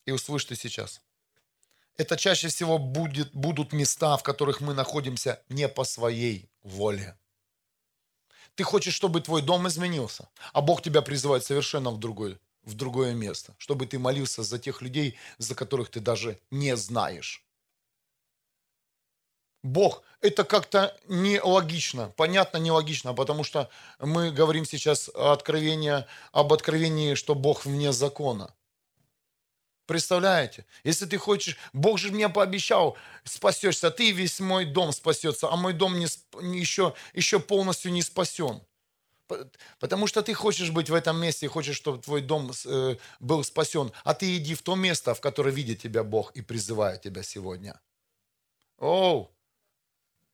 И 0.05 0.11
услышьте 0.11 0.55
сейчас. 0.55 1.01
Это 1.97 2.17
чаще 2.17 2.49
всего 2.49 2.77
будет, 2.77 3.33
будут 3.33 3.73
места, 3.73 4.15
в 4.15 4.21
которых 4.21 4.61
мы 4.61 4.75
находимся 4.75 5.41
не 5.49 5.67
по 5.67 5.85
своей 5.85 6.47
воле. 6.61 7.17
Ты 8.53 8.63
хочешь, 8.63 8.93
чтобы 8.93 9.21
твой 9.21 9.41
дом 9.41 9.67
изменился, 9.67 10.29
а 10.53 10.61
Бог 10.61 10.83
тебя 10.83 11.01
призывает 11.01 11.43
совершенно 11.43 11.89
в 11.89 11.97
другой 11.97 12.37
в 12.61 12.75
другое 12.75 13.15
место, 13.15 13.55
чтобы 13.57 13.87
ты 13.87 13.97
молился 13.97 14.43
за 14.43 14.59
тех 14.59 14.83
людей, 14.83 15.17
за 15.39 15.55
которых 15.55 15.89
ты 15.89 15.99
даже 15.99 16.39
не 16.51 16.77
знаешь. 16.77 17.48
Бог, 19.63 20.03
это 20.21 20.43
как-то 20.43 20.97
нелогично, 21.07 22.13
понятно, 22.15 22.57
нелогично, 22.57 23.13
потому 23.13 23.43
что 23.43 23.69
мы 23.99 24.31
говорим 24.31 24.65
сейчас 24.65 25.09
о 25.13 25.33
откровении, 25.33 26.05
об 26.31 26.53
откровении, 26.53 27.15
что 27.15 27.35
Бог 27.35 27.65
вне 27.65 27.91
закона. 27.91 28.53
Представляете? 29.85 30.65
Если 30.83 31.07
ты 31.07 31.17
хочешь, 31.17 31.57
Бог 31.73 31.97
же 31.97 32.11
мне 32.11 32.29
пообещал, 32.29 32.95
спасешься, 33.23 33.89
ты 33.89 34.11
весь 34.11 34.39
мой 34.39 34.65
дом 34.65 34.91
спасется, 34.91 35.49
а 35.49 35.55
мой 35.55 35.73
дом 35.73 35.97
не, 35.97 36.05
еще, 36.55 36.93
еще 37.13 37.39
полностью 37.39 37.91
не 37.91 38.03
спасен. 38.03 38.61
Потому 39.79 40.07
что 40.07 40.21
ты 40.21 40.33
хочешь 40.33 40.69
быть 40.69 40.89
в 40.89 40.93
этом 40.93 41.19
месте 41.19 41.47
хочешь, 41.47 41.75
чтобы 41.75 42.01
твой 42.01 42.21
дом 42.21 42.51
э, 42.65 42.97
был 43.19 43.43
спасен. 43.43 43.91
А 44.03 44.13
ты 44.13 44.37
иди 44.37 44.53
в 44.55 44.61
то 44.61 44.75
место, 44.75 45.13
в 45.13 45.21
которое 45.21 45.51
видит 45.51 45.81
тебя 45.81 46.03
Бог 46.03 46.31
и 46.31 46.41
призывает 46.41 47.01
тебя 47.01 47.23
сегодня. 47.23 47.79
Оу, 48.77 49.31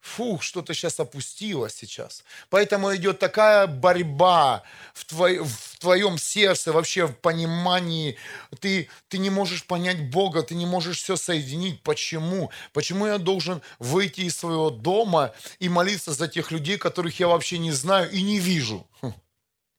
Фух, 0.05 0.43
что-то 0.43 0.75
сейчас 0.75 0.99
опустилось 0.99 1.73
сейчас. 1.73 2.23
Поэтому 2.49 2.95
идет 2.95 3.17
такая 3.17 3.65
борьба 3.65 4.61
в, 4.93 5.03
твой, 5.03 5.39
в 5.39 5.79
твоем 5.79 6.19
сердце, 6.19 6.71
вообще 6.71 7.07
в 7.07 7.15
понимании. 7.15 8.15
Ты, 8.59 8.87
ты 9.07 9.17
не 9.17 9.31
можешь 9.31 9.65
понять 9.65 10.11
Бога, 10.11 10.43
ты 10.43 10.53
не 10.53 10.67
можешь 10.67 11.01
все 11.01 11.15
соединить. 11.15 11.81
Почему? 11.81 12.51
Почему 12.71 13.07
я 13.07 13.17
должен 13.17 13.63
выйти 13.79 14.21
из 14.21 14.37
своего 14.37 14.69
дома 14.69 15.33
и 15.57 15.69
молиться 15.69 16.13
за 16.13 16.27
тех 16.27 16.51
людей, 16.51 16.77
которых 16.77 17.19
я 17.19 17.27
вообще 17.27 17.57
не 17.57 17.71
знаю 17.71 18.11
и 18.11 18.21
не 18.21 18.37
вижу? 18.37 18.87
Хм. 19.01 19.13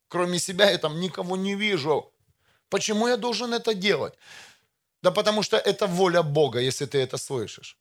Кроме 0.09 0.41
себя 0.41 0.71
я 0.71 0.79
там 0.79 1.01
никого 1.01 1.37
не 1.37 1.55
вижу. 1.55 2.13
Почему 2.69 3.07
я 3.07 3.17
должен 3.17 3.55
это 3.55 3.75
делать? 3.75 4.15
Да 5.03 5.13
потому 5.13 5.45
что 5.45 5.57
это 5.57 5.87
воля 5.87 6.23
Бога, 6.23 6.59
если 6.59 6.87
ты 6.87 6.99
это 6.99 7.17
слышишь. 7.17 7.79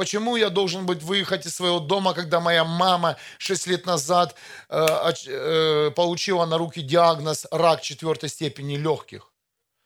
Почему 0.00 0.36
я 0.36 0.48
должен 0.48 0.86
быть 0.86 1.02
выехать 1.02 1.44
из 1.44 1.54
своего 1.54 1.78
дома, 1.78 2.14
когда 2.14 2.40
моя 2.40 2.64
мама 2.64 3.18
6 3.36 3.66
лет 3.66 3.84
назад 3.84 4.34
э, 4.70 4.86
э, 5.26 5.90
получила 5.90 6.46
на 6.46 6.56
руки 6.56 6.80
диагноз 6.80 7.46
рак 7.50 7.82
четвертой 7.82 8.30
степени 8.30 8.78
легких? 8.78 9.30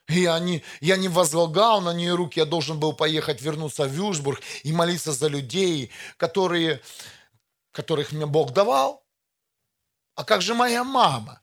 Я 0.09 0.39
не, 0.39 0.63
я 0.81 0.97
не 0.97 1.09
возлагал 1.09 1.81
на 1.81 1.93
нее 1.93 2.15
руки, 2.15 2.39
я 2.39 2.47
должен 2.47 2.79
был 2.79 2.93
поехать, 2.93 3.43
вернуться 3.43 3.87
в 3.87 3.91
Вюрсбург 3.91 4.41
и 4.63 4.73
молиться 4.73 5.11
за 5.11 5.27
людей, 5.27 5.91
которые, 6.17 6.81
которых 7.73 8.13
мне 8.13 8.27
Бог 8.27 8.53
давал. 8.53 9.05
А 10.15 10.23
как 10.23 10.43
же 10.43 10.55
моя 10.55 10.85
мама? 10.85 11.41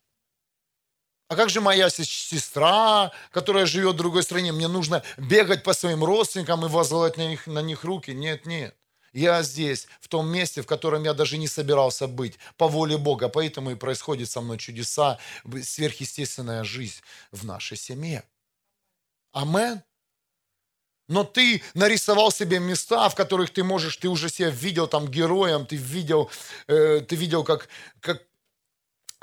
А 1.31 1.35
как 1.37 1.49
же 1.49 1.61
моя 1.61 1.89
сестра, 1.89 3.13
которая 3.31 3.65
живет 3.65 3.93
в 3.93 3.97
другой 3.97 4.21
стране? 4.21 4.51
Мне 4.51 4.67
нужно 4.67 5.01
бегать 5.17 5.63
по 5.63 5.71
своим 5.71 6.03
родственникам 6.03 6.65
и 6.65 6.67
возлагать 6.67 7.15
на 7.15 7.25
них, 7.25 7.47
на 7.47 7.61
них 7.61 7.85
руки? 7.85 8.11
Нет, 8.11 8.45
нет. 8.45 8.75
Я 9.13 9.41
здесь, 9.41 9.87
в 10.01 10.09
том 10.09 10.27
месте, 10.27 10.61
в 10.61 10.67
котором 10.67 11.05
я 11.05 11.13
даже 11.13 11.37
не 11.37 11.47
собирался 11.47 12.09
быть, 12.09 12.37
по 12.57 12.67
воле 12.67 12.97
Бога. 12.97 13.29
Поэтому 13.29 13.71
и 13.71 13.75
происходит 13.75 14.29
со 14.29 14.41
мной 14.41 14.57
чудеса, 14.57 15.19
сверхъестественная 15.63 16.65
жизнь 16.65 16.99
в 17.31 17.45
нашей 17.45 17.77
семье. 17.77 18.25
Амен. 19.31 19.81
Но 21.07 21.23
ты 21.23 21.63
нарисовал 21.75 22.33
себе 22.33 22.59
места, 22.59 23.07
в 23.07 23.15
которых 23.15 23.51
ты 23.51 23.63
можешь, 23.63 23.95
ты 23.95 24.09
уже 24.09 24.27
себя 24.27 24.49
видел 24.49 24.85
там 24.85 25.07
героем, 25.07 25.65
ты 25.65 25.77
видел, 25.77 26.29
э, 26.67 26.99
ты 26.99 27.15
видел, 27.15 27.45
как, 27.45 27.69
как 28.01 28.21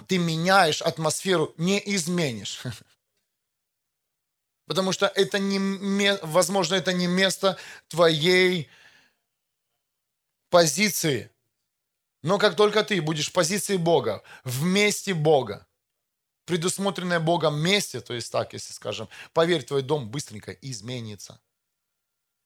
ты 0.06 0.18
меняешь 0.18 0.82
атмосферу, 0.82 1.54
не 1.56 1.82
изменишь. 1.94 2.62
Потому 4.66 4.92
что 4.92 5.06
это 5.06 5.38
не, 5.38 6.18
возможно, 6.22 6.74
это 6.74 6.92
не 6.92 7.06
место 7.06 7.56
твоей 7.88 8.68
позиции. 10.50 11.30
Но 12.22 12.38
как 12.38 12.56
только 12.56 12.84
ты 12.84 13.00
будешь 13.00 13.30
в 13.30 13.32
позиции 13.32 13.76
Бога, 13.76 14.22
в 14.44 14.64
месте 14.64 15.14
Бога, 15.14 15.66
предусмотренное 16.44 17.20
Богом 17.20 17.60
месте, 17.60 18.00
то 18.00 18.14
есть 18.14 18.32
так, 18.32 18.52
если 18.52 18.72
скажем, 18.72 19.08
поверь, 19.32 19.62
твой 19.62 19.82
дом 19.82 20.10
быстренько 20.10 20.52
изменится. 20.52 21.40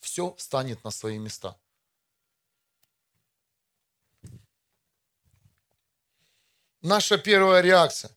Все 0.00 0.34
станет 0.38 0.84
на 0.84 0.90
свои 0.90 1.18
места. 1.18 1.56
Наша 6.82 7.16
первая 7.16 7.62
реакция, 7.62 8.10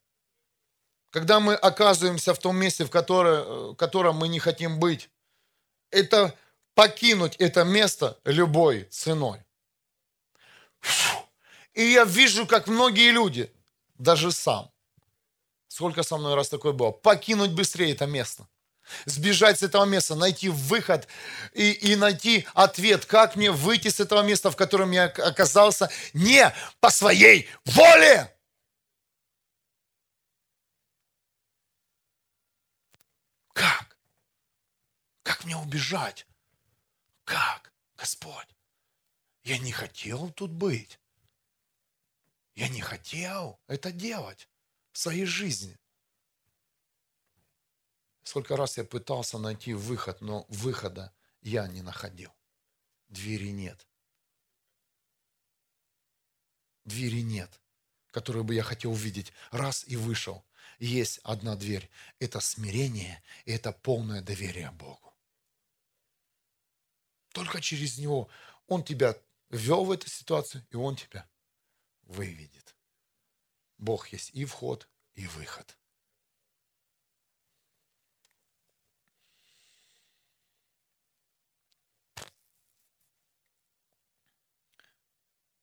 когда 1.11 1.39
мы 1.39 1.53
оказываемся 1.53 2.33
в 2.33 2.39
том 2.39 2.57
месте, 2.57 2.83
в, 2.83 2.89
которое, 2.89 3.43
в 3.43 3.75
котором 3.75 4.17
мы 4.17 4.27
не 4.27 4.39
хотим 4.39 4.79
быть, 4.79 5.09
это 5.91 6.35
покинуть 6.73 7.35
это 7.37 7.63
место 7.63 8.19
любой 8.25 8.83
ценой. 8.85 9.39
И 11.73 11.83
я 11.83 12.05
вижу, 12.05 12.47
как 12.47 12.67
многие 12.67 13.11
люди, 13.11 13.51
даже 13.97 14.31
сам, 14.31 14.71
сколько 15.67 16.03
со 16.03 16.17
мной 16.17 16.35
раз 16.35 16.49
такое 16.49 16.73
было, 16.73 16.91
покинуть 16.91 17.51
быстрее 17.51 17.91
это 17.91 18.07
место. 18.07 18.47
Сбежать 19.05 19.59
с 19.59 19.63
этого 19.63 19.85
места, 19.85 20.15
найти 20.15 20.49
выход 20.49 21.07
и, 21.53 21.71
и 21.71 21.95
найти 21.95 22.45
ответ, 22.53 23.05
как 23.05 23.35
мне 23.35 23.51
выйти 23.51 23.87
с 23.87 23.99
этого 23.99 24.21
места, 24.21 24.51
в 24.51 24.55
котором 24.55 24.91
я 24.91 25.05
оказался, 25.05 25.89
не 26.13 26.53
по 26.79 26.89
своей 26.89 27.49
воле. 27.65 28.34
Как? 33.55 33.97
Как 35.23 35.45
мне 35.45 35.55
убежать? 35.55 36.27
Как, 37.23 37.73
Господь? 37.95 38.55
Я 39.43 39.57
не 39.59 39.71
хотел 39.71 40.29
тут 40.31 40.51
быть. 40.51 40.99
Я 42.53 42.67
не 42.67 42.81
хотел 42.81 43.59
это 43.67 43.93
делать 43.93 44.49
в 44.91 44.97
своей 44.97 45.25
жизни. 45.25 45.79
Сколько 48.23 48.57
раз 48.57 48.77
я 48.77 48.83
пытался 48.83 49.37
найти 49.37 49.73
выход, 49.73 50.19
но 50.19 50.45
выхода 50.49 51.13
я 51.41 51.67
не 51.67 51.81
находил. 51.81 52.35
Двери 53.07 53.51
нет. 53.51 53.87
Двери 56.83 57.21
нет, 57.21 57.61
которую 58.11 58.43
бы 58.43 58.53
я 58.53 58.63
хотел 58.63 58.91
увидеть. 58.91 59.31
Раз 59.51 59.87
и 59.87 59.95
вышел. 59.95 60.44
Есть 60.79 61.19
одна 61.23 61.55
дверь. 61.55 61.89
Это 62.19 62.39
смирение 62.39 63.23
и 63.45 63.51
это 63.51 63.71
полное 63.71 64.21
доверие 64.21 64.71
Богу. 64.71 65.13
Только 67.33 67.61
через 67.61 67.97
него 67.97 68.29
Он 68.67 68.83
тебя 68.83 69.15
ввел 69.49 69.85
в 69.85 69.91
эту 69.91 70.09
ситуацию, 70.09 70.65
и 70.71 70.75
Он 70.75 70.95
тебя 70.95 71.27
выведет. 72.03 72.75
Бог 73.77 74.07
есть 74.09 74.31
и 74.33 74.45
вход, 74.45 74.87
и 75.15 75.27
выход. 75.27 75.77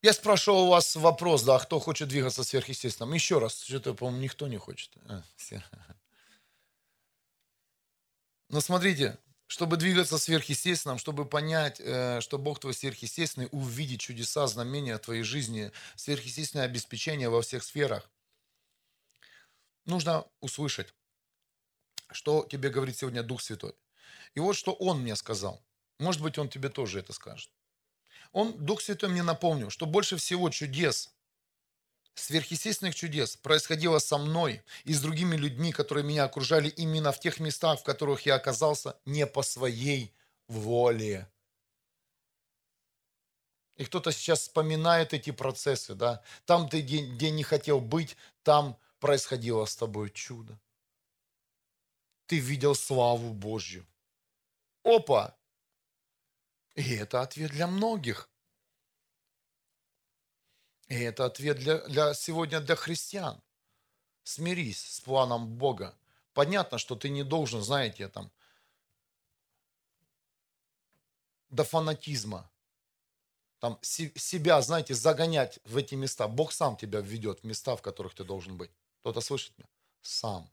Я 0.03 0.13
спрашивал 0.13 0.65
у 0.65 0.71
вас 0.71 0.97
вопрос, 0.97 1.45
да, 1.45 1.61
кто 1.61 1.79
хочет 1.79 2.09
двигаться 2.09 2.43
сверхъестественным. 2.43 3.15
Еще 3.15 3.39
раз, 3.39 3.63
что-то, 3.63 3.95
по-моему, 3.95 4.21
никто 4.21 4.49
не 4.49 4.59
хочет. 4.59 4.91
А. 5.07 5.23
Но 8.49 8.61
смотрите, 8.61 9.17
чтобы 9.47 9.77
двигаться 9.77 10.19
сверхъестественным, 10.19 10.99
чтобы 10.99 11.25
понять, 11.25 11.79
э, 11.79 12.21
что 12.21 12.39
Бог 12.39 12.59
твой 12.59 12.75
сверхъестественный, 12.75 13.49
увидеть 13.53 14.01
чудеса, 14.01 14.49
знамения 14.49 14.99
твоей 14.99 15.23
жизни, 15.23 15.71
сверхъестественное 15.95 16.65
обеспечение 16.65 17.29
во 17.29 17.41
всех 17.41 17.63
сферах, 17.63 18.11
нужно 19.85 20.27
услышать, 20.41 20.93
что 22.11 22.45
тебе 22.51 22.71
говорит 22.71 22.97
сегодня 22.97 23.23
Дух 23.23 23.41
Святой. 23.41 23.75
И 24.35 24.41
вот 24.41 24.57
что 24.57 24.73
Он 24.73 25.01
мне 25.03 25.15
сказал. 25.15 25.63
Может 26.01 26.23
быть, 26.23 26.39
Он 26.39 26.49
тебе 26.49 26.71
тоже 26.71 26.99
это 26.99 27.13
скажет. 27.13 27.51
Он, 28.33 28.53
Дух 28.65 28.81
Святой 28.81 29.11
мне 29.11 29.23
напомнил, 29.23 29.71
что 29.71 29.87
больше 29.87 30.17
всего 30.17 30.51
чудес 30.51 31.13
сверхъестественных 32.15 32.95
чудес 32.95 33.37
происходило 33.37 33.99
со 33.99 34.19
мной 34.19 34.63
и 34.85 34.93
с 34.93 35.01
другими 35.01 35.37
людьми, 35.37 35.73
которые 35.73 36.05
меня 36.05 36.25
окружали 36.25 36.69
именно 36.69 37.13
в 37.13 37.21
тех 37.21 37.41
местах, 37.41 37.81
в 37.81 37.85
которых 37.85 38.27
я 38.27 38.35
оказался 38.35 38.97
не 39.05 39.27
по 39.27 39.43
своей 39.43 40.13
воле. 40.49 41.29
И 43.77 43.85
кто-то 43.85 44.13
сейчас 44.13 44.41
вспоминает 44.41 45.15
эти 45.15 45.31
процессы, 45.31 45.95
да. 45.95 46.23
Там 46.45 46.69
ты, 46.69 46.83
где, 46.83 47.05
где 47.05 47.31
не 47.31 47.43
хотел 47.43 47.81
быть, 47.81 48.17
там 48.43 48.79
происходило 49.01 49.65
с 49.65 49.75
тобой 49.75 50.11
чудо. 50.11 50.59
Ты 52.27 52.39
видел 52.39 52.75
славу 52.75 53.33
Божью. 53.33 53.87
Опа! 54.85 55.37
И 56.75 56.95
это 56.95 57.21
ответ 57.21 57.51
для 57.51 57.67
многих. 57.67 58.31
И 60.89 60.95
это 60.95 61.27
ответ 61.27 61.59
для, 61.59 61.79
для 61.89 62.15
сегодня 62.15 62.61
для 62.61 62.77
христиан. 62.77 63.43
Смирись 64.25 64.81
с 64.81 65.01
планом 65.01 65.47
Бога. 65.49 65.97
Понятно, 66.33 66.79
что 66.79 66.97
ты 66.97 67.09
не 67.09 67.25
должен, 67.25 67.63
знаете, 67.63 68.09
там, 68.09 68.31
до 71.51 71.65
фанатизма, 71.65 72.51
там, 73.59 73.79
себя, 73.83 74.61
знаете, 74.63 74.95
загонять 74.95 75.61
в 75.65 75.77
эти 75.77 75.95
места. 75.95 76.27
Бог 76.27 76.53
сам 76.53 76.77
тебя 76.77 77.01
введет 77.01 77.41
в 77.41 77.45
места, 77.45 77.77
в 77.77 77.83
которых 77.83 78.15
ты 78.15 78.25
должен 78.25 78.57
быть. 78.57 78.71
Кто-то 79.01 79.21
слышит 79.21 79.57
меня? 79.59 79.69
Сам. 80.01 80.51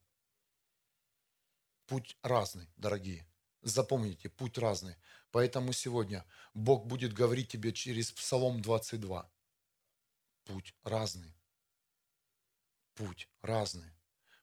Путь 1.88 2.18
разный, 2.22 2.70
дорогие. 2.78 3.26
Запомните, 3.62 4.30
путь 4.30 4.58
разный. 4.58 4.96
Поэтому 5.32 5.74
сегодня 5.74 6.26
Бог 6.54 6.86
будет 6.86 7.14
говорить 7.14 7.50
тебе 7.50 7.72
через 7.72 8.12
Псалом 8.12 8.62
22 8.62 9.30
путь 10.50 10.74
разный. 10.84 11.36
Путь 12.96 13.28
разный. 13.42 13.94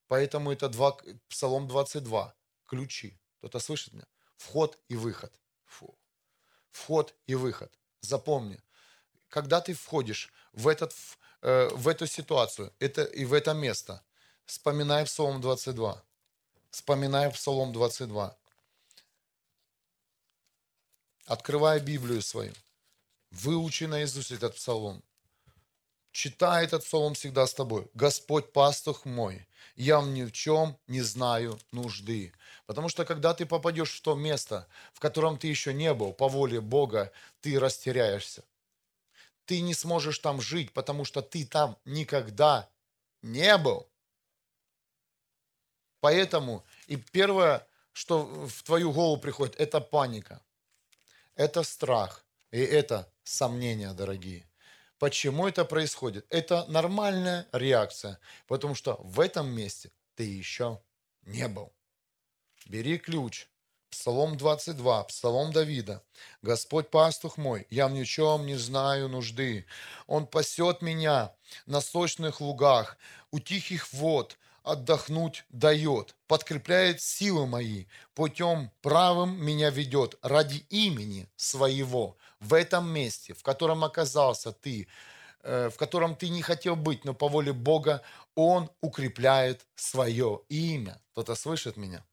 Поэтому 0.07 0.53
это 0.53 0.69
два, 0.69 0.97
Псалом 1.29 1.67
22, 1.67 2.35
ключи. 2.65 3.19
Кто-то 3.39 3.59
слышит 3.59 3.93
меня? 3.93 4.07
Вход 4.37 4.79
и 4.89 4.97
выход. 4.97 5.33
Фу. 5.65 5.99
Вход 6.71 7.15
и 7.27 7.35
выход. 7.35 7.73
Запомни, 8.01 8.61
когда 9.29 9.61
ты 9.61 9.75
входишь 9.75 10.33
в, 10.53 10.69
этот, 10.69 10.95
э, 11.43 11.69
в 11.75 11.89
эту 11.89 12.07
ситуацию 12.07 12.73
это, 12.79 13.03
и 13.03 13.25
в 13.25 13.33
это 13.33 13.53
место, 13.53 14.05
вспоминай 14.45 15.05
Псалом 15.05 15.41
22. 15.41 16.05
Вспоминай 16.71 17.33
Псалом 17.33 17.73
22. 17.73 18.39
Открывай 21.27 21.81
Библию 21.81 22.23
свою. 22.23 22.55
Выучи 23.33 23.85
наизусть 23.85 24.31
этот 24.31 24.55
псалом. 24.55 25.03
Читай 26.13 26.65
этот 26.65 26.85
псалом 26.85 27.15
всегда 27.15 27.49
с 27.49 27.53
тобой. 27.53 27.91
Господь 27.95 28.53
пастух 28.53 29.05
мой, 29.05 29.47
я 29.75 30.01
ни 30.01 30.23
в 30.23 30.31
чем 30.31 30.79
не 30.87 31.03
знаю 31.03 31.59
нужды. 31.73 32.33
Потому 32.67 32.89
что 32.89 33.05
когда 33.05 33.35
ты 33.35 33.45
попадешь 33.45 33.93
в 33.93 34.01
то 34.03 34.15
место, 34.15 34.69
в 34.95 35.01
котором 35.01 35.37
ты 35.37 35.49
еще 35.49 35.75
не 35.75 35.93
был, 35.95 36.13
по 36.13 36.29
воле 36.29 36.61
Бога, 36.61 37.13
ты 37.41 37.59
растеряешься. 37.59 38.45
Ты 39.47 39.61
не 39.61 39.75
сможешь 39.75 40.21
там 40.21 40.41
жить, 40.41 40.73
потому 40.73 41.05
что 41.05 41.23
ты 41.23 41.45
там 41.45 41.77
никогда 41.85 42.71
не 43.23 43.59
был. 43.59 43.89
Поэтому 46.01 46.65
и 46.87 46.97
первое, 46.97 47.67
что 47.93 48.25
в 48.25 48.63
твою 48.63 48.93
голову 48.93 49.21
приходит, 49.21 49.57
это 49.59 49.81
паника, 49.81 50.41
это 51.37 51.63
страх 51.63 52.25
и 52.51 52.61
это 52.61 53.13
сомнения, 53.23 53.93
дорогие. 53.93 54.49
Почему 54.99 55.47
это 55.47 55.65
происходит? 55.65 56.27
Это 56.31 56.65
нормальная 56.69 57.47
реакция, 57.53 58.19
потому 58.47 58.75
что 58.75 58.95
в 59.03 59.21
этом 59.21 59.49
месте 59.49 59.93
ты 60.15 60.25
еще 60.25 60.81
не 61.23 61.49
был. 61.49 61.73
Бери 62.67 62.99
ключ. 62.99 63.49
Псалом 63.91 64.37
22, 64.37 65.05
Псалом 65.05 65.53
Давида. 65.53 66.03
«Господь 66.43 66.91
пастух 66.91 67.39
мой, 67.39 67.67
я 67.71 67.87
в 67.89 67.93
ничем 67.93 68.45
не 68.45 68.57
знаю 68.57 69.09
нужды. 69.09 69.65
Он 70.07 70.27
пасет 70.27 70.83
меня 70.83 71.35
на 71.67 71.81
сочных 71.81 72.41
лугах, 72.41 72.99
у 73.31 73.39
тихих 73.39 73.93
вод, 73.93 74.39
отдохнуть 74.67 75.45
дает, 75.49 76.17
подкрепляет 76.27 77.01
силы 77.01 77.47
мои, 77.47 77.87
путем 78.15 78.73
правым 78.83 79.41
меня 79.41 79.71
ведет 79.71 80.19
ради 80.23 80.67
имени 80.71 81.29
своего. 81.37 82.19
В 82.41 82.53
этом 82.53 82.91
месте, 82.91 83.33
в 83.33 83.43
котором 83.43 83.85
оказался 83.85 84.53
ты, 84.53 84.89
э, 85.45 85.71
в 85.71 85.77
котором 85.77 86.17
ты 86.17 86.29
не 86.29 86.43
хотел 86.43 86.75
быть, 86.75 87.05
но 87.05 87.15
по 87.15 87.29
воле 87.29 87.53
Бога 87.53 88.03
Он 88.35 88.69
укрепляет 88.81 89.65
свое 89.77 90.41
имя. 90.49 91.01
Кто-то 91.13 91.37
слышит 91.37 91.77
меня? 91.77 92.05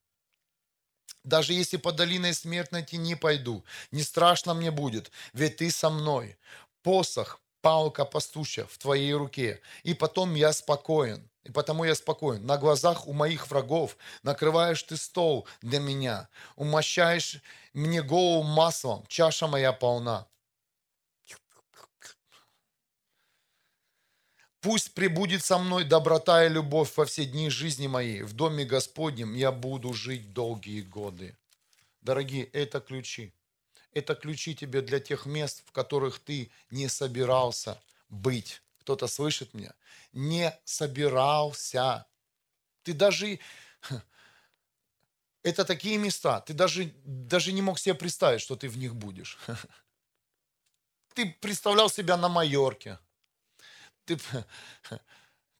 Даже 1.23 1.53
если 1.53 1.77
по 1.77 1.91
долиной 1.91 2.35
смертной 2.35 2.83
тени 2.83 3.15
пойду, 3.15 3.63
не 3.91 4.03
страшно 4.03 4.53
мне 4.53 4.69
будет, 4.69 5.11
ведь 5.33 5.57
ты 5.57 5.71
со 5.71 5.89
мной. 5.89 6.37
Посох, 6.83 7.41
палка 7.61 8.05
пастущая 8.05 8.65
в 8.65 8.77
твоей 8.77 9.13
руке, 9.13 9.59
и 9.83 9.95
потом 9.95 10.35
я 10.35 10.53
спокоен. 10.53 11.29
И 11.43 11.51
потому 11.51 11.83
я 11.83 11.93
спокоен. 11.95 12.45
На 12.45 12.57
глазах 12.57 13.07
у 13.07 13.13
моих 13.13 13.49
врагов 13.49 13.97
накрываешь 14.23 14.81
ты 14.83 14.95
стол 14.95 15.47
для 15.61 15.79
меня, 15.79 16.29
умощаешь 16.55 17.41
мне 17.73 18.01
голову 18.01 18.43
маслом, 18.43 19.05
чаша 19.07 19.47
моя 19.47 19.73
полна. 19.73 20.27
Пусть 24.61 24.93
пребудет 24.93 25.43
со 25.43 25.57
мной 25.57 25.83
доброта 25.83 26.45
и 26.45 26.49
любовь 26.49 26.95
во 26.95 27.03
все 27.03 27.25
дни 27.25 27.49
жизни 27.49 27.87
моей. 27.87 28.21
В 28.21 28.31
доме 28.31 28.63
Господнем 28.63 29.33
я 29.33 29.51
буду 29.51 29.93
жить 29.93 30.31
долгие 30.31 30.79
годы. 30.79 31.35
Дорогие, 32.01 32.45
это 32.45 32.79
ключи. 32.79 33.33
Это 33.91 34.15
ключи 34.15 34.55
тебе 34.55 34.81
для 34.81 35.01
тех 35.01 35.25
мест, 35.25 35.63
в 35.65 35.73
которых 35.73 36.19
ты 36.19 36.49
не 36.71 36.87
собирался 36.87 37.77
быть. 38.07 38.61
Кто-то 38.83 39.07
слышит 39.07 39.53
меня? 39.53 39.73
Не 40.11 40.53
собирался. 40.65 42.05
Ты 42.83 42.93
даже... 42.93 43.39
Это 45.41 45.65
такие 45.65 45.97
места, 45.97 46.39
ты 46.41 46.53
даже, 46.53 46.93
даже 47.03 47.51
не 47.51 47.61
мог 47.61 47.77
себе 47.77 47.95
представить, 47.95 48.39
что 48.41 48.55
ты 48.55 48.69
в 48.69 48.77
них 48.77 48.95
будешь. 48.95 49.37
Ты 51.13 51.37
представлял 51.41 51.89
себя 51.89 52.17
на 52.17 52.27
Майорке, 52.27 52.97
ты, 54.05 54.17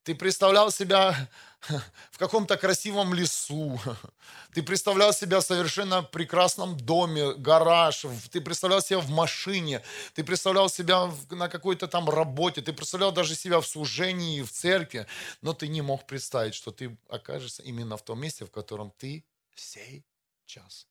ты 0.04 0.16
представлял 0.16 0.72
себя 0.72 1.30
в 2.12 2.18
каком-то 2.18 2.58
красивом 2.58 3.14
лесу, 3.14 3.80
ты 4.54 4.64
представлял 4.64 5.14
себя 5.14 5.40
в 5.40 5.44
совершенно 5.44 6.04
прекрасном 6.04 6.78
доме, 6.78 7.34
гараж, 7.34 8.06
ты 8.32 8.42
представлял 8.42 8.82
себя 8.82 9.00
в 9.00 9.10
машине, 9.10 9.82
ты 10.14 10.24
представлял 10.24 10.70
себя 10.70 11.12
на 11.30 11.50
какой-то 11.50 11.88
там 11.88 12.10
работе, 12.10 12.62
ты 12.62 12.74
представлял 12.74 13.12
даже 13.12 13.36
себя 13.36 13.60
в 13.60 13.68
служении, 13.68 14.42
в 14.42 14.52
церкви, 14.52 15.08
но 15.42 15.54
ты 15.54 15.68
не 15.68 15.82
мог 15.82 16.06
представить, 16.06 16.56
что 16.56 16.72
ты 16.72 16.98
окажешься 17.10 17.64
именно 17.64 17.98
в 17.98 18.04
том 18.04 18.20
месте, 18.20 18.46
в 18.46 18.52
котором 18.52 18.92
ты 18.98 19.24
сейчас. 19.56 20.88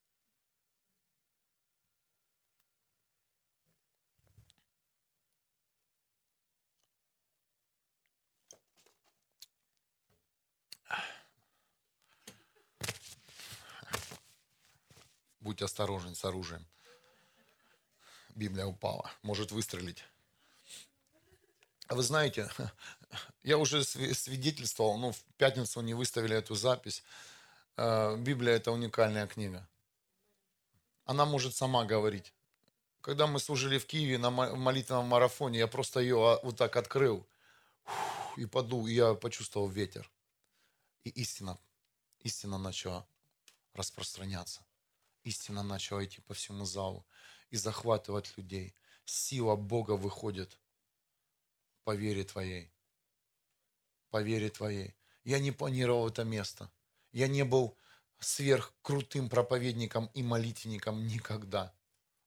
Будь 15.42 15.60
осторожен 15.60 16.14
с 16.14 16.24
оружием. 16.24 16.64
Библия 18.36 18.64
упала, 18.64 19.10
может 19.22 19.50
выстрелить. 19.50 20.04
А 21.88 21.96
вы 21.96 22.02
знаете, 22.04 22.48
я 23.42 23.58
уже 23.58 23.82
свидетельствовал, 23.84 24.96
ну, 24.98 25.10
в 25.10 25.20
пятницу 25.36 25.80
не 25.80 25.94
выставили 25.94 26.36
эту 26.36 26.54
запись. 26.54 27.02
Э, 27.76 28.16
Библия– 28.16 28.54
это 28.56 28.70
уникальная 28.70 29.26
книга. 29.26 29.68
Она 31.04 31.26
может 31.26 31.56
сама 31.56 31.84
говорить. 31.84 32.32
Когда 33.00 33.26
мы 33.26 33.40
служили 33.40 33.78
в 33.78 33.86
Киеве 33.86 34.18
на 34.18 34.30
молитвенном 34.30 35.06
марафоне, 35.06 35.58
я 35.58 35.66
просто 35.66 35.98
ее 35.98 36.16
а, 36.16 36.40
вот 36.44 36.56
так 36.56 36.76
открыл 36.76 37.26
и 38.36 38.46
подул, 38.46 38.86
и 38.86 38.92
я 38.92 39.14
почувствовал 39.14 39.68
ветер. 39.68 40.08
И 41.02 41.10
истина, 41.10 41.58
истина 42.20 42.58
начала 42.58 43.04
распространяться. 43.74 44.62
Истина 45.24 45.62
начала 45.62 46.04
идти 46.04 46.20
по 46.20 46.34
всему 46.34 46.64
залу 46.64 47.06
и 47.50 47.56
захватывать 47.56 48.36
людей. 48.36 48.74
Сила 49.04 49.56
Бога 49.56 49.92
выходит 49.92 50.58
по 51.84 51.94
вере 51.94 52.24
твоей. 52.24 52.72
По 54.10 54.22
вере 54.22 54.50
твоей. 54.50 54.94
Я 55.24 55.38
не 55.38 55.52
планировал 55.52 56.08
это 56.08 56.24
место. 56.24 56.70
Я 57.12 57.28
не 57.28 57.44
был 57.44 57.76
сверхкрутым 58.18 59.28
проповедником 59.28 60.10
и 60.14 60.22
молитвенником 60.22 61.06
никогда. 61.06 61.74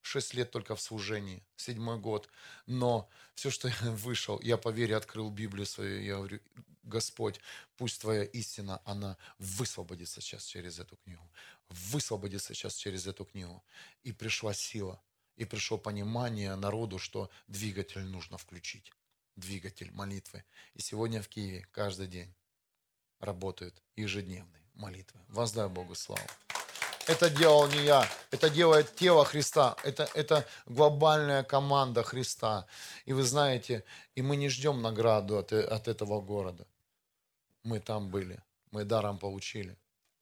Шесть 0.01 0.33
лет 0.33 0.51
только 0.51 0.75
в 0.75 0.81
служении, 0.81 1.43
седьмой 1.55 1.97
год. 1.97 2.29
Но 2.65 3.09
все, 3.33 3.49
что 3.49 3.67
я 3.67 3.75
вышел, 3.91 4.39
я 4.41 4.57
по 4.57 4.69
вере 4.69 4.95
открыл 4.95 5.29
Библию 5.29 5.65
свою. 5.65 6.01
Я 6.01 6.15
говорю, 6.17 6.39
Господь, 6.85 7.39
пусть 7.77 8.01
Твоя 8.01 8.23
истина, 8.23 8.81
она 8.85 9.17
высвободится 9.39 10.21
сейчас 10.21 10.45
через 10.45 10.79
эту 10.79 10.95
книгу. 10.97 11.29
Высвободится 11.69 12.53
сейчас 12.53 12.75
через 12.75 13.07
эту 13.07 13.25
книгу. 13.25 13.63
И 14.03 14.11
пришла 14.11 14.53
сила, 14.53 15.01
и 15.35 15.45
пришло 15.45 15.77
понимание 15.77 16.55
народу, 16.55 16.99
что 16.99 17.29
двигатель 17.47 18.03
нужно 18.03 18.37
включить. 18.37 18.93
Двигатель 19.35 19.91
молитвы. 19.91 20.45
И 20.75 20.81
сегодня 20.81 21.21
в 21.21 21.27
Киеве 21.27 21.67
каждый 21.71 22.07
день 22.07 22.33
работают 23.19 23.81
ежедневные 23.95 24.63
молитвы. 24.73 25.19
Воздай 25.27 25.67
Богу 25.67 25.95
славу. 25.95 26.27
Это 27.07 27.29
делал 27.29 27.67
не 27.67 27.83
я, 27.83 28.07
это 28.31 28.49
делает 28.49 28.95
тело 28.95 29.25
Христа, 29.25 29.75
это, 29.83 30.09
это 30.15 30.47
глобальная 30.65 31.43
команда 31.43 32.01
Христа. 32.03 32.65
И 33.05 33.13
вы 33.13 33.21
знаете, 33.21 33.83
и 34.15 34.23
мы 34.23 34.35
не 34.35 34.49
ждем 34.49 34.81
награду 34.81 35.37
от, 35.37 35.53
от 35.53 35.87
этого 35.87 36.19
города. 36.21 36.65
Мы 37.65 37.79
там 37.79 38.11
были, 38.11 38.43
мы 38.69 38.85
даром 38.85 39.17
получили, 39.17 39.75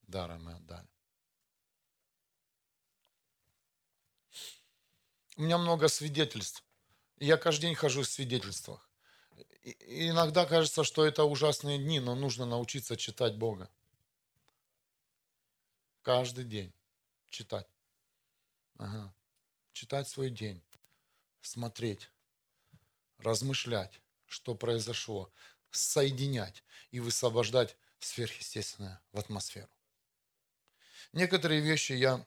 даром 0.04 0.46
мы 0.46 0.54
отдали. 0.54 0.88
У 5.36 5.42
меня 5.42 5.58
много 5.58 5.90
свидетельств. 5.90 6.64
Я 7.18 7.36
каждый 7.36 7.64
день 7.64 7.76
хожу 7.76 8.04
в 8.04 8.08
свидетельствах. 8.08 8.90
И 9.62 10.08
иногда 10.08 10.46
кажется, 10.46 10.86
что 10.86 11.06
это 11.06 11.26
ужасные 11.26 11.80
дни, 11.80 12.00
но 12.00 12.16
нужно 12.16 12.46
научиться 12.46 12.96
читать 12.96 13.36
Бога. 13.36 13.70
Каждый 16.02 16.46
день 16.46 16.74
читать. 17.30 17.68
Ага. 18.78 19.14
Читать 19.74 20.08
свой 20.08 20.30
день, 20.30 20.64
смотреть, 21.42 22.10
размышлять, 23.18 24.00
что 24.28 24.56
произошло, 24.56 25.30
соединять 25.76 26.64
и 26.92 27.00
высвобождать 27.00 27.76
сверхъестественное 28.00 29.02
в 29.12 29.20
атмосферу. 29.20 29.70
Некоторые 31.14 31.62
вещи 31.62 31.94
я 31.94 32.26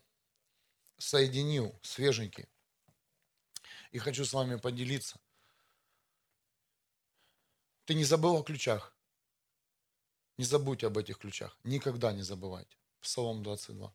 соединил, 0.99 1.79
свеженькие, 1.83 2.49
и 3.91 3.99
хочу 3.99 4.25
с 4.25 4.33
вами 4.33 4.57
поделиться. 4.57 5.19
Ты 7.85 7.95
не 7.95 8.05
забыл 8.05 8.37
о 8.37 8.43
ключах. 8.43 8.93
Не 10.39 10.45
забудьте 10.45 10.87
об 10.89 10.99
этих 10.99 11.19
ключах. 11.19 11.57
Никогда 11.65 12.13
не 12.13 12.23
забывайте. 12.23 12.77
Псалом 13.01 13.43
22. 13.43 13.95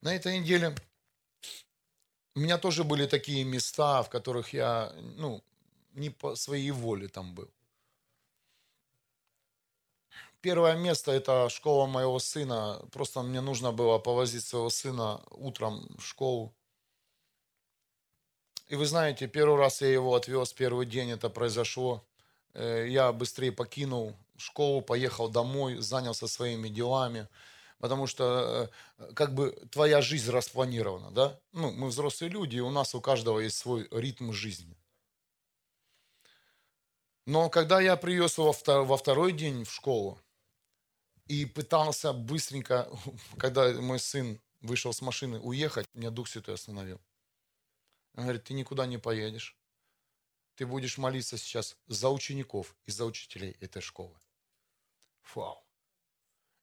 На 0.00 0.14
этой 0.14 0.38
неделе 0.38 0.74
у 2.34 2.40
меня 2.40 2.58
тоже 2.58 2.84
были 2.84 3.06
такие 3.06 3.44
места, 3.44 4.02
в 4.02 4.08
которых 4.08 4.52
я, 4.52 4.92
ну, 5.16 5.44
не 5.92 6.10
по 6.10 6.34
своей 6.34 6.70
воле 6.70 7.08
там 7.08 7.34
был. 7.34 7.52
Первое 10.42 10.74
место– 10.74 11.12
это 11.12 11.48
школа 11.48 11.86
моего 11.86 12.18
сына. 12.18 12.82
Просто 12.90 13.22
мне 13.22 13.40
нужно 13.40 13.70
было 13.70 13.98
повозить 13.98 14.44
своего 14.44 14.70
сына 14.70 15.22
утром 15.30 15.86
в 15.96 16.04
школу. 16.04 16.52
И 18.66 18.74
вы 18.74 18.86
знаете, 18.86 19.28
первый 19.28 19.56
раз 19.56 19.80
я 19.82 19.88
его 19.88 20.16
отвез, 20.16 20.52
первый 20.52 20.84
день 20.84 21.10
это 21.10 21.30
произошло. 21.30 22.04
Э, 22.54 22.86
я 22.88 23.12
быстрее 23.12 23.52
покинул 23.52 24.16
школу, 24.36 24.82
поехал 24.82 25.28
домой, 25.28 25.76
занялся 25.76 26.26
своими 26.26 26.68
делами, 26.68 27.28
потому 27.78 28.08
что 28.08 28.68
э, 28.98 29.12
как 29.14 29.34
бы 29.34 29.52
твоя 29.70 30.02
жизнь 30.02 30.30
распланирована, 30.30 31.12
да? 31.12 31.38
Ну, 31.52 31.70
мы 31.70 31.86
взрослые 31.86 32.30
люди, 32.30 32.56
и 32.56 32.60
у 32.60 32.70
нас 32.70 32.96
у 32.96 33.00
каждого 33.00 33.38
есть 33.38 33.58
свой 33.58 33.86
ритм 33.92 34.32
жизни. 34.32 34.76
Но 37.26 37.48
когда 37.48 37.80
я 37.80 37.96
привез 37.96 38.38
его 38.38 38.52
во 38.66 38.96
второй 38.96 39.32
день 39.32 39.64
в 39.64 39.72
школу, 39.72 40.18
и 41.32 41.46
пытался 41.46 42.12
быстренько, 42.12 42.90
когда 43.38 43.72
мой 43.80 43.98
сын 43.98 44.38
вышел 44.60 44.92
с 44.92 45.00
машины 45.00 45.40
уехать, 45.40 45.86
меня 45.94 46.10
Дух 46.10 46.28
Святой 46.28 46.54
остановил. 46.54 47.00
Он 48.14 48.24
говорит, 48.24 48.44
ты 48.44 48.52
никуда 48.52 48.84
не 48.84 48.98
поедешь. 48.98 49.56
Ты 50.56 50.66
будешь 50.66 50.98
молиться 50.98 51.38
сейчас 51.38 51.78
за 51.86 52.10
учеников 52.10 52.76
и 52.84 52.90
за 52.90 53.06
учителей 53.06 53.56
этой 53.60 53.80
школы. 53.80 54.14
Вау. 55.34 55.64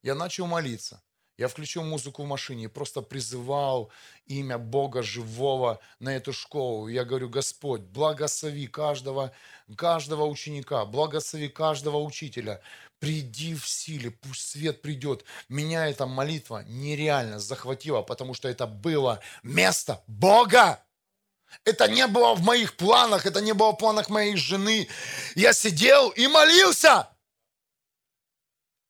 Я 0.04 0.14
начал 0.14 0.46
молиться. 0.46 1.02
Я 1.40 1.48
включил 1.48 1.84
музыку 1.84 2.24
в 2.24 2.28
машине 2.28 2.66
и 2.66 2.68
просто 2.68 3.02
призывал 3.02 3.90
имя 4.28 4.58
Бога 4.58 5.02
живого 5.02 5.80
на 6.00 6.14
эту 6.14 6.34
школу. 6.34 6.90
Я 6.90 7.06
говорю, 7.06 7.30
Господь, 7.30 7.80
благослови 7.80 8.68
каждого, 8.68 9.32
каждого 9.78 10.26
ученика, 10.26 10.84
благослови 10.84 11.48
каждого 11.48 12.00
учителя. 12.00 12.60
Приди 13.00 13.56
в 13.56 13.66
силе, 13.66 14.12
пусть 14.12 14.50
свет 14.50 14.82
придет. 14.82 15.24
Меня 15.48 15.88
эта 15.88 16.06
молитва 16.06 16.66
нереально 16.68 17.40
захватила, 17.40 18.02
потому 18.02 18.34
что 18.34 18.50
это 18.50 18.68
было 18.68 19.22
место 19.42 20.04
Бога. 20.08 20.84
Это 21.64 21.88
не 21.88 22.06
было 22.08 22.36
в 22.36 22.44
моих 22.44 22.76
планах, 22.76 23.26
это 23.26 23.40
не 23.40 23.54
было 23.54 23.72
в 23.72 23.78
планах 23.78 24.10
моей 24.10 24.36
жены. 24.36 24.90
Я 25.36 25.54
сидел 25.54 26.10
и 26.10 26.28
молился. 26.28 27.08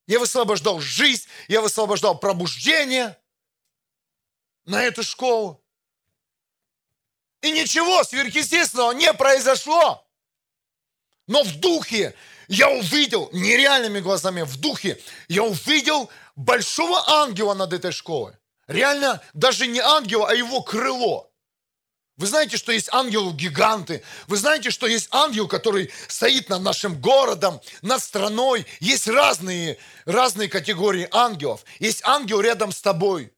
Я 0.10 0.18
высвобождал 0.18 0.80
жизнь, 0.80 1.28
я 1.48 1.62
высвобождал 1.62 2.18
пробуждение 2.18 3.16
на 4.66 4.82
эту 4.82 5.04
школу. 5.04 5.64
И 7.42 7.52
ничего 7.52 8.04
сверхъестественного 8.04 8.94
не 8.94 9.14
произошло. 9.14 10.04
Но 11.28 11.44
в 11.44 11.60
духе 11.60 12.16
я 12.48 12.72
увидел, 12.72 13.30
нереальными 13.34 14.00
глазами, 14.00 14.42
в 14.42 14.60
духе, 14.60 15.00
я 15.28 15.44
увидел 15.44 16.10
большого 16.36 17.08
ангела 17.08 17.54
над 17.54 17.72
этой 17.72 17.92
школой. 17.92 18.34
Реально, 18.66 19.22
даже 19.36 19.68
не 19.68 19.80
ангела, 19.80 20.28
а 20.28 20.34
его 20.34 20.64
крыло. 20.64 21.29
Вы 22.20 22.28
знаете, 22.28 22.58
что 22.58 22.74
есть 22.74 22.90
ангелы-гиганты. 22.92 24.04
Вы 24.28 24.36
знаете, 24.36 24.72
что 24.72 24.88
есть 24.88 25.08
ангел, 25.12 25.48
который 25.48 25.90
стоит 26.10 26.50
над 26.50 26.62
нашим 26.62 27.00
городом, 27.00 27.62
над 27.82 28.04
страной. 28.04 28.66
Есть 28.82 29.08
разные, 29.08 29.78
разные 30.04 30.50
категории 30.50 31.08
ангелов. 31.12 31.64
Есть 31.80 32.04
ангел 32.04 32.42
рядом 32.42 32.74
с 32.74 32.82
тобой. 32.82 33.34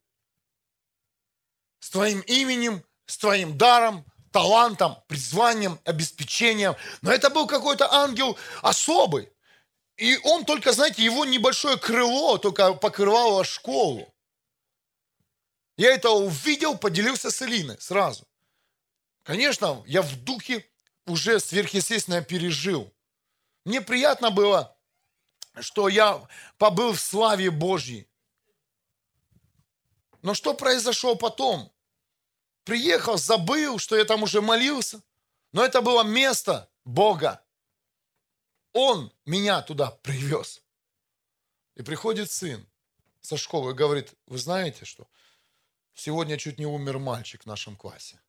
С 1.79 1.91
твоим 1.91 2.21
именем, 2.21 2.83
с 3.05 3.19
твоим 3.19 3.55
даром, 3.55 4.03
талантом, 4.31 4.97
призванием, 5.07 5.79
обеспечением. 5.85 6.75
Но 7.03 7.11
это 7.11 7.29
был 7.29 7.45
какой-то 7.45 7.93
ангел 7.93 8.35
особый. 8.63 9.29
И 9.95 10.17
он 10.23 10.43
только, 10.43 10.73
знаете, 10.73 11.03
его 11.03 11.23
небольшое 11.23 11.77
крыло 11.77 12.39
только 12.39 12.73
покрывало 12.73 13.43
школу. 13.43 14.11
Я 15.77 15.93
это 15.93 16.09
увидел, 16.09 16.79
поделился 16.79 17.29
с 17.29 17.43
Элиной 17.43 17.79
сразу. 17.79 18.25
Конечно, 19.23 19.83
я 19.85 20.01
в 20.01 20.15
духе 20.23 20.67
уже 21.05 21.39
сверхъестественно 21.39 22.21
пережил. 22.21 22.91
Мне 23.65 23.81
приятно 23.81 24.31
было, 24.31 24.75
что 25.59 25.87
я 25.87 26.27
побыл 26.57 26.93
в 26.93 26.99
славе 26.99 27.51
Божьей. 27.51 28.09
Но 30.21 30.33
что 30.33 30.53
произошло 30.53 31.15
потом? 31.15 31.71
Приехал, 32.63 33.17
забыл, 33.17 33.79
что 33.79 33.95
я 33.95 34.05
там 34.05 34.23
уже 34.23 34.41
молился. 34.41 35.01
Но 35.51 35.63
это 35.63 35.81
было 35.81 36.03
место 36.03 36.71
Бога. 36.85 37.43
Он 38.73 39.11
меня 39.25 39.61
туда 39.61 39.91
привез. 39.91 40.63
И 41.75 41.83
приходит 41.83 42.31
сын 42.31 42.67
со 43.21 43.37
школы 43.37 43.71
и 43.71 43.75
говорит, 43.75 44.13
вы 44.27 44.37
знаете 44.37 44.85
что? 44.85 45.07
Сегодня 45.93 46.37
чуть 46.37 46.57
не 46.57 46.65
умер 46.65 46.99
мальчик 46.99 47.43
в 47.43 47.47
нашем 47.47 47.75
классе 47.75 48.19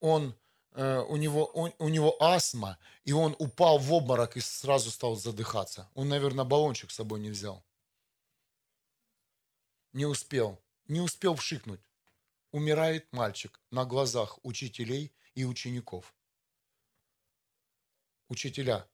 он, 0.00 0.34
э, 0.72 0.98
у, 1.08 1.16
него, 1.16 1.46
он, 1.46 1.72
у 1.78 1.88
него 1.88 2.16
астма, 2.22 2.78
и 3.04 3.12
он 3.12 3.34
упал 3.38 3.78
в 3.78 3.92
обморок 3.92 4.36
и 4.36 4.40
сразу 4.40 4.90
стал 4.90 5.16
задыхаться. 5.16 5.88
Он, 5.94 6.08
наверное, 6.08 6.44
баллончик 6.44 6.90
с 6.90 6.96
собой 6.96 7.20
не 7.20 7.30
взял. 7.30 7.64
Не 9.92 10.06
успел, 10.06 10.60
не 10.86 11.00
успел 11.00 11.34
вшикнуть. 11.34 11.80
Умирает 12.50 13.12
мальчик 13.12 13.60
на 13.70 13.84
глазах 13.84 14.38
учителей 14.42 15.12
и 15.34 15.44
учеников. 15.44 16.14
Учителя 18.28 18.86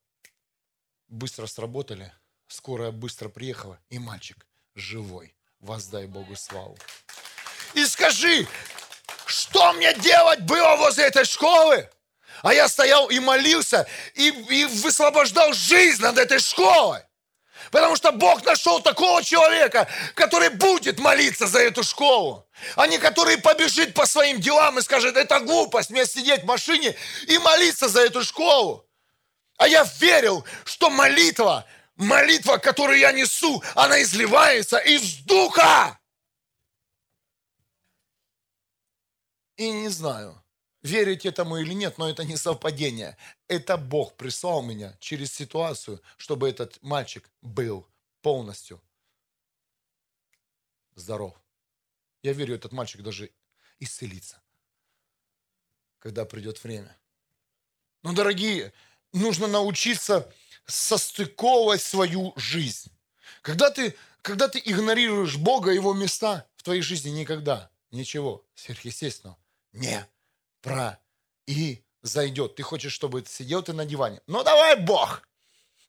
быстро 1.08 1.46
сработали, 1.46 2.12
скорая 2.46 2.92
быстро 2.92 3.28
приехала, 3.28 3.80
и 3.90 3.98
мальчик 3.98 4.46
живой. 4.74 5.34
Воздай 5.60 6.06
Богу 6.06 6.36
славу. 6.36 6.76
И 7.74 7.84
скажи, 7.86 8.46
что 9.34 9.72
мне 9.72 9.92
делать 9.94 10.40
было 10.40 10.76
возле 10.76 11.04
этой 11.04 11.24
школы? 11.24 11.88
А 12.42 12.52
я 12.52 12.68
стоял 12.68 13.08
и 13.08 13.18
молился, 13.20 13.86
и, 14.14 14.28
и 14.28 14.64
высвобождал 14.66 15.52
жизнь 15.52 16.02
над 16.02 16.18
этой 16.18 16.38
школой. 16.38 17.00
Потому 17.70 17.96
что 17.96 18.12
Бог 18.12 18.44
нашел 18.44 18.80
такого 18.80 19.24
человека, 19.24 19.88
который 20.14 20.50
будет 20.50 20.98
молиться 21.00 21.46
за 21.46 21.60
эту 21.60 21.82
школу, 21.82 22.46
а 22.76 22.86
не 22.86 22.98
который 22.98 23.38
побежит 23.38 23.94
по 23.94 24.06
своим 24.06 24.40
делам 24.40 24.78
и 24.78 24.82
скажет, 24.82 25.16
это 25.16 25.40
глупость, 25.40 25.90
мне 25.90 26.06
сидеть 26.06 26.42
в 26.42 26.46
машине 26.46 26.94
и 27.26 27.38
молиться 27.38 27.88
за 27.88 28.02
эту 28.02 28.22
школу. 28.22 28.86
А 29.56 29.66
я 29.66 29.86
верил, 29.98 30.44
что 30.64 30.90
молитва, 30.90 31.64
молитва, 31.96 32.58
которую 32.58 32.98
я 32.98 33.12
несу, 33.12 33.62
она 33.74 34.02
изливается 34.02 34.78
из 34.78 35.16
духа. 35.24 35.98
И 39.56 39.70
не 39.70 39.88
знаю, 39.88 40.42
верить 40.84 41.24
этому 41.24 41.56
или 41.56 41.72
нет, 41.72 41.98
но 41.98 42.08
это 42.08 42.24
не 42.24 42.36
совпадение. 42.36 43.16
Это 43.48 43.76
Бог 43.76 44.16
прислал 44.16 44.62
меня 44.62 44.96
через 45.00 45.32
ситуацию, 45.32 46.00
чтобы 46.16 46.48
этот 46.48 46.80
мальчик 46.82 47.28
был 47.40 47.86
полностью 48.20 48.80
здоров. 50.94 51.34
Я 52.22 52.32
верю, 52.32 52.54
этот 52.54 52.72
мальчик 52.72 53.02
даже 53.02 53.30
исцелится, 53.80 54.40
когда 55.98 56.24
придет 56.24 56.62
время. 56.62 56.96
Но, 58.02 58.12
дорогие, 58.12 58.72
нужно 59.12 59.46
научиться 59.46 60.30
состыковывать 60.66 61.82
свою 61.82 62.32
жизнь. 62.36 62.90
Когда 63.42 63.70
ты, 63.70 63.94
когда 64.22 64.48
ты 64.48 64.60
игнорируешь 64.64 65.36
Бога, 65.36 65.70
Его 65.70 65.94
места 65.94 66.46
в 66.56 66.62
твоей 66.62 66.82
жизни 66.82 67.10
никогда 67.10 67.70
ничего 67.90 68.44
сверхъестественного 68.54 69.38
не 69.74 70.08
произойдет. 70.62 72.54
Ты 72.54 72.62
хочешь, 72.62 72.92
чтобы 72.92 73.24
сидел 73.26 73.62
ты 73.62 73.72
на 73.72 73.84
диване. 73.84 74.22
Ну 74.26 74.42
давай, 74.42 74.80
Бог, 74.80 75.28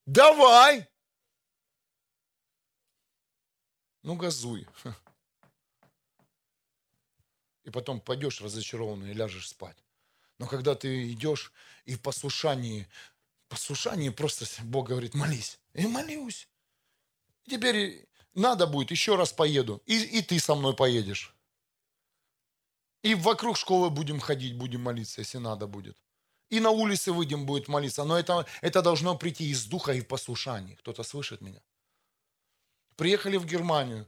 давай. 0.06 0.88
Ну 4.04 4.16
газуй. 4.16 4.68
И 7.64 7.72
потом 7.72 8.00
пойдешь 8.00 8.42
разочарованный 8.42 9.12
и 9.12 9.14
ляжешь 9.14 9.48
спать. 9.50 9.78
Но 10.38 10.48
когда 10.48 10.76
ты 10.76 11.12
идешь 11.12 11.52
и 11.86 11.96
в 11.96 12.02
послушании, 12.02 12.88
послушании 13.48 14.10
просто 14.10 14.46
Бог 14.64 14.90
говорит, 14.90 15.16
молись. 15.16 15.60
И 15.74 15.88
молюсь. 15.88 16.48
И 17.46 17.52
теперь 17.52 18.08
надо 18.34 18.68
будет, 18.68 18.92
еще 18.92 19.16
раз 19.16 19.34
поеду. 19.34 19.82
И, 19.86 20.20
и 20.20 20.22
ты 20.22 20.40
со 20.40 20.56
мной 20.56 20.76
поедешь. 20.76 21.35
И 23.06 23.14
вокруг 23.14 23.56
школы 23.56 23.92
будем 23.92 24.20
ходить, 24.20 24.58
будем 24.58 24.82
молиться, 24.82 25.22
если 25.22 25.38
надо 25.38 25.68
будет. 25.68 25.96
И 26.50 26.60
на 26.60 26.72
улице 26.72 27.12
выйдем, 27.12 27.46
будет 27.46 27.68
молиться. 27.68 28.04
Но 28.04 28.18
это, 28.18 28.48
это 28.62 28.82
должно 28.82 29.16
прийти 29.16 29.52
из 29.52 29.66
духа 29.66 29.94
и 29.94 30.02
в 30.02 30.08
послушании. 30.08 30.74
Кто-то 30.74 31.04
слышит 31.04 31.42
меня? 31.42 31.62
Приехали 32.96 33.38
в 33.38 33.46
Германию. 33.46 34.08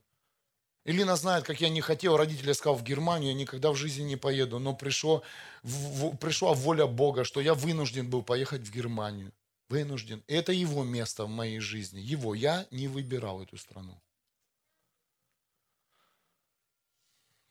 Илина 0.83 1.15
знает, 1.15 1.43
как 1.43 1.61
я 1.61 1.69
не 1.69 1.81
хотел. 1.81 2.17
Родители 2.17 2.53
сказал, 2.53 2.75
в 2.75 2.83
Германию 2.83 3.33
я 3.33 3.37
никогда 3.37 3.71
в 3.71 3.75
жизни 3.75 4.03
не 4.03 4.15
поеду. 4.15 4.57
Но 4.57 4.73
пришло, 4.73 5.21
в, 5.61 6.17
пришла 6.17 6.55
воля 6.55 6.87
Бога, 6.87 7.23
что 7.23 7.39
я 7.39 7.53
вынужден 7.53 8.09
был 8.09 8.23
поехать 8.23 8.61
в 8.61 8.71
Германию. 8.71 9.31
Вынужден. 9.69 10.23
Это 10.25 10.51
его 10.51 10.83
место 10.83 11.25
в 11.25 11.29
моей 11.29 11.59
жизни. 11.59 11.99
Его. 11.99 12.33
Я 12.33 12.65
не 12.71 12.87
выбирал 12.87 13.43
эту 13.43 13.57
страну. 13.57 14.01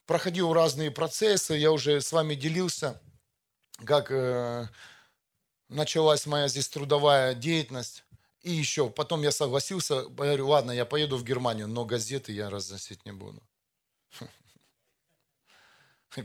Проходил 0.07 0.53
разные 0.53 0.89
процессы, 0.89 1.53
я 1.53 1.71
уже 1.71 2.01
с 2.01 2.11
вами 2.11 2.33
делился, 2.33 2.99
как 3.85 4.09
э, 4.09 4.67
началась 5.69 6.25
моя 6.25 6.47
здесь 6.47 6.69
трудовая 6.69 7.35
деятельность. 7.35 8.03
И 8.41 8.51
еще, 8.51 8.89
потом 8.89 9.21
я 9.21 9.31
согласился, 9.31 10.03
говорю, 10.03 10.47
ладно, 10.47 10.71
я 10.71 10.85
поеду 10.85 11.17
в 11.17 11.23
Германию, 11.23 11.67
но 11.67 11.85
газеты 11.85 12.31
я 12.31 12.49
разносить 12.49 13.05
не 13.05 13.11
буду. 13.11 13.43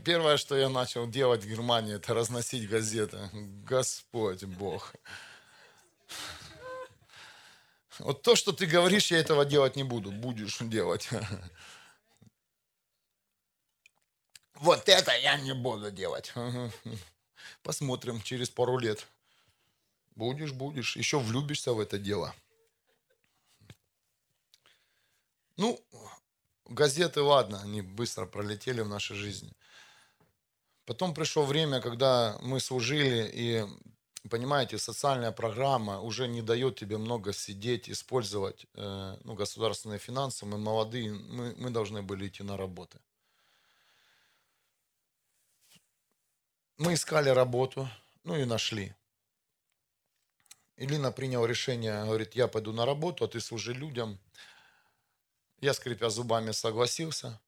Первое, 0.05 0.37
что 0.37 0.55
я 0.55 0.69
начал 0.69 1.07
делать 1.07 1.43
в 1.43 1.49
Германии, 1.49 1.95
это 1.95 2.13
разносить 2.13 2.69
газеты. 2.69 3.29
Господь 3.33 4.43
Бог. 4.45 4.95
Вот 7.99 8.23
то, 8.23 8.35
что 8.35 8.53
ты 8.53 8.65
говоришь, 8.65 9.11
я 9.11 9.19
этого 9.19 9.45
делать 9.45 9.75
не 9.75 9.83
буду. 9.83 10.11
Будешь 10.11 10.57
делать. 10.61 11.09
вот 14.55 14.87
это 14.87 15.15
я 15.17 15.37
не 15.37 15.53
буду 15.53 15.91
делать. 15.91 16.33
Посмотрим 17.63 18.21
через 18.21 18.49
пару 18.49 18.77
лет. 18.77 19.07
Будешь, 20.15 20.51
будешь, 20.51 20.95
еще 20.95 21.19
влюбишься 21.19 21.73
в 21.73 21.79
это 21.79 21.97
дело. 21.97 22.35
Ну, 25.57 25.79
газеты, 26.65 27.21
ладно, 27.21 27.61
они 27.61 27.81
быстро 27.81 28.25
пролетели 28.25 28.81
в 28.81 28.89
нашей 28.89 29.15
жизни. 29.15 29.51
Потом 30.85 31.13
пришло 31.13 31.45
время, 31.45 31.79
когда 31.79 32.37
мы 32.41 32.59
служили, 32.59 33.29
и, 33.33 33.65
понимаете, 34.29 34.77
социальная 34.77 35.31
программа 35.31 36.01
уже 36.01 36.27
не 36.27 36.41
дает 36.41 36.75
тебе 36.75 36.97
много 36.97 37.33
сидеть, 37.33 37.89
использовать 37.89 38.65
э, 38.73 39.17
ну, 39.23 39.33
государственные 39.33 39.99
финансы. 39.99 40.45
Мы 40.45 40.57
молодые, 40.57 41.13
мы, 41.13 41.55
мы 41.57 41.69
должны 41.69 42.01
были 42.01 42.27
идти 42.27 42.43
на 42.43 42.57
работы. 42.57 42.99
Мы 46.77 46.95
искали 46.95 47.29
работу, 47.29 47.87
ну 48.23 48.35
и 48.35 48.45
нашли. 48.45 48.95
Илина 50.75 51.11
приняла 51.11 51.47
решение, 51.47 52.03
говорит, 52.03 52.33
я 52.33 52.47
пойду 52.47 52.73
на 52.73 52.85
работу, 52.85 53.25
а 53.25 53.27
ты 53.27 53.39
служи 53.39 53.73
людям. 53.73 54.19
Я, 55.61 55.73
скрипя 55.73 56.09
зубами, 56.09 56.51
согласился. 56.51 57.39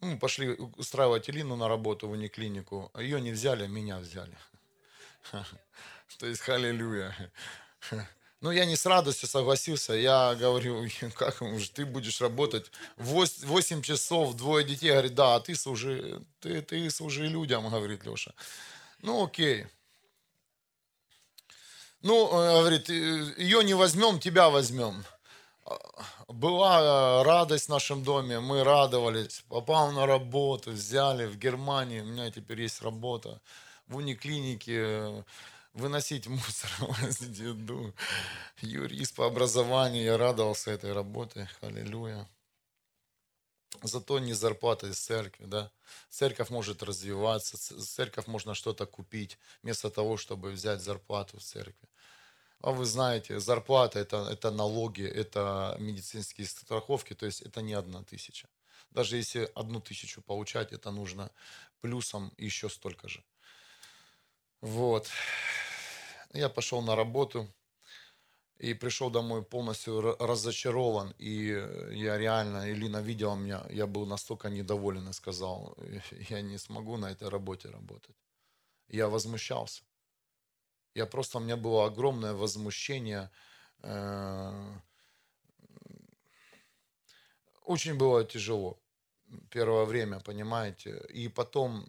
Мы 0.00 0.18
пошли 0.18 0.50
устраивать 0.76 1.28
Илину 1.28 1.56
на 1.56 1.68
работу 1.68 2.08
в 2.08 2.12
униклинику. 2.12 2.90
Ее 2.96 3.20
не 3.20 3.32
взяли, 3.32 3.66
меня 3.66 3.98
взяли. 3.98 4.36
То 6.18 6.26
есть, 6.26 6.40
халилюя. 6.40 7.14
Ну, 8.40 8.50
я 8.50 8.64
не 8.64 8.76
с 8.76 8.86
радостью 8.86 9.28
согласился. 9.28 9.92
Я 9.92 10.34
говорю, 10.34 10.88
как 11.14 11.42
ты 11.74 11.84
будешь 11.84 12.20
работать 12.20 12.70
8 12.96 13.82
часов, 13.82 14.34
двое 14.34 14.64
детей. 14.64 14.90
Говорит, 14.92 15.14
да, 15.14 15.34
а 15.34 15.40
ты 15.40 15.54
служи, 15.54 16.22
ты, 16.40 16.62
ты 16.62 16.90
служи 16.90 17.26
людям, 17.26 17.68
говорит 17.68 18.04
Леша. 18.04 18.32
Ну, 19.02 19.24
окей. 19.24 19.66
Ну, 22.02 22.28
э, 22.28 22.60
говорит, 22.60 22.88
ее 22.88 23.62
не 23.62 23.74
возьмем, 23.74 24.18
тебя 24.18 24.48
возьмем. 24.48 25.04
Была 26.28 26.80
э, 26.80 27.22
радость 27.24 27.66
в 27.66 27.70
нашем 27.70 28.02
доме, 28.02 28.40
мы 28.40 28.64
радовались. 28.64 29.44
Попал 29.48 29.92
на 29.92 30.06
работу, 30.06 30.70
взяли 30.70 31.26
в 31.26 31.36
Германии, 31.36 32.00
у 32.00 32.06
меня 32.06 32.30
теперь 32.30 32.62
есть 32.62 32.80
работа. 32.80 33.40
В 33.86 33.96
униклинике 33.96 34.76
э, 34.78 35.22
выносить 35.72 36.26
мусор, 36.26 36.70
еду. 37.20 37.94
Юрист 38.60 39.14
по 39.14 39.26
образованию, 39.26 40.04
я 40.04 40.16
радовался 40.16 40.70
этой 40.70 40.92
работе, 40.92 41.48
аллилуйя. 41.60 42.28
Зато 43.82 44.18
не 44.18 44.34
зарплата 44.34 44.88
из 44.88 44.98
церкви, 44.98 45.44
да. 45.46 45.70
Церковь 46.08 46.50
может 46.50 46.82
развиваться, 46.82 47.56
церковь 47.56 48.26
можно 48.26 48.54
что-то 48.54 48.86
купить, 48.86 49.38
вместо 49.62 49.90
того, 49.90 50.16
чтобы 50.16 50.50
взять 50.50 50.80
зарплату 50.80 51.38
в 51.38 51.42
церкви. 51.42 51.88
А 52.62 52.72
вы 52.72 52.84
знаете, 52.84 53.40
зарплата 53.40 53.98
это, 53.98 54.28
это 54.30 54.50
налоги, 54.50 55.04
это 55.04 55.76
медицинские 55.78 56.46
страховки, 56.46 57.14
то 57.14 57.26
есть 57.26 57.40
это 57.40 57.62
не 57.62 57.72
одна 57.72 58.02
тысяча. 58.02 58.48
Даже 58.90 59.16
если 59.16 59.50
одну 59.54 59.80
тысячу 59.80 60.20
получать, 60.20 60.72
это 60.72 60.90
нужно 60.90 61.30
плюсом 61.80 62.32
еще 62.36 62.68
столько 62.68 63.08
же. 63.08 63.22
Вот. 64.60 65.08
Я 66.32 66.48
пошел 66.48 66.82
на 66.82 66.94
работу 66.94 67.48
и 68.58 68.74
пришел 68.74 69.10
домой 69.10 69.42
полностью 69.42 70.16
разочарован. 70.18 71.14
И 71.18 71.46
я 71.92 72.18
реально, 72.18 72.70
Илина 72.70 73.00
видела 73.00 73.34
меня, 73.34 73.64
я 73.70 73.86
был 73.86 74.06
настолько 74.06 74.50
недоволен 74.50 75.08
и 75.08 75.12
сказал, 75.12 75.76
я 76.28 76.42
не 76.42 76.58
смогу 76.58 76.98
на 76.98 77.10
этой 77.10 77.28
работе 77.28 77.68
работать. 77.70 78.16
Я 78.88 79.08
возмущался. 79.08 79.82
Я 80.94 81.06
просто, 81.06 81.38
у 81.38 81.40
меня 81.40 81.56
было 81.56 81.86
огромное 81.86 82.34
возмущение. 82.34 83.30
Э, 83.82 84.78
очень 87.62 87.96
было 87.96 88.24
тяжело 88.24 88.78
первое 89.50 89.84
время, 89.84 90.20
понимаете. 90.20 91.00
И 91.08 91.28
потом 91.28 91.88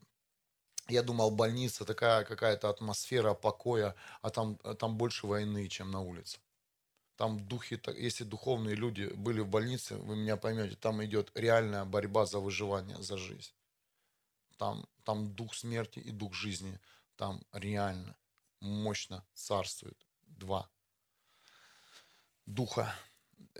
я 0.91 1.03
думал, 1.03 1.31
больница 1.31 1.85
такая 1.85 2.23
какая-то 2.23 2.69
атмосфера 2.69 3.33
покоя, 3.33 3.95
а 4.21 4.29
там, 4.29 4.57
там 4.79 4.97
больше 4.97 5.27
войны, 5.27 5.67
чем 5.67 5.91
на 5.91 6.01
улице. 6.01 6.39
Там 7.15 7.39
духи, 7.47 7.79
если 7.97 8.23
духовные 8.23 8.75
люди 8.75 9.05
были 9.15 9.41
в 9.41 9.47
больнице, 9.47 9.95
вы 9.97 10.15
меня 10.15 10.37
поймете, 10.37 10.75
там 10.75 11.03
идет 11.03 11.31
реальная 11.35 11.85
борьба 11.85 12.25
за 12.25 12.39
выживание, 12.39 13.01
за 13.01 13.17
жизнь. 13.17 13.53
Там, 14.57 14.87
там 15.03 15.33
дух 15.35 15.55
смерти 15.55 15.99
и 15.99 16.11
дух 16.11 16.33
жизни, 16.33 16.79
там 17.15 17.43
реально, 17.51 18.15
мощно 18.59 19.23
царствует. 19.33 19.97
Два. 20.27 20.69
Духа. 22.45 22.93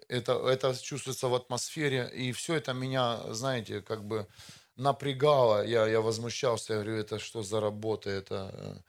Это, 0.08 0.34
это 0.48 0.76
чувствуется 0.82 1.28
в 1.28 1.36
атмосфере, 1.36 2.10
и 2.14 2.32
все 2.32 2.56
это 2.56 2.74
меня, 2.74 3.34
знаете, 3.34 3.82
как 3.82 4.04
бы 4.04 4.28
напрягало, 4.76 5.66
я, 5.66 5.88
я 5.88 6.02
возмущался, 6.02 6.74
я 6.74 6.80
говорю, 6.80 6.98
это 7.00 7.20
что 7.20 7.44
за 7.44 7.60
работа, 7.60 8.10
это 8.10 8.84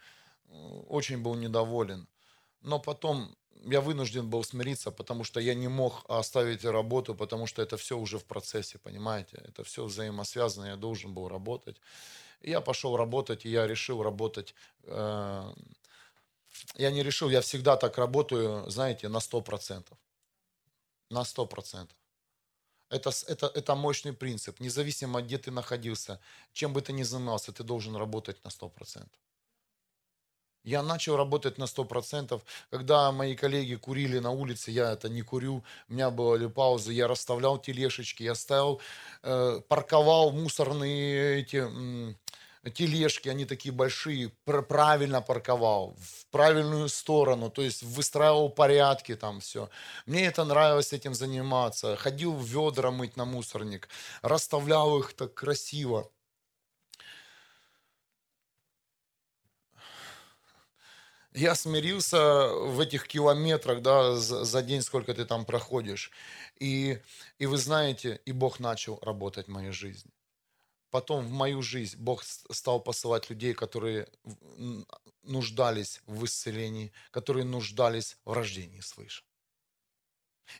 э, 0.48 0.54
очень 0.88 1.22
был 1.22 1.34
недоволен. 1.34 2.08
Но 2.62 2.78
потом 2.78 3.36
я 3.64 3.80
вынужден 3.80 4.28
был 4.28 4.44
смириться, 4.44 4.90
потому 4.90 5.24
что 5.24 5.40
я 5.40 5.54
не 5.54 5.68
мог 5.68 6.04
оставить 6.08 6.64
работу, 6.64 7.14
потому 7.14 7.46
что 7.46 7.62
это 7.62 7.76
все 7.76 7.96
уже 7.96 8.18
в 8.18 8.24
процессе, 8.24 8.78
понимаете? 8.78 9.42
Это 9.48 9.62
все 9.64 9.84
взаимосвязано, 9.84 10.66
я 10.66 10.76
должен 10.76 11.14
был 11.14 11.28
работать. 11.28 11.80
Я 12.42 12.60
пошел 12.60 12.96
работать, 12.96 13.46
и 13.46 13.50
я 13.50 13.66
решил 13.66 14.02
работать. 14.02 14.54
Э, 14.84 15.52
я 16.76 16.90
не 16.90 17.02
решил, 17.02 17.30
я 17.30 17.40
всегда 17.40 17.76
так 17.76 17.98
работаю, 17.98 18.68
знаете, 18.70 19.08
на 19.08 19.20
100%. 19.20 19.86
На 21.10 21.22
100%. 21.22 21.88
Это, 22.92 23.10
это, 23.26 23.46
это 23.46 23.74
мощный 23.74 24.12
принцип. 24.12 24.60
Независимо, 24.60 25.22
где 25.22 25.38
ты 25.38 25.50
находился, 25.50 26.20
чем 26.52 26.74
бы 26.74 26.82
ты 26.82 26.92
ни 26.92 27.04
занимался, 27.04 27.50
ты 27.50 27.64
должен 27.64 27.96
работать 27.96 28.44
на 28.44 28.48
100%. 28.48 29.08
Я 30.64 30.82
начал 30.82 31.16
работать 31.16 31.58
на 31.58 31.64
100%. 31.64 32.42
Когда 32.70 33.10
мои 33.12 33.34
коллеги 33.34 33.76
курили 33.76 34.18
на 34.20 34.30
улице, 34.30 34.70
я 34.70 34.92
это 34.92 35.08
не 35.08 35.22
курю. 35.22 35.64
У 35.88 35.92
меня 35.92 36.10
были 36.10 36.46
паузы, 36.48 36.92
я 36.92 37.08
расставлял 37.08 37.58
тележечки, 37.58 38.24
я 38.24 38.34
ставил, 38.34 38.80
э, 39.22 39.60
парковал 39.68 40.30
мусорные 40.32 41.40
эти... 41.40 41.64
Э, 41.64 42.14
тележки, 42.70 43.28
они 43.28 43.44
такие 43.44 43.72
большие, 43.72 44.30
правильно 44.44 45.20
парковал, 45.20 45.96
в 45.98 46.26
правильную 46.26 46.88
сторону, 46.88 47.50
то 47.50 47.62
есть 47.62 47.82
выстраивал 47.82 48.50
порядки 48.50 49.16
там 49.16 49.40
все. 49.40 49.68
Мне 50.06 50.26
это 50.26 50.44
нравилось 50.44 50.92
этим 50.92 51.14
заниматься. 51.14 51.96
Ходил 51.96 52.32
в 52.32 52.44
ведра 52.44 52.90
мыть 52.90 53.16
на 53.16 53.24
мусорник, 53.24 53.88
расставлял 54.22 54.98
их 54.98 55.14
так 55.14 55.34
красиво. 55.34 56.10
я 61.34 61.54
смирился 61.54 62.48
в 62.48 62.78
этих 62.80 63.08
километрах, 63.08 63.80
да, 63.82 64.16
за, 64.16 64.44
за 64.44 64.62
день, 64.62 64.82
сколько 64.82 65.14
ты 65.14 65.24
там 65.24 65.44
проходишь. 65.44 66.10
И, 66.60 67.00
и 67.38 67.46
вы 67.46 67.56
знаете, 67.56 68.20
и 68.26 68.32
Бог 68.32 68.60
начал 68.60 68.98
работать 69.02 69.46
в 69.46 69.50
моей 69.50 69.72
жизни 69.72 70.11
потом 70.92 71.24
в 71.24 71.30
мою 71.30 71.62
жизнь 71.62 71.96
Бог 71.98 72.22
стал 72.22 72.80
посылать 72.80 73.30
людей, 73.30 73.54
которые 73.54 74.06
нуждались 75.22 76.02
в 76.06 76.24
исцелении, 76.24 76.92
которые 77.10 77.44
нуждались 77.44 78.18
в 78.24 78.32
рождении 78.32 78.80
свыше. 78.80 79.24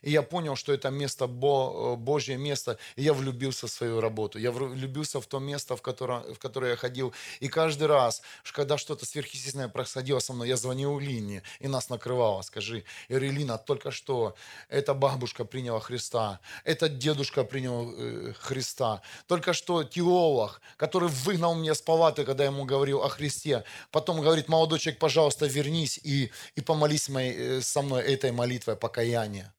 И 0.01 0.11
я 0.11 0.21
понял, 0.21 0.55
что 0.55 0.73
это 0.73 0.89
место, 0.89 1.25
э, 1.25 1.95
Божье 1.95 2.37
место, 2.37 2.77
и 2.95 3.03
я 3.03 3.13
влюбился 3.13 3.67
в 3.67 3.71
свою 3.71 4.01
работу. 4.01 4.39
Я 4.39 4.51
влюбился 4.51 5.21
в 5.21 5.25
то 5.27 5.39
место, 5.39 5.75
в 5.75 5.81
которое, 5.81 6.33
в 6.33 6.39
которое 6.39 6.71
я 6.71 6.77
ходил. 6.77 7.13
И 7.39 7.47
каждый 7.47 7.87
раз, 7.87 8.21
когда 8.51 8.77
что-то 8.77 9.05
сверхъестественное 9.05 9.69
происходило 9.69 10.19
со 10.19 10.33
мной, 10.33 10.49
я 10.49 10.57
звонил 10.57 10.99
Лине, 10.99 11.43
и 11.59 11.67
нас 11.67 11.89
накрывало. 11.89 12.41
Скажи, 12.41 12.83
я 13.09 13.17
говорю, 13.17 13.31
Лина, 13.33 13.57
только 13.57 13.91
что 13.91 14.35
эта 14.69 14.93
бабушка 14.93 15.45
приняла 15.45 15.79
Христа, 15.79 16.39
этот 16.63 16.97
дедушка 16.97 17.43
принял 17.43 17.93
э, 17.95 18.33
Христа. 18.39 19.01
Только 19.27 19.53
что 19.53 19.83
теолог, 19.83 20.61
который 20.77 21.09
выгнал 21.09 21.55
меня 21.55 21.73
с 21.73 21.81
палаты, 21.81 22.25
когда 22.25 22.43
я 22.43 22.49
ему 22.49 22.65
говорил 22.65 23.01
о 23.03 23.09
Христе. 23.09 23.63
Потом 23.91 24.21
говорит, 24.21 24.49
молодой 24.49 24.79
человек, 24.79 24.99
пожалуйста, 24.99 25.45
вернись 25.45 25.99
и, 26.03 26.31
и 26.55 26.61
помолись 26.61 27.09
моей, 27.09 27.33
э, 27.33 27.61
со 27.61 27.81
мной 27.81 28.03
этой 28.03 28.31
молитвой 28.31 28.75
покаяния 28.75 29.53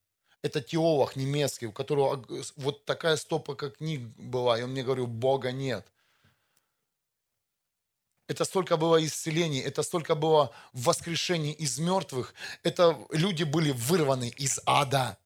это 0.44 0.60
теолог 0.60 1.16
немецкий, 1.16 1.66
у 1.66 1.72
которого 1.72 2.22
вот 2.56 2.84
такая 2.84 3.16
стопа 3.16 3.54
книг 3.54 4.00
была, 4.18 4.58
и 4.58 4.62
он 4.62 4.72
мне 4.72 4.82
говорил, 4.82 5.06
Бога 5.06 5.52
нет. 5.52 5.86
Это 8.28 8.44
столько 8.44 8.76
было 8.76 9.02
исцелений, 9.02 9.60
это 9.60 9.82
столько 9.82 10.14
было 10.14 10.50
воскрешений 10.74 11.52
из 11.52 11.78
мертвых. 11.78 12.34
Это 12.62 12.98
люди 13.10 13.44
были 13.44 13.70
вырваны 13.70 14.28
из 14.28 14.60
ада. 14.66 15.16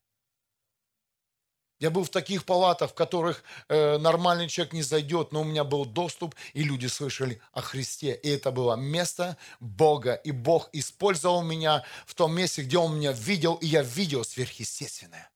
Я 1.81 1.91
был 1.91 2.05
в 2.05 2.11
таких 2.11 2.45
палатах, 2.45 2.91
в 2.91 2.95
которых 2.95 3.45
э, 3.69 3.99
нормальный 3.99 4.49
человек 4.49 4.73
не 4.73 4.83
зайдет, 4.83 5.33
но 5.33 5.43
у 5.43 5.45
меня 5.45 5.63
был 5.63 5.85
доступ, 5.85 6.35
и 6.53 6.65
люди 6.65 6.87
слышали 6.87 7.41
о 7.53 7.61
Христе. 7.61 8.15
И 8.15 8.29
это 8.29 8.51
было 8.51 8.75
место 8.75 9.37
Бога. 9.61 10.15
И 10.15 10.33
Бог 10.33 10.69
использовал 10.73 11.43
меня 11.43 11.85
в 12.05 12.15
том 12.15 12.35
месте, 12.35 12.63
где 12.63 12.79
Он 12.79 12.97
меня 12.97 13.13
видел, 13.13 13.55
и 13.55 13.67
я 13.67 13.83
видел 13.83 14.25
сверхъестественное. 14.25 15.31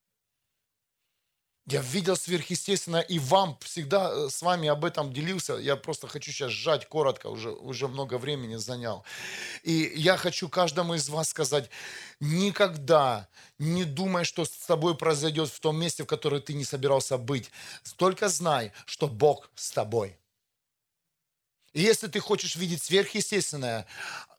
Я 1.67 1.81
видел 1.81 2.17
сверхъестественное, 2.17 3.03
и 3.03 3.21
вам 3.21 3.57
всегда 3.61 4.11
э, 4.11 4.29
с 4.31 4.43
вами 4.43 4.69
об 4.69 4.85
этом 4.85 5.13
делился. 5.13 5.55
Я 5.55 5.77
просто 5.77 6.09
хочу 6.09 6.33
сейчас 6.33 6.51
сжать 6.51 6.89
коротко, 6.89 7.29
уже, 7.29 7.51
уже 7.53 7.87
много 7.87 8.19
времени 8.19 8.57
занял. 8.57 9.05
И 9.63 9.93
я 9.95 10.17
хочу 10.17 10.49
каждому 10.49 10.95
из 10.95 11.09
вас 11.09 11.29
сказать, 11.29 11.71
никогда 12.19 13.29
не 13.59 13.85
думай, 13.85 14.25
что 14.25 14.45
с 14.45 14.51
тобой 14.51 14.97
произойдет 14.97 15.51
в 15.51 15.61
том 15.61 15.79
месте, 15.79 16.03
в 16.03 16.07
котором 16.07 16.43
ты 16.43 16.53
не 16.55 16.65
собирался 16.65 17.17
быть. 17.17 17.49
Только 17.97 18.29
знай, 18.29 18.73
что 18.85 19.07
Бог 19.07 19.49
с 19.55 19.71
тобой. 19.71 20.19
И 21.75 21.81
если 21.81 22.09
ты 22.09 22.19
хочешь 22.19 22.57
видеть 22.57 22.83
сверхъестественное, 22.83 23.87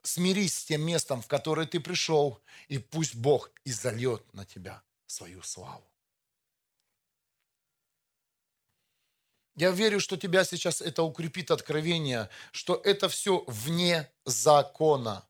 смирись 0.01 0.57
с 0.57 0.65
тем 0.65 0.81
местом, 0.81 1.21
в 1.21 1.27
которое 1.27 1.67
ты 1.67 1.79
пришел, 1.79 2.41
и 2.67 2.79
пусть 2.79 3.15
Бог 3.15 3.49
изольет 3.63 4.21
на 4.33 4.45
тебя 4.45 4.83
свою 5.07 5.41
славу. 5.41 5.92
Я 9.55 9.71
верю, 9.71 9.99
что 9.99 10.17
тебя 10.17 10.43
сейчас 10.45 10.81
это 10.81 11.03
укрепит 11.03 11.51
откровение, 11.51 12.29
что 12.51 12.81
это 12.83 13.07
все 13.07 13.43
вне 13.47 14.11
закона. 14.25 15.27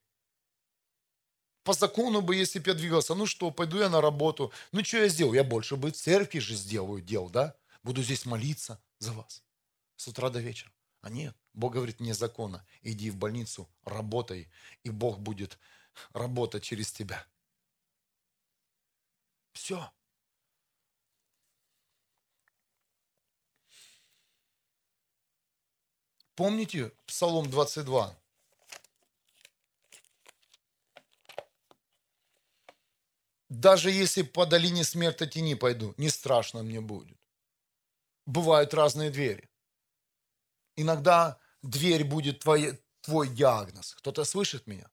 По 1.63 1.73
закону 1.73 2.21
бы, 2.21 2.35
если 2.35 2.59
бы 2.59 2.69
я 2.69 2.73
двигался, 2.73 3.15
ну 3.15 3.25
что, 3.25 3.51
пойду 3.51 3.79
я 3.79 3.89
на 3.89 4.01
работу. 4.01 4.51
Ну 4.71 4.83
что 4.83 4.97
я 4.97 5.07
сделал? 5.07 5.33
Я 5.33 5.43
больше 5.43 5.75
бы 5.75 5.91
в 5.91 5.95
церкви 5.95 6.39
же 6.39 6.55
сделаю 6.55 7.01
дел, 7.01 7.29
да? 7.29 7.55
Буду 7.83 8.01
здесь 8.03 8.25
молиться 8.25 8.81
за 8.99 9.13
вас 9.13 9.43
с 9.95 10.07
утра 10.07 10.29
до 10.29 10.39
вечера. 10.39 10.71
А 11.01 11.09
нет, 11.09 11.35
Бог 11.53 11.73
говорит, 11.73 11.99
не 11.99 12.13
закона. 12.13 12.65
Иди 12.81 13.09
в 13.09 13.17
больницу, 13.17 13.69
работай, 13.83 14.49
и 14.83 14.89
Бог 14.89 15.19
будет 15.19 15.57
работать 16.13 16.63
через 16.63 16.91
тебя. 16.91 17.25
Все. 19.53 19.91
Помните 26.43 26.91
Псалом 27.05 27.49
22? 27.49 28.13
Даже 33.47 33.89
если 33.89 34.23
по 34.23 34.45
долине 34.45 34.83
смерти 34.83 35.25
тени 35.25 35.55
пойду, 35.55 35.93
не 35.95 36.09
страшно 36.09 36.61
мне 36.61 36.81
будет. 36.81 37.17
Бывают 38.25 38.73
разные 38.73 39.09
двери. 39.09 39.49
Иногда 40.75 41.39
дверь 41.61 42.03
будет 42.03 42.39
твой, 42.39 42.77
твой 42.99 43.29
диагноз. 43.29 43.95
Кто-то 43.95 44.25
слышит 44.25 44.67
меня? 44.67 44.91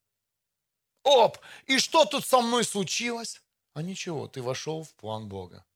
Оп! 1.03 1.37
И 1.67 1.81
что 1.81 2.05
тут 2.05 2.25
со 2.25 2.43
мной 2.43 2.63
случилось? 2.63 3.43
А 3.75 3.83
ничего, 3.83 4.29
ты 4.29 4.41
вошел 4.41 4.85
в 4.85 4.95
план 4.95 5.29
Бога. 5.29 5.67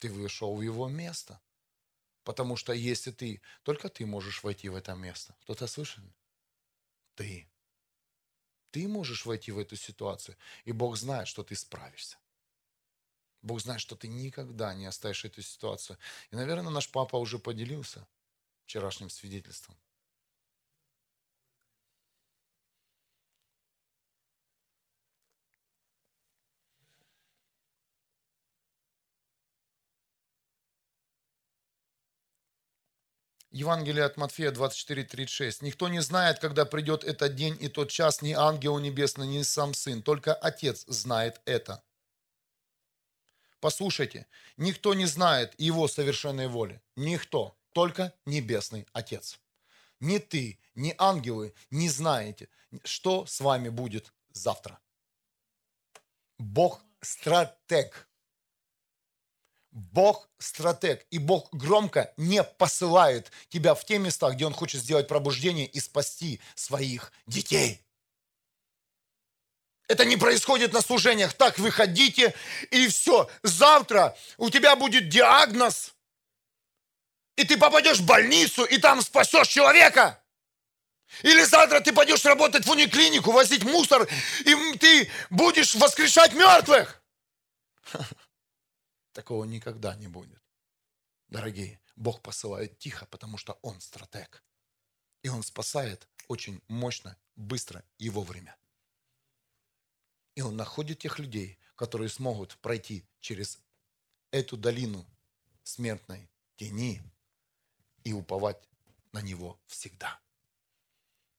Ты 0.00 0.10
вышел 0.10 0.54
в 0.54 0.60
его 0.60 0.86
место. 0.86 1.40
Потому 2.26 2.56
что 2.56 2.72
если 2.72 3.12
ты, 3.12 3.40
только 3.62 3.88
ты 3.88 4.04
можешь 4.04 4.42
войти 4.42 4.68
в 4.68 4.74
это 4.74 4.94
место. 4.94 5.36
Кто-то 5.42 5.68
слышит? 5.68 6.02
Ты. 7.14 7.48
Ты 8.72 8.88
можешь 8.88 9.26
войти 9.26 9.52
в 9.52 9.60
эту 9.60 9.76
ситуацию. 9.76 10.36
И 10.64 10.72
Бог 10.72 10.96
знает, 10.96 11.28
что 11.28 11.44
ты 11.44 11.54
справишься. 11.54 12.18
Бог 13.42 13.60
знает, 13.60 13.80
что 13.80 13.94
ты 13.94 14.08
никогда 14.08 14.74
не 14.74 14.86
оставишь 14.86 15.24
эту 15.24 15.40
ситуацию. 15.40 15.98
И, 16.32 16.34
наверное, 16.34 16.72
наш 16.72 16.90
папа 16.90 17.14
уже 17.14 17.38
поделился 17.38 18.08
вчерашним 18.64 19.08
свидетельством. 19.08 19.76
Евангелие 33.56 34.04
от 34.04 34.18
Матфея 34.18 34.52
24:36. 34.52 35.62
Никто 35.62 35.88
не 35.88 36.02
знает, 36.02 36.38
когда 36.40 36.66
придет 36.66 37.04
этот 37.04 37.34
день 37.34 37.56
и 37.58 37.68
тот 37.68 37.90
час, 37.90 38.20
ни 38.20 38.32
ангел 38.32 38.78
небесный, 38.78 39.26
ни 39.26 39.42
сам 39.42 39.72
сын, 39.72 40.02
только 40.02 40.34
Отец 40.34 40.84
знает 40.88 41.40
это. 41.46 41.82
Послушайте, 43.60 44.26
никто 44.58 44.92
не 44.92 45.06
знает 45.06 45.54
его 45.58 45.88
совершенной 45.88 46.48
воли. 46.48 46.82
Никто, 46.96 47.56
только 47.72 48.12
Небесный 48.26 48.86
Отец. 48.92 49.40
Ни 50.00 50.18
ты, 50.18 50.58
ни 50.74 50.94
ангелы 50.98 51.54
не 51.70 51.88
знаете, 51.88 52.50
что 52.84 53.24
с 53.24 53.40
вами 53.40 53.70
будет 53.70 54.12
завтра. 54.32 54.78
Бог 56.38 56.82
стратег. 57.00 58.06
Бог 59.76 60.30
стратег, 60.38 61.06
и 61.10 61.18
Бог 61.18 61.52
громко 61.52 62.10
не 62.16 62.42
посылает 62.42 63.30
тебя 63.50 63.74
в 63.74 63.84
те 63.84 63.98
места, 63.98 64.30
где 64.30 64.46
Он 64.46 64.54
хочет 64.54 64.80
сделать 64.80 65.06
пробуждение 65.06 65.66
и 65.66 65.80
спасти 65.80 66.40
своих 66.54 67.12
детей. 67.26 67.82
Это 69.86 70.06
не 70.06 70.16
происходит 70.16 70.72
на 70.72 70.80
служениях. 70.80 71.34
Так, 71.34 71.58
выходите, 71.58 72.34
и 72.70 72.88
все. 72.88 73.28
Завтра 73.42 74.16
у 74.38 74.48
тебя 74.48 74.76
будет 74.76 75.10
диагноз, 75.10 75.94
и 77.36 77.44
ты 77.44 77.58
попадешь 77.58 77.98
в 77.98 78.06
больницу, 78.06 78.64
и 78.64 78.78
там 78.78 79.02
спасешь 79.02 79.48
человека. 79.48 80.22
Или 81.22 81.44
завтра 81.44 81.80
ты 81.80 81.92
пойдешь 81.92 82.24
работать 82.24 82.64
в 82.64 82.70
униклинику, 82.70 83.30
возить 83.30 83.62
мусор, 83.62 84.08
и 84.46 84.76
ты 84.78 85.10
будешь 85.28 85.74
воскрешать 85.74 86.32
мертвых. 86.32 87.02
Такого 89.16 89.44
никогда 89.44 89.96
не 89.96 90.08
будет. 90.08 90.42
Дорогие, 91.28 91.80
Бог 91.96 92.20
посылает 92.20 92.78
тихо, 92.78 93.06
потому 93.06 93.38
что 93.38 93.54
Он 93.62 93.80
стратег. 93.80 94.44
И 95.22 95.30
Он 95.30 95.42
спасает 95.42 96.06
очень 96.28 96.60
мощно, 96.68 97.16
быстро 97.34 97.82
и 97.96 98.10
вовремя. 98.10 98.54
И 100.34 100.42
Он 100.42 100.54
находит 100.54 100.98
тех 100.98 101.18
людей, 101.18 101.58
которые 101.76 102.10
смогут 102.10 102.58
пройти 102.58 103.08
через 103.20 103.58
эту 104.32 104.58
долину 104.58 105.06
смертной 105.62 106.28
тени 106.56 107.00
и 108.04 108.12
уповать 108.12 108.68
на 109.12 109.22
Него 109.22 109.58
всегда. 109.64 110.20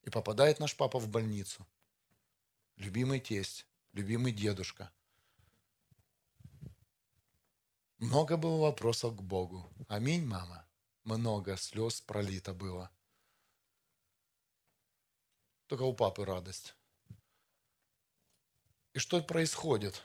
И 0.02 0.10
попадает 0.10 0.58
наш 0.58 0.76
папа 0.76 0.98
в 0.98 1.10
больницу. 1.10 1.68
Любимый 2.76 3.20
тесть, 3.20 3.68
любимый 3.94 4.32
дедушка, 4.32 4.92
много 7.98 8.38
было 8.38 8.62
вопросов 8.62 9.16
к 9.16 9.22
Богу. 9.22 9.72
Аминь, 9.88 10.26
мама. 10.26 10.66
Много 11.04 11.58
слез 11.58 12.02
пролито 12.02 12.54
было. 12.54 12.92
Только 15.68 15.84
у 15.84 15.94
папы 15.94 16.26
радость. 16.26 16.76
И 18.94 19.00
что 19.00 19.22
происходит? 19.22 20.04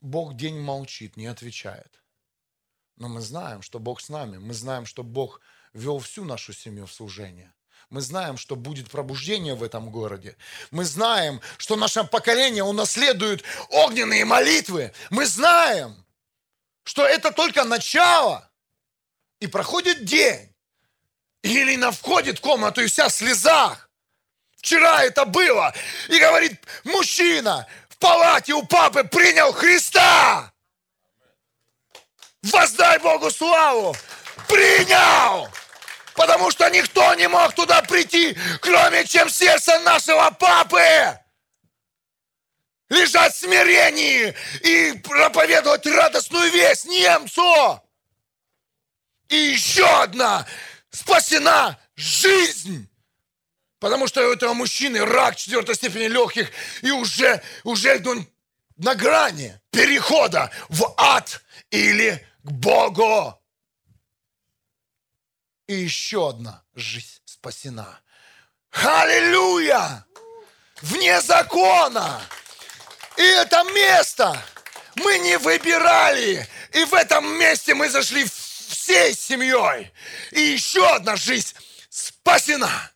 Бог 0.00 0.36
день 0.36 0.60
молчит, 0.60 1.16
не 1.16 1.26
отвечает. 1.26 2.02
Но 2.96 3.08
мы 3.08 3.20
знаем, 3.20 3.62
что 3.62 3.78
Бог 3.78 4.00
с 4.00 4.08
нами. 4.08 4.38
Мы 4.38 4.54
знаем, 4.54 4.86
что 4.86 5.02
Бог 5.02 5.40
вел 5.72 5.98
всю 5.98 6.24
нашу 6.24 6.52
семью 6.52 6.86
в 6.86 6.92
служение. 6.92 7.54
Мы 7.90 8.00
знаем, 8.00 8.36
что 8.36 8.56
будет 8.56 8.90
пробуждение 8.90 9.54
в 9.54 9.62
этом 9.62 9.90
городе. 9.90 10.36
Мы 10.70 10.84
знаем, 10.84 11.40
что 11.58 11.76
наше 11.76 12.04
поколение 12.04 12.64
унаследует 12.64 13.44
огненные 13.70 14.24
молитвы. 14.24 14.92
Мы 15.10 15.26
знаем, 15.26 16.04
что 16.84 17.06
это 17.06 17.32
только 17.32 17.64
начало. 17.64 18.48
И 19.40 19.46
проходит 19.46 20.04
день. 20.04 20.54
И 21.42 21.48
Елена 21.48 21.90
входит 21.90 22.38
в 22.38 22.40
комнату 22.40 22.80
и 22.80 22.86
вся 22.86 23.08
в 23.08 23.12
слезах. 23.12 23.90
Вчера 24.56 25.02
это 25.02 25.24
было. 25.24 25.74
И 26.08 26.18
говорит, 26.18 26.60
мужчина 26.84 27.66
в 27.88 27.96
палате 27.98 28.52
у 28.52 28.62
папы 28.64 29.02
принял 29.04 29.52
Христа. 29.52 30.52
Воздай 32.42 32.98
Богу 32.98 33.30
славу. 33.30 33.96
Принял. 34.48 35.48
Потому 36.14 36.50
что 36.50 36.68
никто 36.68 37.14
не 37.14 37.26
мог 37.28 37.54
туда 37.54 37.82
прийти, 37.82 38.36
кроме 38.60 39.04
чем 39.04 39.28
сердце 39.28 39.78
нашего 39.80 40.30
папы 40.30 41.18
лежать 42.92 43.34
в 43.34 43.38
смирении 43.38 44.34
и 44.60 44.98
проповедовать 44.98 45.86
радостную 45.86 46.50
весть 46.52 46.84
немцу. 46.84 47.82
И 49.28 49.36
еще 49.36 49.86
одна 49.86 50.46
спасена 50.90 51.78
жизнь. 51.96 52.88
Потому 53.78 54.06
что 54.06 54.28
у 54.28 54.32
этого 54.32 54.52
мужчины 54.52 55.04
рак 55.04 55.36
четвертой 55.36 55.74
степени 55.74 56.04
легких, 56.04 56.50
и 56.82 56.90
уже, 56.90 57.42
уже 57.64 58.00
он 58.06 58.28
на 58.76 58.94
грани 58.94 59.58
перехода 59.70 60.52
в 60.68 60.94
ад 60.96 61.42
или 61.70 62.24
к 62.44 62.50
Богу. 62.50 63.38
И 65.66 65.74
еще 65.74 66.28
одна 66.28 66.62
жизнь 66.74 67.22
спасена. 67.24 68.00
Аллилуйя! 68.70 70.06
Вне 70.82 71.20
закона. 71.20 72.20
И 73.16 73.22
это 73.22 73.62
место 73.74 74.42
мы 74.96 75.18
не 75.18 75.38
выбирали. 75.38 76.46
И 76.72 76.84
в 76.84 76.94
этом 76.94 77.26
месте 77.38 77.74
мы 77.74 77.88
зашли 77.88 78.24
всей 78.24 79.14
семьей. 79.14 79.92
И 80.30 80.40
еще 80.40 80.86
одна 80.88 81.16
жизнь 81.16 81.54
спасена. 81.88 82.90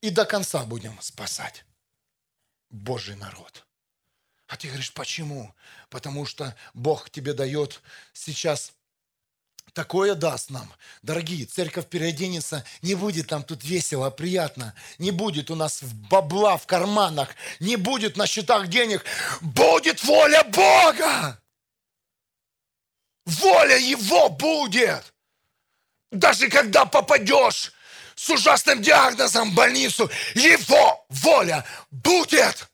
И 0.00 0.10
до 0.10 0.24
конца 0.24 0.64
будем 0.64 1.00
спасать 1.02 1.64
Божий 2.70 3.16
народ. 3.16 3.66
А 4.46 4.56
ты 4.56 4.66
говоришь, 4.66 4.92
почему? 4.92 5.54
Потому 5.90 6.26
что 6.26 6.56
Бог 6.74 7.10
тебе 7.10 7.34
дает 7.34 7.82
сейчас 8.12 8.72
такое 9.80 10.14
даст 10.14 10.50
нам. 10.50 10.70
Дорогие, 11.00 11.46
церковь 11.46 11.86
переоденется, 11.86 12.66
не 12.82 12.94
будет 12.94 13.30
нам 13.30 13.42
тут 13.42 13.64
весело, 13.64 14.10
приятно. 14.10 14.74
Не 14.98 15.10
будет 15.10 15.50
у 15.50 15.54
нас 15.54 15.82
бабла 16.10 16.58
в 16.58 16.66
карманах, 16.66 17.30
не 17.60 17.76
будет 17.76 18.18
на 18.18 18.26
счетах 18.26 18.68
денег. 18.68 19.02
Будет 19.40 20.04
воля 20.04 20.44
Бога! 20.44 21.40
Воля 23.24 23.78
Его 23.78 24.28
будет! 24.28 25.14
Даже 26.10 26.50
когда 26.50 26.84
попадешь 26.84 27.72
с 28.14 28.28
ужасным 28.28 28.82
диагнозом 28.82 29.52
в 29.52 29.54
больницу, 29.54 30.10
Его 30.34 31.06
воля 31.08 31.64
будет! 31.90 32.68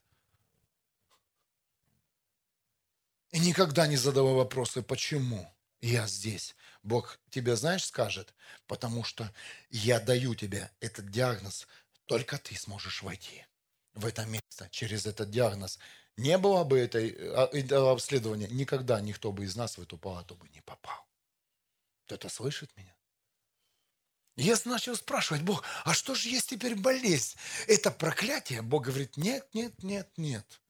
И 3.30 3.38
никогда 3.38 3.86
не 3.86 3.96
задавай 3.96 4.34
вопросы, 4.34 4.82
почему 4.82 5.48
я 5.80 6.08
здесь. 6.08 6.55
Бог 6.86 7.20
тебе, 7.30 7.56
знаешь, 7.56 7.84
скажет, 7.84 8.34
потому 8.66 9.04
что 9.04 9.32
я 9.70 10.00
даю 10.00 10.34
тебе 10.34 10.70
этот 10.80 11.10
диагноз, 11.10 11.66
только 12.06 12.38
ты 12.38 12.56
сможешь 12.56 13.02
войти 13.02 13.44
в 13.94 14.06
это 14.06 14.24
место 14.24 14.68
через 14.70 15.06
этот 15.06 15.30
диагноз. 15.30 15.78
Не 16.16 16.38
было 16.38 16.64
бы 16.64 16.78
этой, 16.78 17.14
а, 17.34 17.48
этого 17.52 17.92
обследования, 17.92 18.48
никогда 18.48 19.00
никто 19.00 19.32
бы 19.32 19.44
из 19.44 19.56
нас 19.56 19.76
в 19.76 19.82
эту 19.82 19.98
палату 19.98 20.34
бы 20.36 20.48
не 20.48 20.62
попал. 20.62 21.06
Кто-то 22.06 22.28
слышит 22.28 22.74
меня? 22.76 22.94
Я 24.36 24.56
начал 24.64 24.94
спрашивать, 24.96 25.42
Бог, 25.42 25.64
а 25.84 25.92
что 25.92 26.14
же 26.14 26.28
есть 26.28 26.50
теперь 26.50 26.76
болезнь? 26.76 27.36
Это 27.66 27.90
проклятие? 27.90 28.62
Бог 28.62 28.84
говорит, 28.84 29.16
нет, 29.16 29.48
нет, 29.54 29.82
нет, 29.82 30.10
нет 30.16 30.60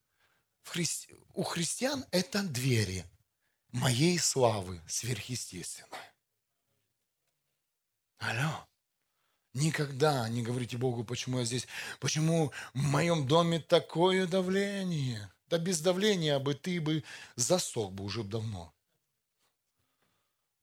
хри... 0.66 0.86
у 1.34 1.42
христиан 1.42 2.04
это 2.10 2.42
двери 2.42 3.04
моей 3.76 4.18
славы 4.18 4.80
сверхъестественной. 4.88 6.00
Алло. 8.18 8.66
Никогда 9.52 10.28
не 10.28 10.42
говорите 10.42 10.76
Богу, 10.76 11.04
почему 11.04 11.38
я 11.38 11.44
здесь, 11.44 11.66
почему 12.00 12.52
в 12.74 12.82
моем 12.82 13.26
доме 13.26 13.60
такое 13.60 14.26
давление. 14.26 15.30
Да 15.48 15.58
без 15.58 15.80
давления 15.80 16.38
бы 16.38 16.54
ты 16.54 16.80
бы 16.80 17.04
засох 17.36 17.92
бы 17.92 18.04
уже 18.04 18.24
давно. 18.24 18.74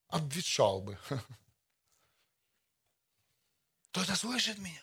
Обветшал 0.07 0.81
бы. 0.81 0.99
Кто-то 3.91 4.15
слышит 4.15 4.57
меня? 4.57 4.82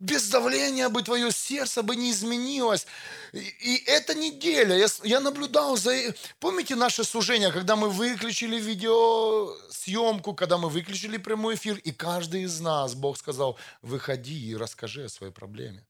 Без 0.00 0.28
давления 0.30 0.88
бы 0.88 1.02
твое 1.02 1.32
сердце 1.32 1.82
бы 1.82 1.96
не 1.96 2.12
изменилось. 2.12 2.86
И, 3.32 3.38
и 3.38 3.84
эта 3.86 4.14
неделя, 4.14 4.76
я, 4.76 4.86
я 5.02 5.20
наблюдал 5.20 5.76
за... 5.76 6.14
Помните 6.38 6.76
наше 6.76 7.04
служение, 7.04 7.50
когда 7.50 7.74
мы 7.74 7.90
выключили 7.90 8.60
видеосъемку, 8.60 10.34
когда 10.34 10.56
мы 10.56 10.68
выключили 10.68 11.16
прямой 11.16 11.56
эфир, 11.56 11.76
и 11.78 11.90
каждый 11.92 12.42
из 12.42 12.60
нас, 12.60 12.94
Бог 12.94 13.18
сказал, 13.18 13.58
выходи 13.82 14.50
и 14.50 14.56
расскажи 14.56 15.04
о 15.04 15.08
своей 15.08 15.32
проблеме. 15.32 15.84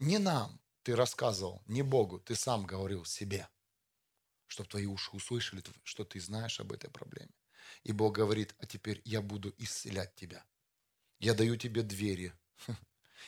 Не 0.00 0.18
нам 0.18 0.60
ты 0.82 0.96
рассказывал, 0.96 1.62
не 1.66 1.82
Богу, 1.82 2.18
ты 2.18 2.34
сам 2.34 2.64
говорил 2.64 3.04
себе, 3.04 3.48
чтобы 4.46 4.68
твои 4.68 4.86
уши 4.86 5.10
услышали, 5.12 5.62
что 5.84 6.04
ты 6.04 6.20
знаешь 6.20 6.60
об 6.60 6.72
этой 6.72 6.90
проблеме. 6.90 7.30
И 7.84 7.92
Бог 7.92 8.14
говорит, 8.14 8.54
а 8.58 8.66
теперь 8.66 9.00
я 9.04 9.20
буду 9.20 9.54
исцелять 9.58 10.14
тебя. 10.14 10.44
Я 11.18 11.34
даю 11.34 11.56
тебе 11.56 11.82
двери. 11.82 12.32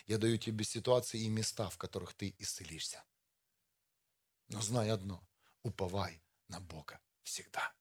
Я 0.06 0.18
даю 0.18 0.38
тебе 0.38 0.64
ситуации 0.64 1.20
и 1.20 1.28
места, 1.28 1.68
в 1.68 1.78
которых 1.78 2.14
ты 2.14 2.34
исцелишься. 2.38 3.04
Но 4.48 4.60
знай 4.60 4.90
одно, 4.90 5.26
уповай 5.62 6.22
на 6.48 6.60
Бога 6.60 7.00
всегда. 7.22 7.74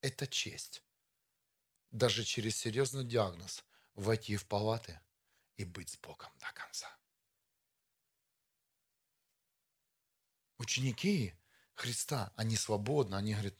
Это 0.00 0.26
честь. 0.26 0.84
Даже 1.90 2.24
через 2.24 2.56
серьезный 2.56 3.04
диагноз 3.04 3.64
войти 3.94 4.36
в 4.36 4.46
палаты 4.46 5.00
и 5.56 5.64
быть 5.64 5.90
с 5.90 5.98
Богом 5.98 6.30
до 6.38 6.52
конца. 6.52 6.96
Ученики 10.58 11.34
Христа, 11.74 12.32
они 12.36 12.56
свободны, 12.56 13.16
они 13.16 13.32
говорят, 13.32 13.54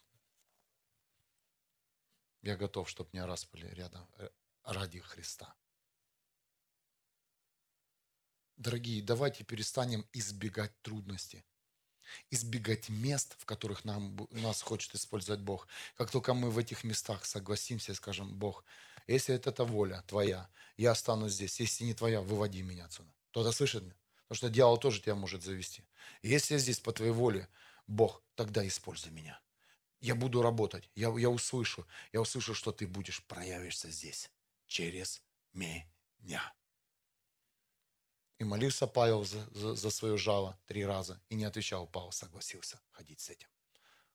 я 2.47 2.57
готов, 2.57 2.89
чтобы 2.89 3.11
меня 3.13 3.27
распали 3.27 3.67
рядом 3.75 4.09
э, 4.19 4.29
ради 4.65 5.01
Христа. 5.01 5.55
Дорогие, 8.57 9.03
давайте 9.03 9.45
перестанем 9.45 10.07
избегать 10.13 10.73
трудностей, 10.83 11.45
избегать 12.31 12.89
мест, 12.89 13.37
в 13.39 13.45
которых 13.45 13.85
нам, 13.85 14.17
нас 14.31 14.63
хочет 14.63 14.95
использовать 14.95 15.41
Бог. 15.41 15.69
Как 15.97 16.11
только 16.11 16.33
мы 16.33 16.51
в 16.51 16.57
этих 16.57 16.85
местах 16.85 17.27
согласимся 17.27 17.93
и 17.93 17.95
скажем, 17.95 18.35
Бог, 18.39 18.65
если 19.07 19.35
это 19.35 19.53
та 19.53 19.65
воля 19.65 20.03
твоя, 20.07 20.49
я 20.77 20.93
останусь 20.93 21.35
здесь. 21.35 21.61
Если 21.61 21.85
не 21.85 21.95
твоя, 21.95 22.23
выводи 22.23 22.63
меня 22.63 22.87
отсюда. 22.87 23.13
Кто-то 23.31 23.53
слышит 23.53 23.83
меня? 23.83 23.97
Потому 24.23 24.37
что 24.37 24.49
дьявол 24.49 24.79
тоже 24.79 25.01
тебя 25.01 25.15
может 25.15 25.43
завести. 25.43 25.85
Если 26.23 26.55
я 26.55 26.59
здесь 26.59 26.81
по 26.81 26.93
твоей 26.93 27.13
воле, 27.13 27.49
Бог, 27.87 28.23
тогда 28.35 28.67
используй 28.67 29.13
меня. 29.13 29.41
Я 30.01 30.15
буду 30.15 30.43
работать, 30.43 30.89
я, 30.95 31.09
я 31.19 31.31
услышу, 31.31 31.87
я 32.13 32.21
услышу, 32.21 32.55
что 32.55 32.71
ты 32.73 32.87
будешь, 32.87 33.25
проявишься 33.25 33.91
здесь, 33.91 34.31
через 34.67 35.23
меня. 35.53 36.55
И 38.39 38.45
молился 38.45 38.87
Павел 38.87 39.25
за, 39.25 39.49
за, 39.51 39.75
за 39.75 39.91
свое 39.91 40.19
жало 40.19 40.59
три 40.67 40.85
раза, 40.85 41.21
и 41.31 41.35
не 41.35 41.45
отвечал, 41.45 41.87
Павел 41.87 42.13
согласился 42.13 42.81
ходить 42.91 43.21
с 43.21 43.31
этим. 43.31 43.49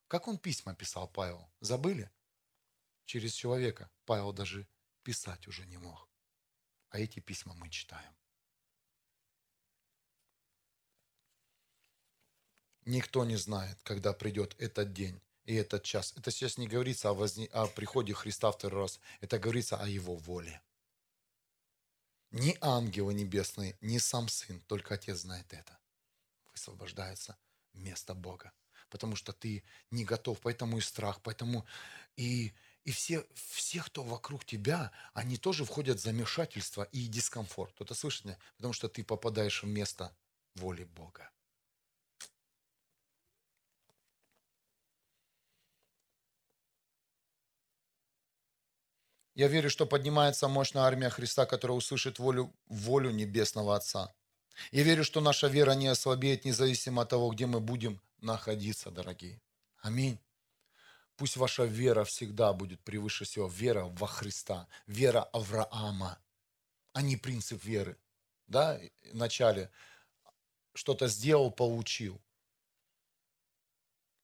Как 0.07 0.27
он 0.27 0.37
письма 0.37 0.75
писал 0.75 1.07
Павел? 1.07 1.49
Забыли? 1.61 2.11
Через 3.05 3.33
человека 3.33 3.89
Павел 4.05 4.33
даже 4.33 4.67
писать 5.03 5.47
уже 5.47 5.65
не 5.65 5.77
мог. 5.77 6.07
А 6.89 6.99
эти 6.99 7.19
письма 7.19 7.53
мы 7.55 7.69
читаем. 7.69 8.13
Никто 12.85 13.25
не 13.25 13.37
знает, 13.37 13.81
когда 13.83 14.11
придет 14.11 14.55
этот 14.59 14.91
день, 14.91 15.21
и 15.45 15.55
этот 15.55 15.83
час. 15.83 16.13
Это 16.17 16.31
сейчас 16.31 16.57
не 16.57 16.67
говорится 16.67 17.09
о, 17.09 17.13
возне... 17.13 17.47
о 17.47 17.67
приходе 17.67 18.13
Христа 18.13 18.51
второй 18.51 18.81
раз. 18.81 18.99
Это 19.21 19.39
говорится 19.39 19.77
о 19.77 19.87
Его 19.87 20.15
воле. 20.15 20.61
Ни 22.31 22.57
ангелы 22.61 23.13
небесные, 23.13 23.77
ни 23.81 23.97
сам 23.97 24.29
Сын, 24.29 24.61
только 24.61 24.93
Отец 24.93 25.19
знает 25.19 25.51
это. 25.53 25.77
Высвобождается 26.51 27.37
место 27.73 28.13
Бога. 28.13 28.53
Потому 28.89 29.15
что 29.15 29.33
ты 29.33 29.63
не 29.89 30.05
готов, 30.05 30.39
поэтому 30.41 30.77
и 30.77 30.81
страх, 30.81 31.21
поэтому 31.21 31.65
и, 32.15 32.53
и 32.83 32.91
все, 32.91 33.25
все, 33.33 33.81
кто 33.81 34.03
вокруг 34.03 34.45
тебя, 34.45 34.91
они 35.13 35.37
тоже 35.37 35.65
входят 35.65 35.99
в 35.99 36.03
замешательство 36.03 36.83
и 36.83 37.07
дискомфорт. 37.07 37.73
Кто-то 37.73 37.95
слышит 37.95 38.25
меня? 38.25 38.37
Потому 38.57 38.73
что 38.73 38.89
ты 38.89 39.03
попадаешь 39.03 39.63
в 39.63 39.67
место 39.67 40.15
воли 40.55 40.83
Бога. 40.83 41.31
Я 49.41 49.47
верю, 49.47 49.71
что 49.71 49.87
поднимается 49.87 50.47
мощная 50.47 50.83
армия 50.83 51.09
Христа, 51.09 51.47
которая 51.47 51.75
услышит 51.75 52.19
волю, 52.19 52.53
волю 52.67 53.09
Небесного 53.09 53.75
Отца. 53.75 54.13
Я 54.71 54.83
верю, 54.83 55.03
что 55.03 55.19
наша 55.19 55.47
вера 55.47 55.71
не 55.71 55.87
ослабеет, 55.87 56.45
независимо 56.45 57.01
от 57.01 57.09
того, 57.09 57.31
где 57.31 57.47
мы 57.47 57.59
будем 57.59 57.99
находиться, 58.19 58.91
дорогие. 58.91 59.41
Аминь. 59.79 60.19
Пусть 61.15 61.37
ваша 61.37 61.63
вера 61.63 62.03
всегда 62.03 62.53
будет 62.53 62.81
превыше 62.81 63.25
всего. 63.25 63.47
Вера 63.47 63.85
во 63.85 64.05
Христа, 64.05 64.67
вера 64.85 65.23
Авраама, 65.33 66.19
а 66.93 67.01
не 67.01 67.17
принцип 67.17 67.65
веры. 67.65 67.97
Да, 68.45 68.79
вначале 69.11 69.71
что-то 70.75 71.07
сделал, 71.07 71.49
получил. 71.49 72.21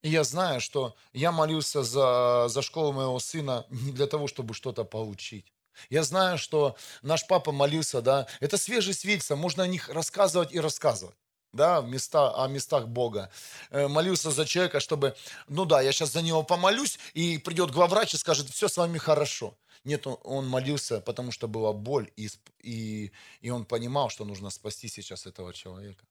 И 0.08 0.10
я 0.10 0.24
знаю, 0.24 0.62
что 0.62 0.96
я 1.12 1.34
молился 1.34 1.84
за, 1.84 2.48
за 2.48 2.62
школу 2.62 2.94
моего 2.94 3.20
сына 3.20 3.66
не 3.70 3.92
для 3.92 4.08
того, 4.08 4.28
чтобы 4.28 4.54
что-то 4.54 4.86
получить. 4.86 5.52
Я 5.90 6.04
знаю, 6.04 6.38
что 6.38 6.78
наш 7.02 7.28
папа 7.28 7.52
молился, 7.52 8.02
да, 8.02 8.26
это 8.40 8.58
свежие 8.58 8.94
свидетельства, 8.94 9.36
можно 9.36 9.64
о 9.64 9.68
них 9.68 9.90
рассказывать 9.90 10.54
и 10.54 10.62
рассказывать 10.62 11.18
да, 11.52 11.82
места, 11.82 12.42
о 12.42 12.48
местах 12.48 12.88
Бога. 12.88 13.30
Э, 13.70 13.90
молился 13.90 14.32
за 14.32 14.46
человека, 14.46 14.80
чтобы, 14.80 15.14
ну 15.50 15.66
да, 15.66 15.82
я 15.82 15.92
сейчас 15.92 16.14
за 16.14 16.22
него 16.22 16.42
помолюсь, 16.44 17.00
и 17.14 17.38
придет 17.38 17.72
главврач 17.72 18.14
и 18.14 18.18
скажет, 18.18 18.50
все 18.50 18.70
с 18.70 18.78
вами 18.78 18.98
хорошо. 19.00 19.58
Нет, 19.84 20.08
он, 20.08 20.18
он 20.24 20.48
молился, 20.48 21.02
потому 21.02 21.34
что 21.34 21.50
была 21.50 21.74
боль, 21.74 22.10
и, 22.16 22.30
и, 22.64 23.12
и 23.42 23.50
он 23.50 23.66
понимал, 23.66 24.10
что 24.10 24.24
нужно 24.24 24.52
спасти 24.52 24.88
сейчас 24.88 25.26
этого 25.26 25.54
человека. 25.54 26.06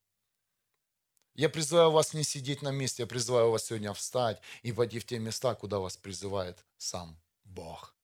Я 1.37 1.51
призываю 1.51 1.91
вас 1.91 2.15
не 2.15 2.25
сидеть 2.25 2.63
на 2.63 2.71
месте, 2.71 3.03
я 3.03 3.07
призываю 3.07 3.51
вас 3.51 3.67
сегодня 3.67 3.93
встать 3.93 4.41
и 4.63 4.73
войти 4.73 4.99
в 4.99 5.05
те 5.05 5.19
места, 5.19 5.55
куда 5.55 5.79
вас 5.79 5.99
призывает 5.99 6.65
сам 6.79 7.21
Бог. 7.45 7.95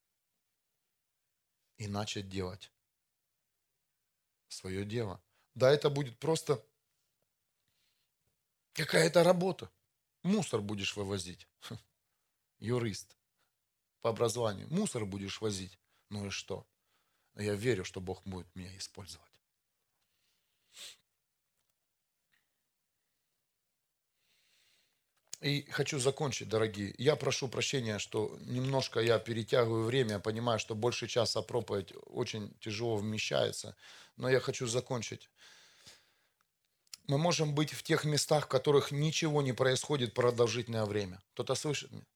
И 1.78 1.86
начать 1.86 2.28
делать 2.28 2.70
свое 4.48 4.84
дело. 4.84 5.18
Да, 5.54 5.70
это 5.70 5.88
будет 5.88 6.18
просто 6.18 6.62
какая-то 8.74 9.24
работа. 9.24 9.70
Мусор 10.22 10.60
будешь 10.60 10.94
вывозить. 10.94 11.48
Юрист 12.58 13.16
по 14.02 14.10
образованию. 14.10 14.68
Мусор 14.70 15.06
будешь 15.06 15.40
возить. 15.40 15.78
Ну 16.10 16.26
и 16.26 16.30
что? 16.30 16.66
Я 17.36 17.54
верю, 17.54 17.86
что 17.86 18.02
Бог 18.02 18.22
будет 18.24 18.54
меня 18.54 18.76
использовать. 18.76 19.31
И 25.42 25.68
хочу 25.72 25.98
закончить, 25.98 26.48
дорогие. 26.48 26.94
Я 26.98 27.16
прошу 27.16 27.48
прощения, 27.48 27.98
что 27.98 28.38
немножко 28.42 29.00
я 29.00 29.18
перетягиваю 29.18 29.84
время, 29.84 30.20
понимаю, 30.20 30.60
что 30.60 30.76
больше 30.76 31.08
часа 31.08 31.42
проповедь 31.42 31.92
очень 32.06 32.54
тяжело 32.60 32.96
вмещается, 32.96 33.74
но 34.16 34.30
я 34.30 34.38
хочу 34.38 34.68
закончить. 34.68 35.28
Мы 37.08 37.18
можем 37.18 37.56
быть 37.56 37.72
в 37.72 37.82
тех 37.82 38.04
местах, 38.04 38.44
в 38.44 38.48
которых 38.48 38.92
ничего 38.92 39.42
не 39.42 39.52
происходит 39.52 40.14
продолжительное 40.14 40.84
время. 40.84 41.20
Кто-то 41.32 41.56
слышит 41.56 41.90
меня? 41.90 42.06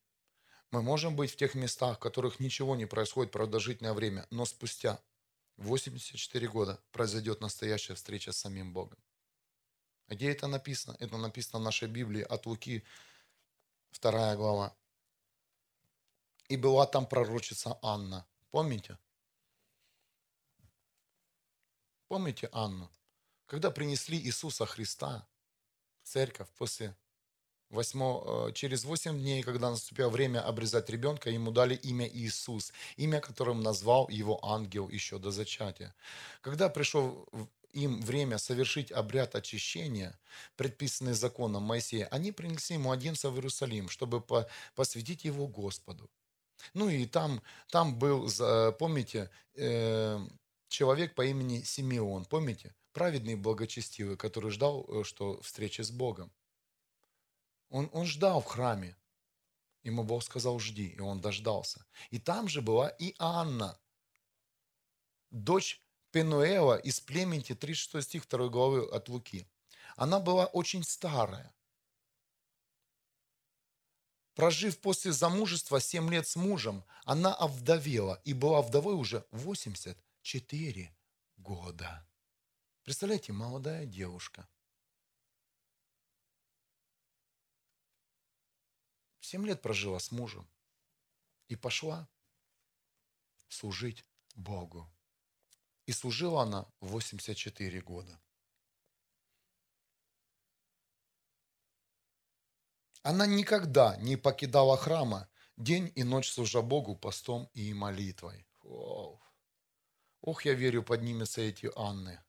Мы 0.71 0.83
можем 0.83 1.17
быть 1.17 1.33
в 1.33 1.37
тех 1.37 1.57
местах, 1.57 1.97
в 1.97 2.01
которых 2.01 2.39
ничего 2.39 2.77
не 2.77 2.87
происходит 2.87 3.33
продолжительное 3.33 3.93
время, 3.93 4.29
но 4.31 4.45
спустя 4.45 5.01
84 5.57 6.47
года 6.47 6.79
произойдет 6.93 7.41
настоящая 7.41 7.95
встреча 7.95 8.31
с 8.31 8.37
самим 8.37 8.73
Богом. 8.73 8.99
Где 10.07 10.31
это 10.31 10.47
написано? 10.47 10.97
Это 11.01 11.17
написано 11.17 11.59
в 11.59 11.63
нашей 11.63 11.89
Библии 11.89 12.23
от 12.23 12.47
Луки 12.47 12.85
вторая 13.97 14.37
глава. 14.37 14.77
И 16.49 16.57
была 16.59 16.87
там 16.87 17.07
пророчица 17.07 17.79
Анна. 17.83 18.27
Помните? 18.51 18.99
Помните 22.09 22.49
Анну? 22.53 22.91
Когда 23.47 23.71
принесли 23.71 24.19
Иисуса 24.19 24.67
Христа 24.67 25.27
в 26.03 26.09
церковь 26.09 26.49
после 26.59 26.95
8, 27.71 28.01
э, 28.01 28.53
через 28.53 28.85
8 28.85 29.19
дней, 29.19 29.43
когда 29.43 29.71
наступило 29.71 30.11
время 30.11 30.47
обрезать 30.47 30.91
ребенка, 30.91 31.31
ему 31.31 31.51
дали 31.51 31.75
имя 31.75 32.07
Иисус, 32.07 32.73
имя, 32.99 33.21
которым 33.21 33.63
назвал 33.63 34.09
его 34.11 34.39
ангел 34.45 34.91
еще 34.91 35.19
до 35.19 35.31
зачатия. 35.31 35.95
Когда 36.43 36.69
пришел 36.69 37.27
им 37.77 38.01
время 38.01 38.39
совершить 38.39 38.91
обряд 38.91 39.35
очищения, 39.35 40.19
предписанный 40.57 41.13
законом 41.13 41.63
Моисея, 41.63 42.07
они 42.07 42.33
принесли 42.33 42.79
младенца 42.79 43.31
в 43.31 43.35
Иерусалим, 43.35 43.89
чтобы 43.89 44.25
посвятить 44.75 45.25
его 45.25 45.47
Господу. 45.47 46.11
Ну 46.75 46.89
и 46.89 47.07
там, 47.07 47.43
там 47.69 47.99
был, 47.99 48.29
помните, 48.79 49.31
э, 49.55 50.19
человек 50.69 51.15
по 51.15 51.25
имени 51.27 51.63
Симеон, 51.63 52.25
помните? 52.25 52.75
Праведный 52.93 53.35
и 53.35 53.37
благочестивый, 53.37 54.17
который 54.17 54.51
ждал, 54.51 54.87
э, 54.89 55.05
что 55.05 55.41
встречи 55.43 55.83
с 55.83 55.91
Богом. 55.91 56.33
Он, 57.69 57.91
он 57.93 58.07
ждал 58.07 58.41
в 58.41 58.47
храме. 58.47 58.97
Ему 59.83 60.03
Бог 60.03 60.23
сказал, 60.23 60.59
жди, 60.59 60.89
и 60.89 61.01
он 61.01 61.21
дождался. 61.21 61.85
И 62.11 62.19
там 62.19 62.49
же 62.49 62.63
была 62.63 62.89
и 62.89 63.15
Анна, 63.19 63.79
дочь 65.31 65.86
Пенуэла 66.17 66.79
из 66.79 66.99
племени, 66.99 67.43
36 67.43 68.09
стих 68.09 68.27
2 68.27 68.49
главы 68.49 68.89
от 68.89 69.11
Луки. 69.11 69.47
Она 69.97 70.19
была 70.19 70.47
очень 70.47 70.83
старая. 70.83 71.55
Прожив 74.33 74.81
после 74.81 75.13
замужества 75.13 75.79
7 75.79 76.11
лет 76.11 76.27
с 76.27 76.37
мужем, 76.37 76.87
она 77.05 77.35
овдовела 77.35 78.19
и 78.25 78.33
была 78.33 78.63
вдовой 78.63 78.95
уже 78.95 79.27
84 79.31 80.97
года. 81.37 82.09
Представляете, 82.83 83.35
молодая 83.35 83.85
девушка. 83.85 84.49
7 89.21 89.47
лет 89.47 89.61
прожила 89.61 89.99
с 89.99 90.11
мужем 90.11 90.49
и 91.49 91.57
пошла 91.57 92.09
служить 93.51 94.07
Богу. 94.35 94.91
И 95.87 95.93
служила 95.93 96.43
она 96.43 96.67
84 96.81 97.81
года. 97.81 98.21
Она 103.03 103.27
никогда 103.27 103.97
не 103.99 104.17
покидала 104.17 104.77
храма, 104.77 105.29
день 105.57 105.93
и 105.95 106.03
ночь 106.03 106.31
служа 106.31 106.61
Богу 106.61 106.97
постом 106.97 107.49
и 107.55 107.73
молитвой. 107.73 108.47
Ох, 108.63 109.27
Ох 110.23 110.45
я 110.45 110.55
верю, 110.55 110.83
поднимутся 110.83 111.41
эти 111.41 111.71
Анны. 111.77 112.21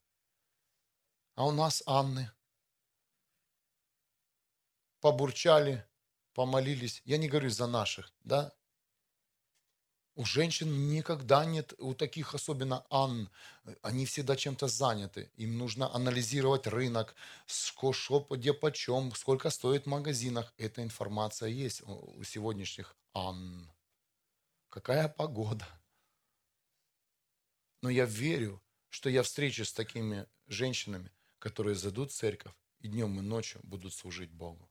А 1.33 1.45
у 1.47 1.51
нас 1.51 1.81
Анны. 1.85 2.31
Побурчали, 4.99 5.83
помолились. 6.33 7.01
Я 7.05 7.17
не 7.17 7.27
говорю 7.27 7.49
за 7.49 7.65
наших, 7.67 8.13
да? 8.23 8.56
У 10.17 10.25
женщин 10.25 10.89
никогда 10.89 11.45
нет, 11.45 11.75
у 11.77 11.93
таких 11.93 12.33
особенно 12.33 12.83
Ан, 12.89 13.29
они 13.83 14.07
всегда 14.07 14.35
чем-то 14.35 14.67
заняты. 14.67 15.29
Им 15.35 15.59
нужно 15.59 15.93
анализировать 15.93 16.65
рынок, 16.65 17.13
что, 17.45 18.25
где 18.27 18.51
почем, 18.51 19.13
сколько 19.13 19.51
стоит 19.51 19.83
в 19.83 19.89
магазинах. 19.89 20.55
Эта 20.57 20.81
информация 20.81 21.49
есть 21.49 21.83
у 21.85 22.23
сегодняшних 22.23 22.95
Ан. 23.13 23.71
Какая 24.69 25.07
погода. 25.07 25.67
Но 27.83 27.91
я 27.91 28.05
верю, 28.05 28.59
что 28.89 29.11
я 29.11 29.21
встречусь 29.21 29.69
с 29.69 29.73
такими 29.73 30.25
женщинами, 30.47 31.11
которые 31.37 31.75
зайдут 31.75 32.11
в 32.11 32.15
церковь 32.15 32.53
и 32.79 32.87
днем 32.87 33.19
и 33.19 33.21
ночью 33.21 33.61
будут 33.63 33.93
служить 33.93 34.31
Богу. 34.31 34.67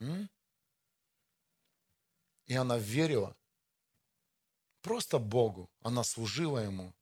М? 0.00 0.28
И 2.46 2.54
она 2.54 2.78
верила 2.78 3.36
просто 4.82 5.18
Богу. 5.18 5.70
Она 5.80 6.04
служила 6.04 6.58
Ему. 6.58 6.94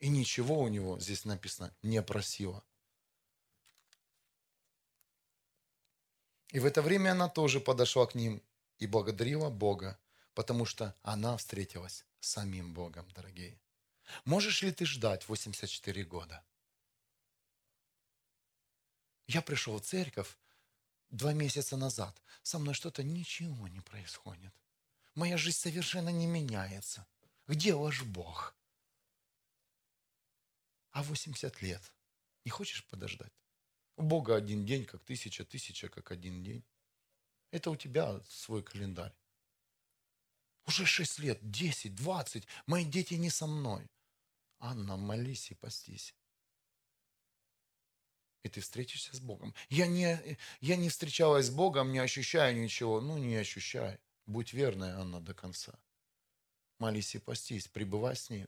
И 0.00 0.08
ничего 0.08 0.60
у 0.60 0.68
него, 0.68 1.00
здесь 1.00 1.24
написано, 1.24 1.74
не 1.82 2.02
просила. 2.02 2.62
И 6.50 6.58
в 6.58 6.66
это 6.66 6.82
время 6.82 7.12
она 7.12 7.28
тоже 7.28 7.60
подошла 7.60 8.06
к 8.06 8.14
ним 8.14 8.42
и 8.78 8.86
благодарила 8.86 9.50
Бога, 9.50 9.98
потому 10.34 10.64
что 10.64 10.94
она 11.02 11.36
встретилась 11.36 12.04
с 12.20 12.28
самим 12.28 12.74
Богом, 12.74 13.10
дорогие. 13.12 13.58
Можешь 14.24 14.62
ли 14.62 14.72
ты 14.72 14.86
ждать 14.86 15.28
84 15.28 16.04
года? 16.04 16.44
Я 19.26 19.42
пришел 19.42 19.78
в 19.78 19.82
церковь 19.82 20.38
два 21.10 21.32
месяца 21.32 21.76
назад. 21.76 22.22
Со 22.42 22.58
мной 22.58 22.74
что-то 22.74 23.02
ничего 23.02 23.66
не 23.68 23.80
происходит. 23.80 24.54
Моя 25.16 25.38
жизнь 25.38 25.56
совершенно 25.56 26.10
не 26.10 26.26
меняется. 26.26 27.06
Где 27.46 27.74
ваш 27.74 28.02
Бог? 28.02 28.54
А 30.90 31.02
80 31.02 31.62
лет 31.62 31.82
не 32.44 32.50
хочешь 32.50 32.86
подождать? 32.86 33.32
У 33.96 34.02
Бога 34.02 34.36
один 34.36 34.66
день, 34.66 34.84
как 34.84 35.02
тысяча, 35.04 35.46
тысяча, 35.46 35.88
как 35.88 36.10
один 36.10 36.42
день. 36.44 36.62
Это 37.50 37.70
у 37.70 37.76
тебя 37.76 38.20
свой 38.28 38.62
календарь. 38.62 39.16
Уже 40.66 40.84
6 40.84 41.18
лет, 41.20 41.38
10, 41.50 41.94
20, 41.94 42.46
мои 42.66 42.84
дети 42.84 43.14
не 43.14 43.30
со 43.30 43.46
мной. 43.46 43.88
Анна, 44.58 44.98
молись 44.98 45.50
и 45.50 45.54
постись. 45.54 46.14
И 48.42 48.50
ты 48.50 48.60
встретишься 48.60 49.16
с 49.16 49.20
Богом. 49.20 49.54
Я 49.70 49.86
не, 49.86 50.38
я 50.60 50.76
не 50.76 50.90
встречалась 50.90 51.46
с 51.46 51.50
Богом, 51.50 51.92
не 51.92 52.00
ощущаю 52.00 52.54
ничего. 52.60 53.00
Ну, 53.00 53.16
не 53.16 53.36
ощущай. 53.36 53.98
Будь 54.26 54.52
верной, 54.52 54.90
Анна, 54.90 55.20
до 55.20 55.34
конца. 55.34 55.72
Молись 56.78 57.14
и 57.14 57.18
постись, 57.18 57.68
пребывай 57.68 58.16
с 58.16 58.28
ней. 58.28 58.46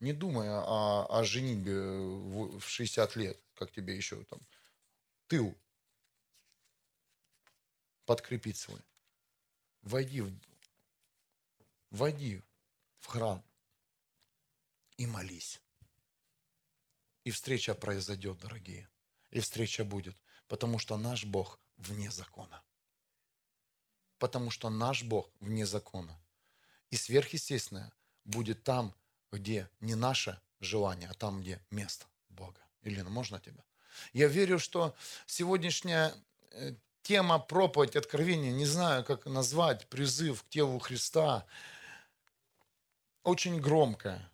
Не 0.00 0.12
думай 0.12 0.48
о, 0.48 1.06
о 1.08 1.24
женитьбе 1.24 1.74
в 2.58 2.66
60 2.66 3.16
лет, 3.16 3.40
как 3.54 3.70
тебе 3.70 3.96
еще 3.96 4.22
там 4.24 4.40
тыл 5.26 5.56
подкрепить 8.04 8.56
свой. 8.56 8.80
Войди 9.82 10.20
в, 10.20 10.32
войди 11.90 12.42
в 12.98 13.06
храм 13.06 13.44
и 14.96 15.06
молись. 15.06 15.60
И 17.24 17.30
встреча 17.30 17.74
произойдет, 17.74 18.38
дорогие. 18.38 18.88
И 19.30 19.40
встреча 19.40 19.84
будет. 19.84 20.16
Потому 20.46 20.78
что 20.78 20.96
наш 20.96 21.24
Бог 21.24 21.60
вне 21.76 22.10
закона. 22.10 22.62
Потому 24.18 24.50
что 24.50 24.70
наш 24.70 25.02
Бог 25.02 25.30
вне 25.40 25.66
закона. 25.66 26.18
И 26.90 26.96
сверхъестественное 26.96 27.92
будет 28.24 28.62
там, 28.64 28.94
где 29.32 29.68
не 29.80 29.94
наше 29.94 30.40
желание, 30.60 31.08
а 31.08 31.14
там, 31.14 31.40
где 31.40 31.60
место 31.70 32.06
Бога. 32.28 32.60
Елена, 32.82 33.10
можно 33.10 33.40
тебя? 33.40 33.64
Я 34.12 34.28
верю, 34.28 34.58
что 34.58 34.94
сегодняшняя 35.26 36.14
э, 36.52 36.74
тема 37.02 37.38
проповедь 37.38 37.96
откровения, 37.96 38.52
не 38.52 38.66
знаю, 38.66 39.04
как 39.04 39.26
назвать, 39.26 39.86
призыв 39.88 40.42
к 40.42 40.48
телу 40.48 40.78
Христа, 40.78 41.46
очень 43.22 43.60
громкая, 43.60 44.30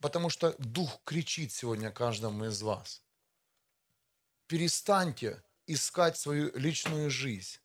потому 0.00 0.30
что 0.30 0.54
Дух 0.58 1.00
кричит 1.04 1.52
сегодня 1.52 1.90
каждому 1.90 2.44
из 2.46 2.62
вас. 2.62 3.02
Перестаньте 4.46 5.42
искать 5.66 6.16
свою 6.16 6.56
личную 6.56 7.10
жизнь. 7.10 7.58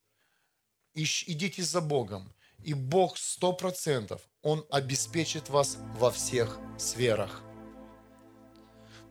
Идите 0.95 1.61
за 1.61 1.81
Богом. 1.81 2.31
И 2.63 2.73
Бог 2.73 3.17
сто 3.17 3.51
процентов, 3.51 4.21
Он 4.41 4.65
обеспечит 4.71 5.49
вас 5.49 5.77
во 5.99 6.09
всех 6.09 6.57
сферах. 6.77 7.43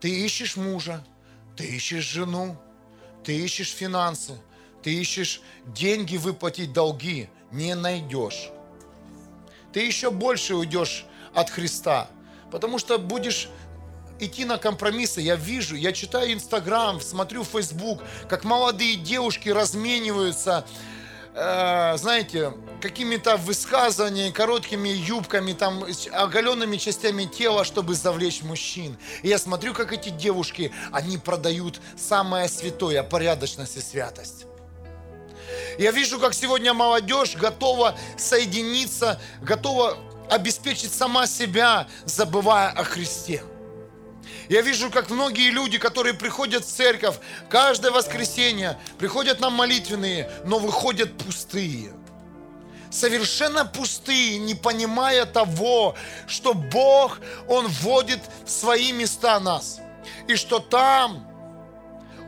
Ты 0.00 0.08
ищешь 0.24 0.56
мужа, 0.56 1.04
ты 1.56 1.64
ищешь 1.64 2.04
жену, 2.04 2.56
ты 3.22 3.38
ищешь 3.38 3.70
финансы, 3.70 4.32
ты 4.82 4.94
ищешь 4.94 5.40
деньги 5.66 6.16
выплатить 6.16 6.72
долги, 6.72 7.28
не 7.52 7.74
найдешь. 7.74 8.50
Ты 9.72 9.80
еще 9.80 10.10
больше 10.10 10.56
уйдешь 10.56 11.04
от 11.34 11.50
Христа, 11.50 12.08
потому 12.50 12.78
что 12.78 12.98
будешь 12.98 13.48
идти 14.20 14.44
на 14.44 14.58
компромиссы. 14.58 15.20
Я 15.20 15.36
вижу, 15.36 15.76
я 15.76 15.92
читаю 15.92 16.32
Инстаграм, 16.32 17.00
смотрю 17.00 17.44
Фейсбук, 17.44 18.02
как 18.28 18.44
молодые 18.44 18.96
девушки 18.96 19.48
размениваются, 19.48 20.66
э, 21.34 21.96
знаете, 21.96 22.52
какими-то 22.80 23.36
высказываниями, 23.36 24.30
короткими 24.30 24.88
юбками, 24.88 25.52
там, 25.52 25.84
оголенными 26.12 26.76
частями 26.76 27.24
тела, 27.24 27.64
чтобы 27.64 27.94
завлечь 27.94 28.42
мужчин. 28.42 28.96
И 29.22 29.28
я 29.28 29.38
смотрю, 29.38 29.74
как 29.74 29.92
эти 29.92 30.10
девушки, 30.10 30.72
они 30.92 31.18
продают 31.18 31.80
самое 31.96 32.48
святое, 32.48 33.02
порядочность 33.02 33.76
и 33.76 33.80
святость. 33.80 34.46
Я 35.78 35.90
вижу, 35.90 36.18
как 36.18 36.34
сегодня 36.34 36.72
молодежь 36.72 37.36
готова 37.36 37.96
соединиться, 38.16 39.20
готова 39.42 39.96
обеспечить 40.30 40.92
сама 40.92 41.26
себя, 41.26 41.86
забывая 42.04 42.70
о 42.70 42.84
Христе. 42.84 43.42
Я 44.48 44.60
вижу, 44.60 44.90
как 44.90 45.10
многие 45.10 45.50
люди, 45.50 45.78
которые 45.78 46.14
приходят 46.14 46.64
в 46.64 46.68
церковь 46.68 47.16
каждое 47.48 47.90
воскресенье, 47.90 48.78
приходят 48.98 49.40
на 49.40 49.50
молитвенные, 49.50 50.30
но 50.44 50.58
выходят 50.58 51.16
пустые. 51.16 51.92
Совершенно 52.90 53.64
пустые, 53.64 54.38
не 54.38 54.54
понимая 54.54 55.24
того, 55.24 55.96
что 56.26 56.54
Бог, 56.54 57.20
Он 57.48 57.66
вводит 57.66 58.20
в 58.44 58.50
свои 58.50 58.92
места 58.92 59.40
нас. 59.40 59.80
И 60.28 60.36
что 60.36 60.58
там 60.58 61.26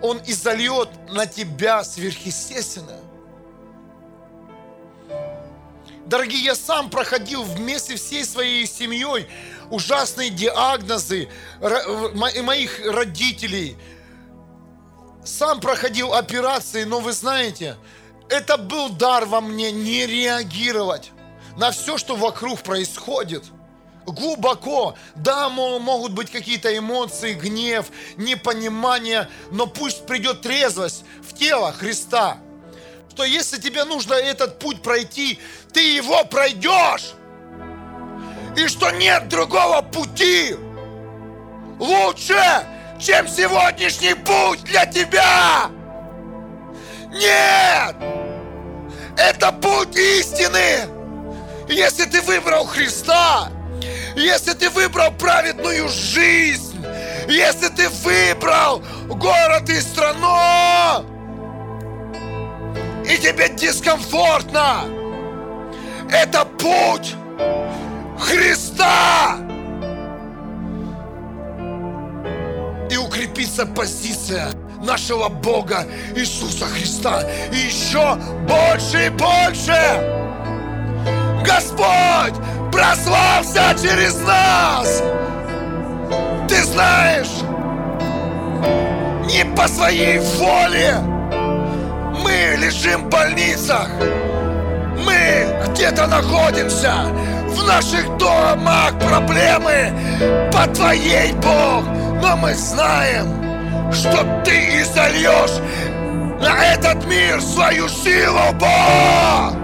Он 0.02 0.20
изольет 0.26 0.88
на 1.10 1.26
тебя 1.26 1.84
сверхъестественное. 1.84 3.00
Дорогие, 6.06 6.42
я 6.42 6.54
сам 6.54 6.88
проходил 6.88 7.42
вместе 7.42 7.96
всей 7.96 8.24
своей 8.24 8.64
семьей 8.66 9.28
ужасные 9.70 10.30
диагнозы 10.30 11.28
моих 11.60 12.80
родителей. 12.84 13.76
Сам 15.24 15.60
проходил 15.60 16.14
операции, 16.14 16.84
но 16.84 17.00
вы 17.00 17.12
знаете, 17.12 17.76
это 18.28 18.56
был 18.56 18.90
дар 18.90 19.26
во 19.26 19.40
мне 19.40 19.72
не 19.72 20.06
реагировать 20.06 21.10
на 21.56 21.70
все, 21.70 21.98
что 21.98 22.16
вокруг 22.16 22.62
происходит. 22.62 23.44
Глубоко, 24.04 24.94
да, 25.16 25.48
могут 25.48 26.12
быть 26.12 26.30
какие-то 26.30 26.76
эмоции, 26.78 27.34
гнев, 27.34 27.86
непонимание, 28.16 29.28
но 29.50 29.66
пусть 29.66 30.06
придет 30.06 30.42
трезвость 30.42 31.04
в 31.28 31.34
тело 31.34 31.72
Христа. 31.72 32.38
Что 33.10 33.24
если 33.24 33.60
тебе 33.60 33.84
нужно 33.84 34.14
этот 34.14 34.60
путь 34.60 34.80
пройти, 34.80 35.40
ты 35.72 35.80
его 35.96 36.24
пройдешь 36.24 37.14
и 38.56 38.68
что 38.68 38.90
нет 38.90 39.28
другого 39.28 39.82
пути 39.82 40.56
лучше, 41.78 42.42
чем 42.98 43.28
сегодняшний 43.28 44.14
путь 44.14 44.64
для 44.64 44.86
тебя. 44.86 45.70
Нет! 47.10 47.96
Это 49.16 49.52
путь 49.52 49.96
истины. 49.96 50.88
Если 51.68 52.04
ты 52.04 52.20
выбрал 52.22 52.64
Христа, 52.64 53.50
если 54.14 54.52
ты 54.52 54.70
выбрал 54.70 55.10
праведную 55.12 55.88
жизнь, 55.88 56.84
если 57.28 57.68
ты 57.68 57.88
выбрал 57.88 58.82
город 59.08 59.68
и 59.68 59.80
страну, 59.80 61.04
и 63.04 63.18
тебе 63.18 63.48
дискомфортно, 63.48 64.84
это 66.10 66.44
путь 66.44 67.14
Христа! 68.18 69.36
И 72.90 72.96
укрепится 72.96 73.66
позиция 73.66 74.48
нашего 74.82 75.28
Бога 75.28 75.86
Иисуса 76.14 76.66
Христа. 76.66 77.22
И 77.52 77.56
еще 77.56 78.16
больше 78.48 79.06
и 79.06 79.10
больше! 79.10 80.16
Господь 81.44 82.34
прославься 82.72 83.74
через 83.80 84.16
нас! 84.20 85.02
Ты 86.48 86.62
знаешь, 86.62 87.42
не 89.26 89.44
по 89.56 89.66
своей 89.68 90.18
воле 90.18 90.94
мы 92.22 92.56
лежим 92.58 93.04
в 93.04 93.08
больницах, 93.08 93.88
мы 95.06 95.46
где-то 95.68 96.06
находимся, 96.06 96.92
в 97.48 97.66
наших 97.66 98.16
домах 98.18 98.98
проблемы 98.98 99.92
по 100.52 100.66
Твоей, 100.74 101.32
Бог. 101.34 101.84
Но 102.22 102.36
мы 102.36 102.54
знаем, 102.54 103.92
что 103.92 104.42
Ты 104.44 104.82
изольешь 104.82 105.62
на 106.40 106.74
этот 106.74 107.06
мир 107.06 107.40
свою 107.40 107.88
силу, 107.88 108.52
Бог. 108.54 109.54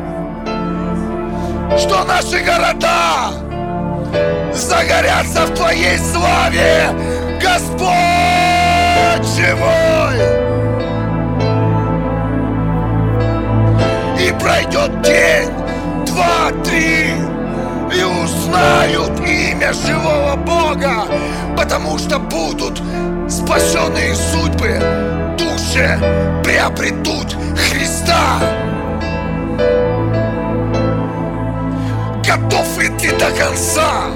Что 1.78 2.05
наши 2.05 2.40
города 2.40 3.32
загорятся 4.52 5.47
в 5.47 5.55
Твоей 5.55 5.98
славе, 5.98 6.90
Господь 7.40 7.93
живой. 9.36 10.52
Пройдет 14.41 15.03
день, 15.03 15.51
два, 16.07 16.51
три, 16.65 17.11
и 17.95 18.03
узнают 18.03 19.21
имя 19.21 19.73
живого 19.73 20.37
Бога, 20.37 21.07
потому 21.57 21.97
что 21.99 22.19
будут 22.19 22.83
спасенные 23.29 24.15
судьбы, 24.15 24.81
души 25.39 25.99
приобретут 26.43 27.37
Христа. 27.57 28.41
Готов 32.27 32.67
ты 32.99 33.11
до 33.19 33.31
конца 33.31 34.11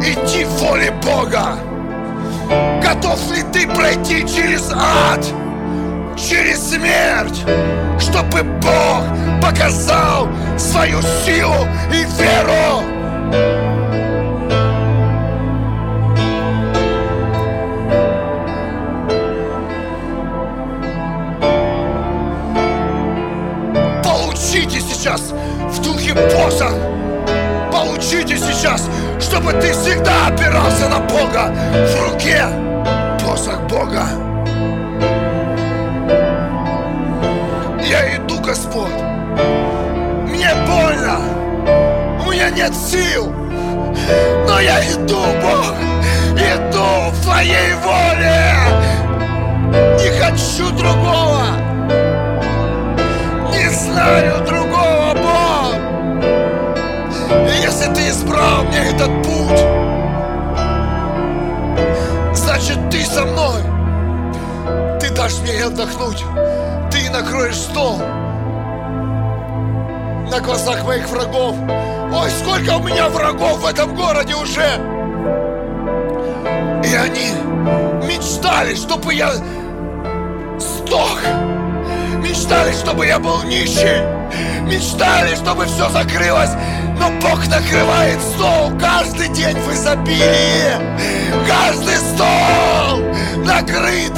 идти 0.00 0.44
в 0.44 0.50
воле 0.60 0.92
Бога? 1.02 1.56
Готов 2.82 3.18
ли 3.32 3.42
ты 3.52 3.66
пройти 3.68 4.20
через 4.26 4.70
ад? 4.72 5.24
Через 6.28 6.70
смерть, 6.70 7.44
чтобы 7.98 8.42
Бог 8.42 9.04
показал 9.42 10.28
свою 10.58 11.00
силу 11.24 11.66
и 11.92 12.04
веру. 12.20 12.84
Получите 24.02 24.80
сейчас 24.80 25.32
в 25.32 25.82
духе 25.82 26.14
посох. 26.14 26.74
Получите 27.72 28.36
сейчас, 28.36 28.88
чтобы 29.20 29.52
ты 29.52 29.72
всегда 29.72 30.26
опирался 30.26 30.88
на 30.88 30.98
Бога 31.00 31.52
в 31.72 32.12
руке. 32.12 32.44
Посох 33.24 33.60
Бога. 33.68 34.29
Мне 40.26 40.50
больно. 40.66 41.18
У 42.24 42.30
меня 42.30 42.50
нет 42.50 42.74
сил. 42.74 43.32
Но 44.46 44.60
я 44.60 44.80
иду, 44.80 45.20
Бог, 45.40 45.74
иду 46.34 47.10
в 47.12 47.22
Твоей 47.22 47.74
воле. 47.74 48.54
Не 49.98 50.10
хочу 50.18 50.70
другого. 50.72 51.44
Не 53.52 53.68
знаю 53.70 54.44
другого, 54.44 55.14
Бог. 55.14 55.74
И 57.48 57.62
если 57.62 57.92
Ты 57.94 58.08
избрал 58.08 58.64
мне 58.64 58.90
этот 58.90 59.10
путь, 59.22 59.60
значит 62.34 62.78
Ты 62.90 63.04
со 63.04 63.24
мной. 63.24 63.62
Ты 64.98 65.10
дашь 65.10 65.38
мне 65.42 65.64
отдохнуть. 65.64 66.24
Ты 66.90 67.10
накроешь 67.10 67.56
стол 67.56 68.00
на 70.30 70.40
глазах 70.40 70.84
моих 70.84 71.08
врагов. 71.08 71.56
Ой, 72.12 72.30
сколько 72.30 72.76
у 72.76 72.82
меня 72.84 73.08
врагов 73.08 73.60
в 73.60 73.66
этом 73.66 73.94
городе 73.96 74.34
уже! 74.34 74.78
И 76.84 76.94
они 76.94 77.32
мечтали, 78.06 78.76
чтобы 78.76 79.14
я 79.14 79.32
сдох. 80.58 81.20
Мечтали, 82.22 82.72
чтобы 82.72 83.06
я 83.06 83.18
был 83.18 83.42
нищий. 83.42 84.02
Мечтали, 84.62 85.34
чтобы 85.34 85.66
все 85.66 85.88
закрылось. 85.88 86.50
Но 86.98 87.10
Бог 87.20 87.46
накрывает 87.48 88.20
стол 88.20 88.70
каждый 88.78 89.28
день 89.30 89.56
в 89.56 89.72
изобилии. 89.72 90.76
Каждый 91.48 91.96
стол 91.96 93.44
накрыт. 93.44 94.12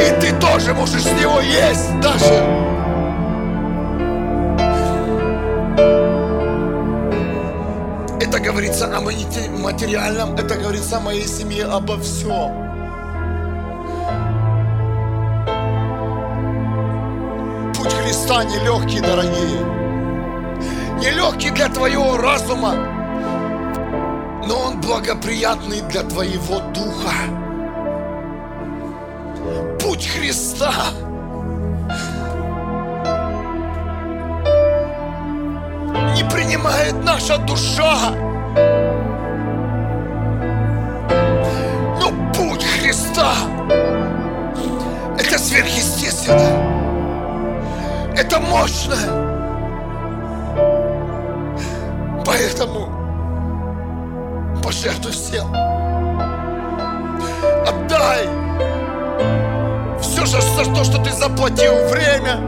И 0.00 0.20
ты 0.20 0.32
тоже 0.40 0.72
можешь 0.72 1.02
с 1.02 1.12
него 1.20 1.40
есть 1.40 2.00
даже. 2.00 2.81
Говорится 8.42 8.86
о 8.94 9.00
материальном, 9.00 10.34
это 10.34 10.56
говорится 10.56 10.96
о 10.96 11.00
моей 11.00 11.26
семье, 11.26 11.64
обо 11.64 11.96
всем. 11.98 12.50
Путь 17.74 17.92
Христа 17.92 18.44
нелегкий, 18.44 19.00
дорогие. 19.00 19.60
Нелегкий 21.00 21.50
для 21.50 21.68
твоего 21.68 22.16
разума, 22.16 22.74
но 24.46 24.58
он 24.66 24.80
благоприятный 24.80 25.80
для 25.82 26.02
твоего 26.02 26.60
духа. 26.74 27.14
Путь 29.80 30.08
Христа 30.08 30.72
не 36.16 36.24
принимает 36.30 37.04
наша 37.04 37.38
душа. 37.38 38.31
Сверхъестественно. 45.42 46.72
Это 48.16 48.38
мощно. 48.40 48.96
Поэтому 52.24 52.88
пожертвуй 54.62 55.12
всем. 55.12 55.52
Отдай 57.66 58.28
все 60.00 60.24
же 60.26 60.40
за 60.40 60.64
то, 60.72 60.84
что 60.84 61.02
ты 61.02 61.10
заплатил 61.12 61.74
время. 61.88 62.40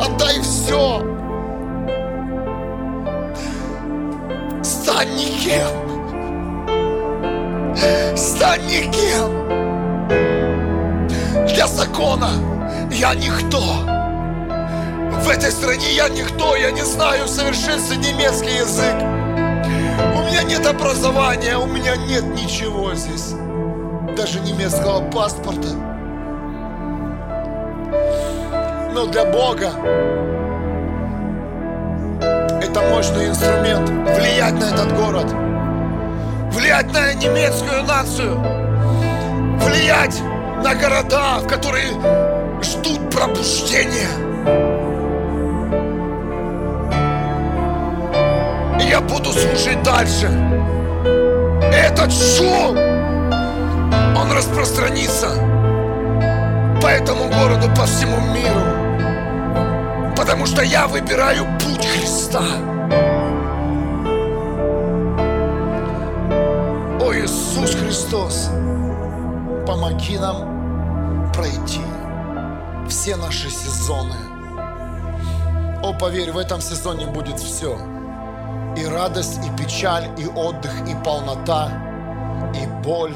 Отдай 0.00 0.40
все. 0.40 1.02
Стань 4.62 5.14
никем. 5.14 5.70
Стань 8.16 8.66
никем. 8.66 9.59
Закона 11.90 12.30
я 12.92 13.14
никто. 13.14 13.60
В 15.22 15.28
этой 15.28 15.50
стране 15.50 15.92
я 15.92 16.08
никто, 16.08 16.54
я 16.54 16.70
не 16.70 16.84
знаю 16.84 17.24
в 17.24 17.28
совершенстве 17.28 17.96
немецкий 17.96 18.54
язык. 18.56 18.94
У 20.14 20.22
меня 20.22 20.44
нет 20.44 20.64
образования, 20.66 21.56
у 21.58 21.66
меня 21.66 21.96
нет 21.96 22.24
ничего 22.26 22.94
здесь. 22.94 23.34
Даже 24.16 24.38
немецкого 24.40 25.10
паспорта. 25.10 25.68
Но 28.94 29.06
для 29.06 29.24
Бога 29.24 29.72
это 32.62 32.80
мощный 32.82 33.28
инструмент 33.28 33.88
влиять 34.16 34.54
на 34.54 34.64
этот 34.64 34.96
город, 34.96 35.26
влиять 36.52 36.92
на 36.92 37.12
немецкую 37.14 37.82
нацию, 37.82 38.38
влиять 39.58 40.22
на 40.62 40.74
города, 40.74 41.38
в 41.38 41.46
которые 41.46 41.88
ждут 42.62 43.10
пробуждения. 43.10 44.10
И 48.80 48.88
я 48.88 49.00
буду 49.00 49.32
служить 49.32 49.82
дальше. 49.82 50.26
Этот 51.72 52.12
шум, 52.12 52.76
он 54.16 54.32
распространится 54.32 55.28
по 56.82 56.86
этому 56.86 57.28
городу, 57.28 57.68
по 57.76 57.84
всему 57.84 58.20
миру. 58.32 60.14
Потому 60.16 60.46
что 60.46 60.62
я 60.62 60.86
выбираю 60.86 61.46
путь 61.58 61.86
Христа. 61.86 62.42
О 67.00 67.12
Иисус 67.14 67.74
Христос, 67.74 68.50
помоги 69.66 70.18
нам 70.18 70.49
пройти 71.40 71.80
все 72.86 73.16
наши 73.16 73.48
сезоны. 73.48 74.16
О, 75.82 75.94
поверь, 75.98 76.32
в 76.32 76.36
этом 76.36 76.60
сезоне 76.60 77.06
будет 77.06 77.40
все. 77.40 77.78
И 78.76 78.84
радость, 78.84 79.40
и 79.46 79.50
печаль, 79.56 80.10
и 80.18 80.26
отдых, 80.26 80.70
и 80.86 80.94
полнота, 81.02 81.72
и 82.54 82.66
боль. 82.84 83.14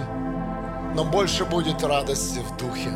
Но 0.95 1.05
больше 1.05 1.45
будет 1.45 1.85
радости 1.85 2.39
в 2.39 2.57
духе 2.57 2.91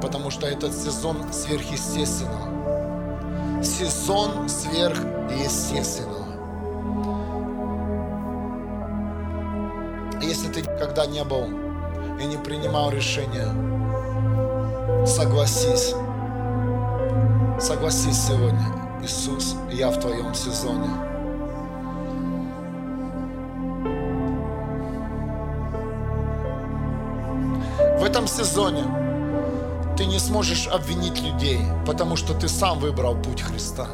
потому 0.00 0.30
что 0.30 0.46
этот 0.46 0.72
сезон 0.74 1.32
сверхъестественного. 1.32 3.64
Сезон 3.64 4.48
сверхъестественного. 4.50 6.26
Если 10.22 10.52
ты 10.52 10.60
никогда 10.60 11.06
не 11.06 11.24
был 11.24 11.63
и 12.24 12.26
не 12.26 12.36
принимал 12.38 12.90
решения, 12.90 13.48
согласись. 15.06 15.94
Согласись 17.60 18.18
сегодня, 18.18 18.66
Иисус, 19.02 19.56
я 19.70 19.90
в 19.90 20.00
твоем 20.00 20.34
сезоне. 20.34 20.88
В 27.98 28.04
этом 28.04 28.26
сезоне 28.26 28.84
ты 29.96 30.06
не 30.06 30.18
сможешь 30.18 30.66
обвинить 30.66 31.22
людей, 31.22 31.60
потому 31.86 32.16
что 32.16 32.34
ты 32.34 32.48
сам 32.48 32.78
выбрал 32.78 33.16
путь 33.16 33.42
Христа. 33.42 33.86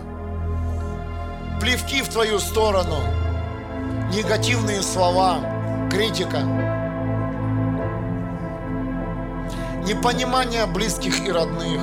Плевки 1.60 2.02
в 2.02 2.08
твою 2.08 2.38
сторону, 2.38 2.96
негативные 4.12 4.82
слова, 4.82 5.38
критика, 5.90 6.79
непонимание 9.90 10.66
близких 10.66 11.26
и 11.26 11.32
родных, 11.32 11.82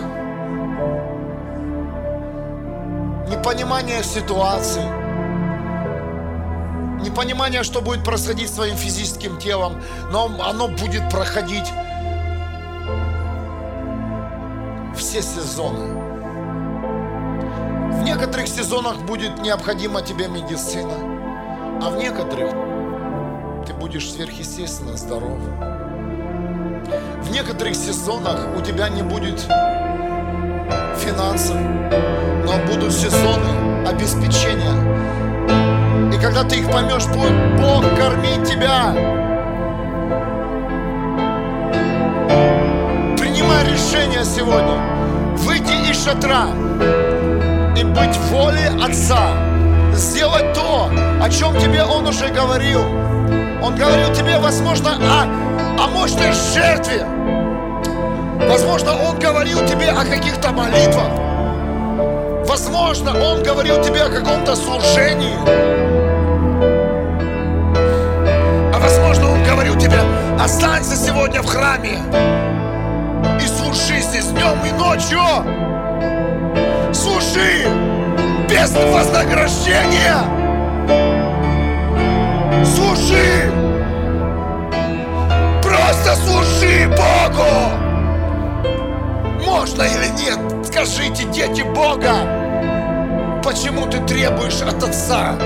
непонимание 3.27 4.01
ситуации, 4.01 4.85
непонимание, 7.03 7.63
что 7.63 7.81
будет 7.81 8.05
происходить 8.05 8.49
с 8.49 8.53
твоим 8.53 8.77
физическим 8.77 9.37
телом, 9.37 9.81
но 10.09 10.31
оно 10.39 10.69
будет 10.69 11.09
проходить 11.09 11.69
все 14.95 15.21
сезоны. 15.21 15.93
В 17.91 18.03
некоторых 18.03 18.47
сезонах 18.47 18.99
будет 19.01 19.37
необходима 19.41 20.01
тебе 20.01 20.29
медицина, 20.29 20.93
а 21.83 21.89
в 21.89 21.97
некоторых 21.97 22.53
ты 23.65 23.73
будешь 23.73 24.09
сверхъестественно 24.09 24.95
здоров. 24.95 25.76
В 27.27 27.29
некоторых 27.29 27.75
сезонах 27.75 28.47
у 28.55 28.61
тебя 28.61 28.87
не 28.87 29.03
будет 29.03 29.41
финансов, 30.97 31.57
но 32.45 32.57
будут 32.65 32.93
сезоны 32.93 33.85
обеспечения. 33.85 34.71
И 36.15 36.21
когда 36.21 36.45
ты 36.45 36.55
их 36.55 36.71
поймешь, 36.71 37.05
будет 37.07 37.59
Бог 37.59 37.83
кормить 37.97 38.49
тебя. 38.49 38.93
Принимай 43.17 43.65
решение 43.65 44.23
сегодня 44.23 44.77
выйти 45.35 45.91
из 45.91 46.01
шатра 46.01 46.47
и 47.77 47.83
быть 47.83 48.15
в 48.15 48.31
воле 48.31 48.71
Отца, 48.81 49.33
сделать 49.93 50.53
то, 50.53 50.89
О 51.21 51.29
чем 51.29 51.59
тебе 51.59 51.83
Он 51.83 52.07
уже 52.07 52.29
говорил? 52.29 52.83
Он 53.61 53.75
говорил 53.75 54.13
тебе, 54.13 54.39
возможно, 54.39 54.91
о, 54.91 55.83
о 55.83 55.87
мощной 55.87 56.31
жертве. 56.31 57.16
Возможно, 58.47 58.95
Он 58.95 59.19
говорил 59.19 59.65
тебе 59.65 59.89
о 59.89 60.05
каких-то 60.05 60.51
молитвах. 60.51 61.09
Возможно, 62.47 63.11
Он 63.11 63.43
говорил 63.43 63.81
тебе 63.81 64.03
о 64.03 64.09
каком-то 64.09 64.55
служении. 64.55 65.37
А 68.73 68.79
возможно, 68.79 69.31
Он 69.31 69.43
говорил 69.43 69.77
тебе, 69.77 69.99
останься 70.39 70.95
сегодня 70.95 71.41
в 71.41 71.45
храме 71.45 71.99
и 73.41 73.47
служи 73.47 73.99
здесь 73.99 74.27
днем 74.27 74.57
и 74.65 74.71
ночью. 74.71 75.19
Служи 76.93 77.67
без 78.49 78.71
вознаграждения. 78.71 80.23
Служи! 82.63 83.51
Просто 85.61 86.15
служи 86.15 86.87
Богу! 86.87 87.86
Можно 89.47 89.83
или 89.83 90.07
нет? 90.09 90.67
Скажите, 90.67 91.23
дети 91.31 91.61
Бога, 91.61 92.13
почему 93.41 93.87
ты 93.87 93.99
требуешь 94.05 94.61
от 94.61 94.83
Отца 94.83 95.37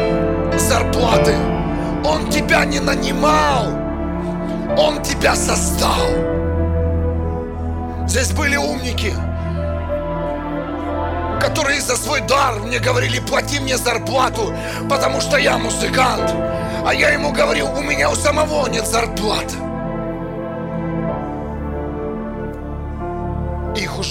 зарплаты? 0.57 1.35
Он 2.03 2.27
тебя 2.31 2.65
не 2.65 2.79
нанимал, 2.79 3.67
Он 4.75 5.03
тебя 5.03 5.35
создал. 5.35 6.07
Здесь 8.07 8.31
были 8.31 8.57
умники, 8.57 9.13
которые 11.39 11.79
за 11.79 11.95
свой 11.95 12.21
дар 12.21 12.55
мне 12.55 12.79
говорили, 12.79 13.19
плати 13.19 13.59
мне 13.59 13.77
зарплату, 13.77 14.51
потому 14.89 15.21
что 15.21 15.37
я 15.37 15.59
музыкант. 15.59 16.33
А 16.87 16.91
я 16.91 17.11
ему 17.11 17.31
говорил, 17.31 17.67
у 17.77 17.81
меня 17.81 18.09
у 18.09 18.15
самого 18.15 18.67
нет 18.67 18.87
зарплаты. 18.87 19.70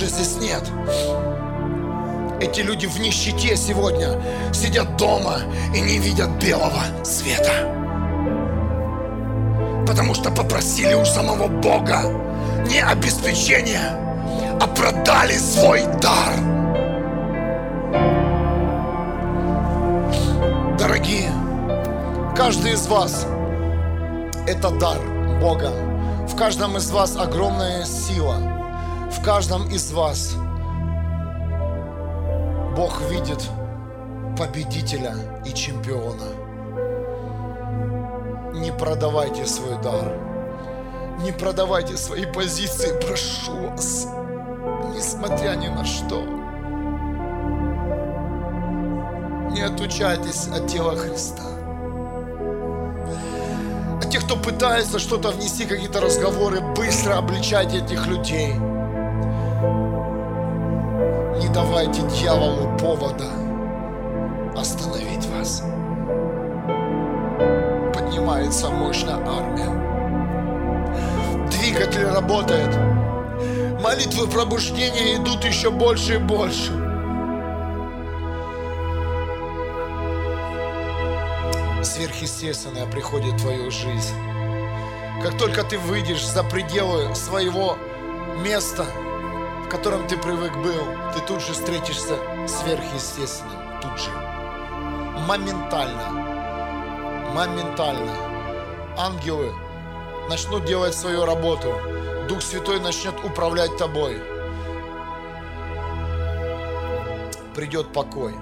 Уже 0.01 0.09
здесь 0.09 0.37
нет. 0.41 0.63
Эти 2.41 2.63
люди 2.63 2.87
в 2.87 2.99
нищете 2.99 3.55
сегодня 3.55 4.19
сидят 4.51 4.97
дома 4.97 5.41
и 5.75 5.81
не 5.83 5.99
видят 5.99 6.31
белого 6.43 7.05
света. 7.05 7.53
Потому 9.87 10.15
что 10.15 10.31
попросили 10.31 10.95
у 10.95 11.05
самого 11.05 11.49
Бога 11.49 12.01
не 12.67 12.81
обеспечение, 12.81 13.91
а 14.59 14.67
продали 14.69 15.35
свой 15.35 15.83
дар. 16.01 16.33
Дорогие, 20.79 21.31
каждый 22.35 22.73
из 22.73 22.87
вас– 22.87 23.27
это 24.47 24.71
дар 24.71 24.97
Бога. 25.43 25.73
В 26.27 26.35
каждом 26.37 26.79
из 26.79 26.91
вас 26.91 27.19
огромная 27.19 27.85
сила. 27.85 28.60
В 29.11 29.23
каждом 29.23 29.69
из 29.69 29.93
вас 29.93 30.37
Бог 32.77 33.01
видит 33.11 33.43
победителя 34.39 35.15
и 35.45 35.53
чемпиона. 35.53 36.29
Не 38.55 38.73
продавайте 38.73 39.45
свой 39.47 39.81
дар. 39.83 40.17
Не 41.23 41.33
продавайте 41.33 41.97
свои 41.97 42.25
позиции, 42.25 42.99
прошу 43.05 43.69
вас. 43.69 44.07
Несмотря 44.95 45.51
ни 45.57 45.69
на 45.69 45.85
что. 45.85 46.23
Не 49.51 49.63
отучайтесь 49.63 50.47
от 50.47 50.69
тела 50.69 50.97
Христа. 50.97 51.43
А 54.01 54.05
те, 54.09 54.21
кто 54.21 54.37
пытается 54.37 54.99
что-то 54.99 55.31
внести, 55.31 55.67
какие-то 55.67 56.01
разговоры, 56.01 56.61
быстро 56.61 57.19
обличайте 57.19 57.79
этих 57.79 58.07
людей. 58.07 58.55
Давайте 61.53 62.03
дьяволу 62.03 62.79
повода 62.79 63.27
остановить 64.57 65.27
вас. 65.27 65.63
Поднимается 67.93 68.71
мощная 68.71 69.17
армия. 69.17 69.69
Двигатель 71.51 72.07
работает. 72.07 72.73
Молитвы 73.83 74.29
пробуждения 74.29 75.17
идут 75.17 75.45
еще 75.45 75.71
больше 75.71 76.15
и 76.15 76.19
больше. 76.19 76.73
сверхъестественное 81.83 82.87
приходит 82.87 83.35
в 83.35 83.43
твою 83.43 83.71
жизнь. 83.71 84.15
Как 85.23 85.37
только 85.37 85.65
ты 85.65 85.79
выйдешь 85.79 86.25
за 86.25 86.45
пределы 86.45 87.15
своего 87.15 87.77
места, 88.43 88.87
в 89.71 89.73
котором 89.73 90.09
ты 90.09 90.17
привык 90.17 90.53
был, 90.57 90.85
ты 91.15 91.21
тут 91.29 91.41
же 91.41 91.53
встретишься 91.53 92.17
сверхъестественным. 92.49 93.57
Тут 93.81 94.01
же. 94.01 94.11
Моментально. 95.29 96.11
Моментально. 97.33 98.13
Ангелы 98.99 99.53
начнут 100.29 100.65
делать 100.65 100.93
свою 100.93 101.25
работу. 101.25 101.73
Дух 102.29 102.43
Святой 102.43 102.81
начнет 102.81 103.15
управлять 103.25 103.77
тобой. 103.77 104.21
Придет 107.55 107.93
покой. 107.93 108.35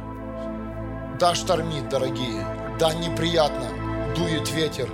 Да, 1.21 1.35
штормит, 1.35 1.91
дорогие. 1.91 2.47
Да, 2.79 2.95
неприятно, 2.95 3.69
дует 4.17 4.51
ветер, 4.51 4.89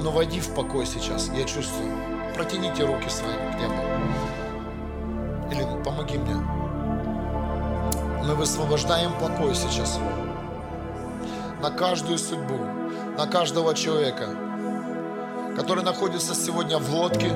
но 0.00 0.10
войди 0.10 0.40
в 0.40 0.52
покой 0.56 0.86
сейчас, 0.86 1.30
я 1.32 1.44
чувствую. 1.44 1.92
Протяните 2.34 2.84
руки 2.84 3.08
свои 3.08 3.36
к 3.52 3.60
небу. 3.60 4.29
Или 5.50 5.66
помоги 5.84 6.18
мне. 6.18 6.34
Мы 8.24 8.34
высвобождаем 8.34 9.12
покой 9.20 9.54
сейчас 9.54 9.98
на 11.60 11.70
каждую 11.70 12.18
судьбу, 12.18 12.58
на 13.18 13.26
каждого 13.26 13.74
человека, 13.74 14.28
который 15.56 15.84
находится 15.84 16.34
сегодня 16.34 16.78
в 16.78 16.94
лодке, 16.94 17.32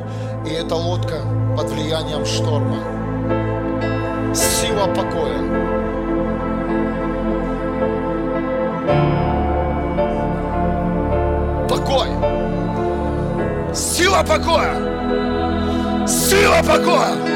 и 0.46 0.50
эта 0.50 0.74
лодка 0.74 1.20
под 1.56 1.70
влиянием 1.70 2.24
шторма. 2.24 2.78
Сила 4.34 4.86
покоя. 4.94 5.84
покой. 11.84 12.08
Сила 13.74 14.22
покоя. 14.22 16.06
Сила 16.06 16.62
покоя. 16.62 17.33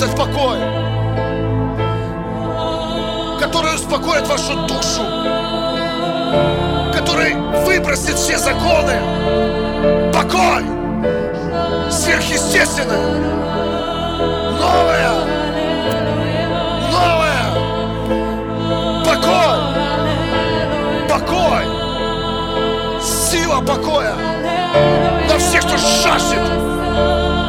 Этот 0.00 0.16
покой 0.16 0.56
который 3.40 3.74
успокоит 3.74 4.26
вашу 4.28 4.54
душу, 4.66 5.02
который 7.00 7.34
выбросит 7.64 8.14
все 8.14 8.36
законы, 8.36 8.92
покой, 10.12 10.62
сверхъестественное, 11.90 12.98
новое, 14.58 15.12
новое, 16.92 17.44
покой, 19.02 19.58
покой, 21.08 21.64
сила 23.02 23.60
покоя 23.62 24.14
на 25.26 25.38
всех, 25.38 25.62
кто 25.62 25.78
жаждет 25.78 26.42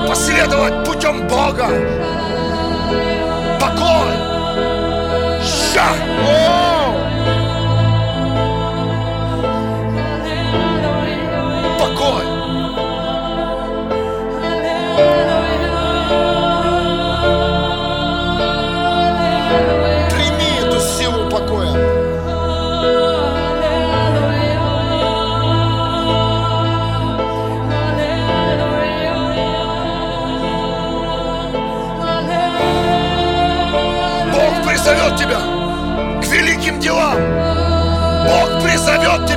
последовать 0.07 0.86
путем 0.86 1.28
Бога. 1.28 1.68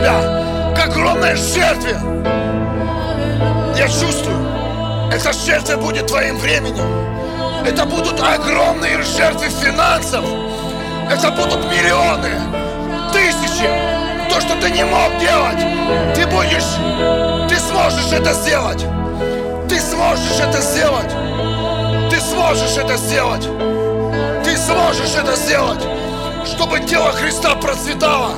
Тебя 0.04 0.74
к 0.76 0.84
огромной 0.84 1.34
жертве. 1.34 1.96
Я 3.76 3.88
чувствую, 3.88 4.36
эта 5.10 5.32
жертва 5.32 5.76
будет 5.76 6.06
твоим 6.06 6.36
временем. 6.36 6.84
Это 7.66 7.86
будут 7.86 8.20
огромные 8.20 9.02
жертвы 9.02 9.48
финансов. 9.48 10.24
Это 11.10 11.30
будут 11.30 11.64
миллионы, 11.70 12.30
тысячи. 13.12 13.68
То, 14.28 14.40
что 14.40 14.60
ты 14.60 14.70
не 14.70 14.84
мог 14.84 15.18
делать, 15.18 16.14
ты 16.14 16.26
будешь, 16.26 17.48
ты 17.48 17.56
сможешь 17.58 18.12
это 18.12 18.32
сделать. 18.34 18.84
Ты 19.68 19.80
сможешь 19.80 20.40
это 20.40 20.60
сделать. 20.60 21.10
Ты 22.10 22.20
сможешь 22.20 22.76
это 22.76 22.96
сделать. 22.96 23.48
Ты 24.44 24.56
сможешь 24.58 25.14
это 25.16 25.34
сделать, 25.36 25.82
чтобы 26.44 26.80
тело 26.80 27.10
Христа 27.12 27.54
процветало, 27.54 28.34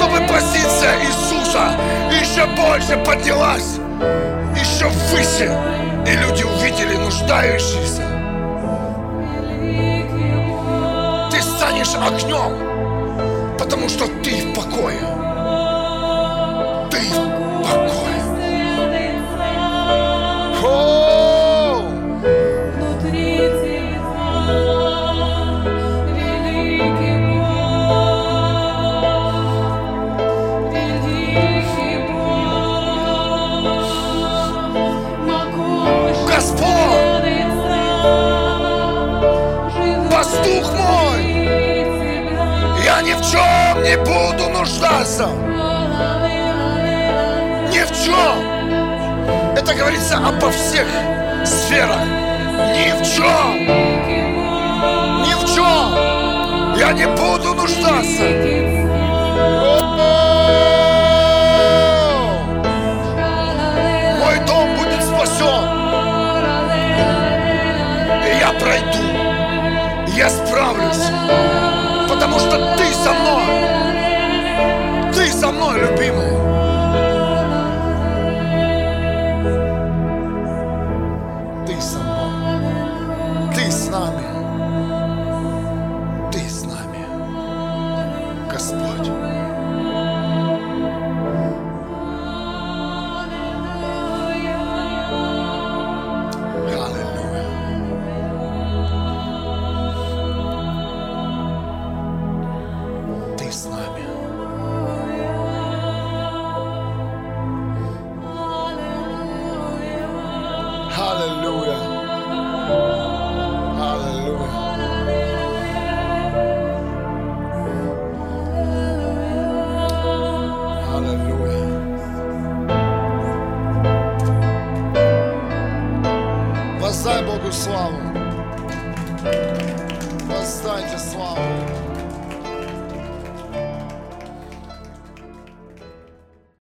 чтобы 0.00 0.18
позиция 0.26 0.98
Иисуса 1.04 1.76
еще 2.10 2.46
больше 2.56 2.96
поднялась, 3.04 3.76
еще 4.58 4.86
выше, 5.10 5.54
и 6.06 6.16
люди 6.16 6.42
увидели 6.42 6.96
нуждающиеся. 6.96 8.02
Ты 11.30 11.42
станешь 11.42 11.94
огнем, 11.94 13.58
потому 13.58 13.90
что 13.90 14.06
ты 14.22 14.36
в 14.36 14.54
покое. 14.54 15.19
Чем 43.40 43.82
не 43.82 43.96
буду 43.96 44.48
нуждаться. 44.50 45.26
Ни 47.70 47.82
в 47.84 48.04
чем. 48.04 49.56
Это 49.56 49.74
говорится 49.74 50.16
обо 50.16 50.50
всех 50.50 50.86
сферах. 51.44 52.04
Ни 52.74 52.92
в 52.92 53.02
чем. 53.14 53.66
Ни 55.22 55.34
в 55.34 55.54
чем. 55.54 56.76
Я 56.76 56.92
не 56.92 57.06
буду 57.06 57.54
нуждаться. 57.54 58.24
Потому 72.50 72.74
что 72.74 72.78
ты 72.78 72.92
со 72.92 73.12
мной. 73.12 73.42
Ты 75.12 75.32
со 75.32 75.52
мной, 75.52 76.39